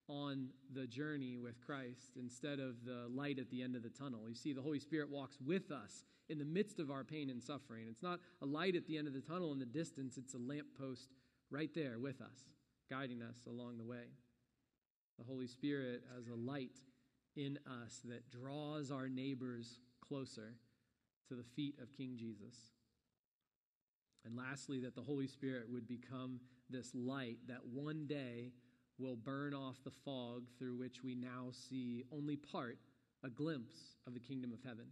on 0.09 0.49
the 0.75 0.87
journey 0.87 1.37
with 1.37 1.61
Christ 1.65 2.17
instead 2.19 2.59
of 2.59 2.85
the 2.85 3.07
light 3.09 3.39
at 3.39 3.51
the 3.51 3.63
end 3.63 3.77
of 3.77 3.83
the 3.83 3.91
tunnel. 3.91 4.29
You 4.29 4.35
see, 4.35 4.53
the 4.53 4.63
Holy 4.63 4.81
Spirit 4.81 5.09
walks 5.09 5.39
with 5.41 5.71
us 5.71 6.05
in 6.29 6.39
the 6.39 6.45
midst 6.45 6.79
of 6.79 6.91
our 6.91 7.05
pain 7.05 7.31
and 7.31 7.43
suffering. 7.43 7.87
It's 7.89 8.03
not 8.03 8.21
a 8.43 8.47
light 8.47 8.75
at 8.75 8.87
the 8.87 8.99
end 8.99 9.07
of 9.07 9.15
the 9.15 9.21
tunnel 9.21 9.53
in 9.53 9.59
the 9.59 9.67
distance, 9.67 10.17
it's 10.17 10.35
a 10.35 10.39
lamppost 10.39 11.11
right 11.51 11.71
there 11.75 11.99
with 11.99 12.21
us, 12.21 12.39
guiding 12.89 13.23
us 13.23 13.47
along 13.47 13.79
the 13.79 13.85
way. 13.85 14.15
The 15.19 15.25
Holy 15.25 15.47
Spirit 15.47 16.03
as 16.19 16.29
a 16.29 16.35
light 16.35 16.81
in 17.37 17.59
us 17.85 18.01
that 18.05 18.31
draws 18.31 18.91
our 18.91 19.09
neighbors 19.09 19.79
closer 20.01 20.55
to 21.29 21.35
the 21.35 21.45
feet 21.45 21.77
of 21.81 21.93
King 21.93 22.17
Jesus. 22.17 22.57
And 24.25 24.37
lastly, 24.37 24.81
that 24.81 24.95
the 24.95 25.03
Holy 25.03 25.27
Spirit 25.27 25.65
would 25.71 25.89
become 25.89 26.41
this 26.69 26.95
light 26.95 27.39
that 27.49 27.67
one 27.67 28.07
day 28.07 28.53
will 28.99 29.17
burn 29.17 29.55
off 29.55 29.77
the 29.83 29.91
fog 29.91 30.45
through 30.59 30.77
which 30.77 31.03
we 31.03 31.15
now 31.15 31.49
see 31.51 32.05
only 32.13 32.37
part, 32.37 32.79
a 33.25 33.31
glimpse 33.31 33.97
of 34.07 34.15
the 34.15 34.21
kingdom 34.21 34.53
of 34.53 34.63
heaven. 34.63 34.87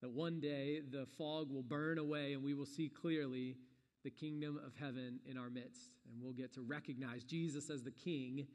That 0.00 0.10
one 0.10 0.40
day 0.40 0.80
the 0.90 1.06
fog 1.18 1.50
will 1.52 1.62
burn 1.62 1.98
away 1.98 2.32
and 2.32 2.42
we 2.42 2.54
will 2.54 2.66
see 2.66 2.88
clearly 2.88 3.56
the 4.04 4.10
kingdom 4.10 4.58
of 4.64 4.72
heaven 4.80 5.20
in 5.26 5.38
our 5.38 5.50
midst. 5.50 5.92
And 6.10 6.20
we'll 6.20 6.32
get 6.32 6.52
to 6.54 6.62
recognize 6.62 7.24
Jesus 7.24 7.70
as 7.70 7.82
the 7.82 7.90
king 7.90 8.46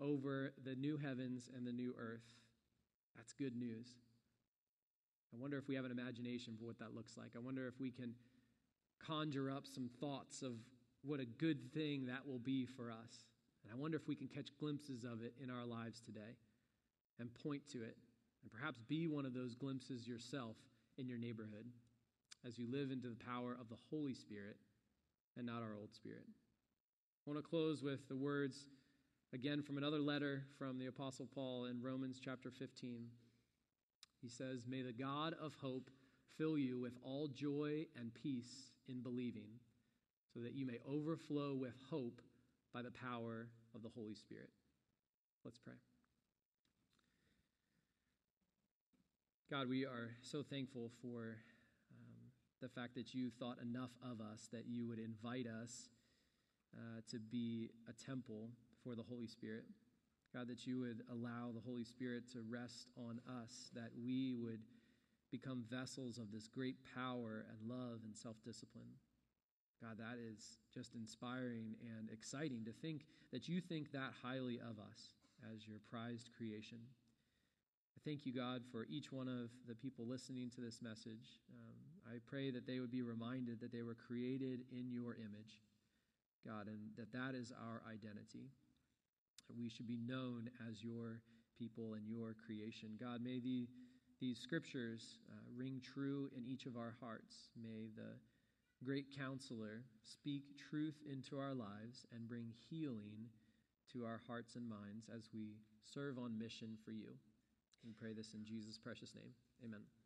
over 0.00 0.52
the 0.64 0.74
new 0.74 0.96
heavens 0.96 1.50
and 1.54 1.66
the 1.66 1.72
new 1.72 1.94
earth. 1.98 2.24
That's 3.16 3.32
good 3.32 3.56
news. 3.56 3.88
I 5.32 5.36
wonder 5.40 5.58
if 5.58 5.68
we 5.68 5.74
have 5.74 5.84
an 5.84 5.90
imagination 5.90 6.56
for 6.58 6.64
what 6.64 6.78
that 6.78 6.94
looks 6.94 7.16
like. 7.16 7.30
I 7.36 7.40
wonder 7.40 7.66
if 7.66 7.80
we 7.80 7.90
can 7.90 8.14
conjure 9.06 9.50
up 9.50 9.66
some 9.66 9.88
thoughts 10.00 10.42
of 10.42 10.52
what 11.02 11.20
a 11.20 11.26
good 11.26 11.72
thing 11.72 12.06
that 12.06 12.26
will 12.26 12.38
be 12.38 12.64
for 12.64 12.90
us. 12.90 13.26
And 13.62 13.72
I 13.72 13.80
wonder 13.80 13.96
if 13.96 14.08
we 14.08 14.14
can 14.14 14.28
catch 14.28 14.56
glimpses 14.58 15.04
of 15.04 15.22
it 15.22 15.34
in 15.42 15.50
our 15.50 15.64
lives 15.64 16.00
today 16.00 16.36
and 17.18 17.32
point 17.34 17.62
to 17.72 17.82
it 17.82 17.96
and 18.42 18.52
perhaps 18.52 18.78
be 18.88 19.08
one 19.08 19.24
of 19.24 19.34
those 19.34 19.54
glimpses 19.54 20.06
yourself 20.06 20.56
in 20.98 21.08
your 21.08 21.18
neighborhood 21.18 21.66
as 22.46 22.58
you 22.58 22.70
live 22.70 22.90
into 22.90 23.08
the 23.08 23.24
power 23.24 23.56
of 23.58 23.68
the 23.68 23.78
Holy 23.90 24.14
Spirit 24.14 24.56
and 25.36 25.46
not 25.46 25.62
our 25.62 25.74
old 25.78 25.94
spirit. 25.94 26.26
I 27.26 27.30
want 27.30 27.42
to 27.42 27.48
close 27.48 27.82
with 27.82 28.06
the 28.08 28.16
words 28.16 28.66
again 29.32 29.62
from 29.62 29.78
another 29.78 29.98
letter 29.98 30.42
from 30.58 30.78
the 30.78 30.86
Apostle 30.86 31.26
Paul 31.34 31.64
in 31.64 31.82
Romans 31.82 32.20
chapter 32.22 32.50
15. 32.50 33.06
He 34.20 34.28
says, 34.28 34.66
May 34.68 34.82
the 34.82 34.92
God 34.92 35.34
of 35.40 35.54
hope 35.60 35.90
fill 36.36 36.58
you 36.58 36.78
with 36.78 36.98
all 37.02 37.28
joy 37.28 37.86
and 37.98 38.12
peace 38.14 38.73
in 38.88 39.02
believing, 39.02 39.60
so 40.32 40.40
that 40.40 40.54
you 40.54 40.66
may 40.66 40.78
overflow 40.88 41.54
with 41.54 41.74
hope 41.90 42.20
by 42.72 42.82
the 42.82 42.90
power 42.90 43.48
of 43.74 43.82
the 43.82 43.88
Holy 43.88 44.14
Spirit. 44.14 44.50
Let's 45.44 45.58
pray. 45.58 45.74
God, 49.50 49.68
we 49.68 49.84
are 49.84 50.10
so 50.22 50.42
thankful 50.42 50.90
for 51.02 51.36
um, 51.92 52.30
the 52.60 52.68
fact 52.68 52.94
that 52.94 53.14
you 53.14 53.30
thought 53.38 53.58
enough 53.62 53.90
of 54.02 54.20
us 54.20 54.48
that 54.52 54.66
you 54.66 54.88
would 54.88 54.98
invite 54.98 55.46
us 55.46 55.90
uh, 56.74 57.00
to 57.10 57.18
be 57.18 57.70
a 57.88 57.92
temple 57.92 58.48
for 58.82 58.94
the 58.94 59.02
Holy 59.02 59.26
Spirit. 59.26 59.64
God, 60.34 60.48
that 60.48 60.66
you 60.66 60.80
would 60.80 61.02
allow 61.12 61.52
the 61.54 61.60
Holy 61.60 61.84
Spirit 61.84 62.24
to 62.32 62.40
rest 62.40 62.90
on 62.96 63.20
us, 63.40 63.70
that 63.74 63.90
we 64.04 64.34
would 64.34 64.60
become 65.34 65.64
vessels 65.68 66.18
of 66.18 66.30
this 66.30 66.46
great 66.46 66.76
power 66.94 67.44
and 67.50 67.58
love 67.68 67.98
and 68.04 68.14
self 68.14 68.36
discipline. 68.44 68.94
God, 69.82 69.98
that 69.98 70.16
is 70.22 70.58
just 70.72 70.94
inspiring 70.94 71.74
and 71.98 72.08
exciting 72.10 72.64
to 72.64 72.72
think 72.72 73.02
that 73.32 73.48
you 73.48 73.60
think 73.60 73.90
that 73.90 74.12
highly 74.22 74.60
of 74.60 74.78
us 74.78 75.18
as 75.52 75.66
your 75.66 75.78
prized 75.90 76.30
creation. 76.38 76.78
I 77.98 78.00
thank 78.04 78.24
you, 78.24 78.32
God, 78.32 78.62
for 78.70 78.86
each 78.88 79.10
one 79.10 79.26
of 79.26 79.50
the 79.66 79.74
people 79.74 80.06
listening 80.06 80.50
to 80.54 80.60
this 80.60 80.80
message. 80.80 81.42
Um, 81.50 81.74
I 82.06 82.18
pray 82.24 82.52
that 82.52 82.66
they 82.66 82.78
would 82.78 82.92
be 82.92 83.02
reminded 83.02 83.60
that 83.60 83.72
they 83.72 83.82
were 83.82 83.96
created 84.06 84.60
in 84.70 84.88
your 84.88 85.16
image, 85.16 85.58
God, 86.46 86.68
and 86.68 86.78
that 86.96 87.12
that 87.12 87.34
is 87.34 87.52
our 87.52 87.82
identity. 87.90 88.52
We 89.58 89.68
should 89.68 89.88
be 89.88 89.98
known 89.98 90.48
as 90.70 90.84
your 90.84 91.20
people 91.58 91.94
and 91.94 92.06
your 92.08 92.34
creation. 92.46 92.90
God, 93.00 93.22
may 93.22 93.40
the, 93.40 93.66
these 94.24 94.38
scriptures 94.38 95.18
uh, 95.30 95.36
ring 95.54 95.82
true 95.84 96.30
in 96.34 96.46
each 96.46 96.64
of 96.64 96.78
our 96.78 96.94
hearts. 96.98 97.50
May 97.62 97.88
the 97.94 98.16
great 98.82 99.04
counselor 99.14 99.84
speak 100.02 100.44
truth 100.70 100.96
into 101.12 101.38
our 101.38 101.52
lives 101.52 102.06
and 102.10 102.26
bring 102.26 102.46
healing 102.70 103.28
to 103.92 104.06
our 104.06 104.22
hearts 104.26 104.56
and 104.56 104.66
minds 104.66 105.10
as 105.14 105.28
we 105.34 105.56
serve 105.84 106.16
on 106.18 106.38
mission 106.38 106.78
for 106.86 106.92
you. 106.92 107.12
We 107.84 107.92
pray 107.92 108.14
this 108.14 108.32
in 108.32 108.46
Jesus' 108.46 108.78
precious 108.78 109.14
name. 109.14 109.34
Amen. 109.62 110.03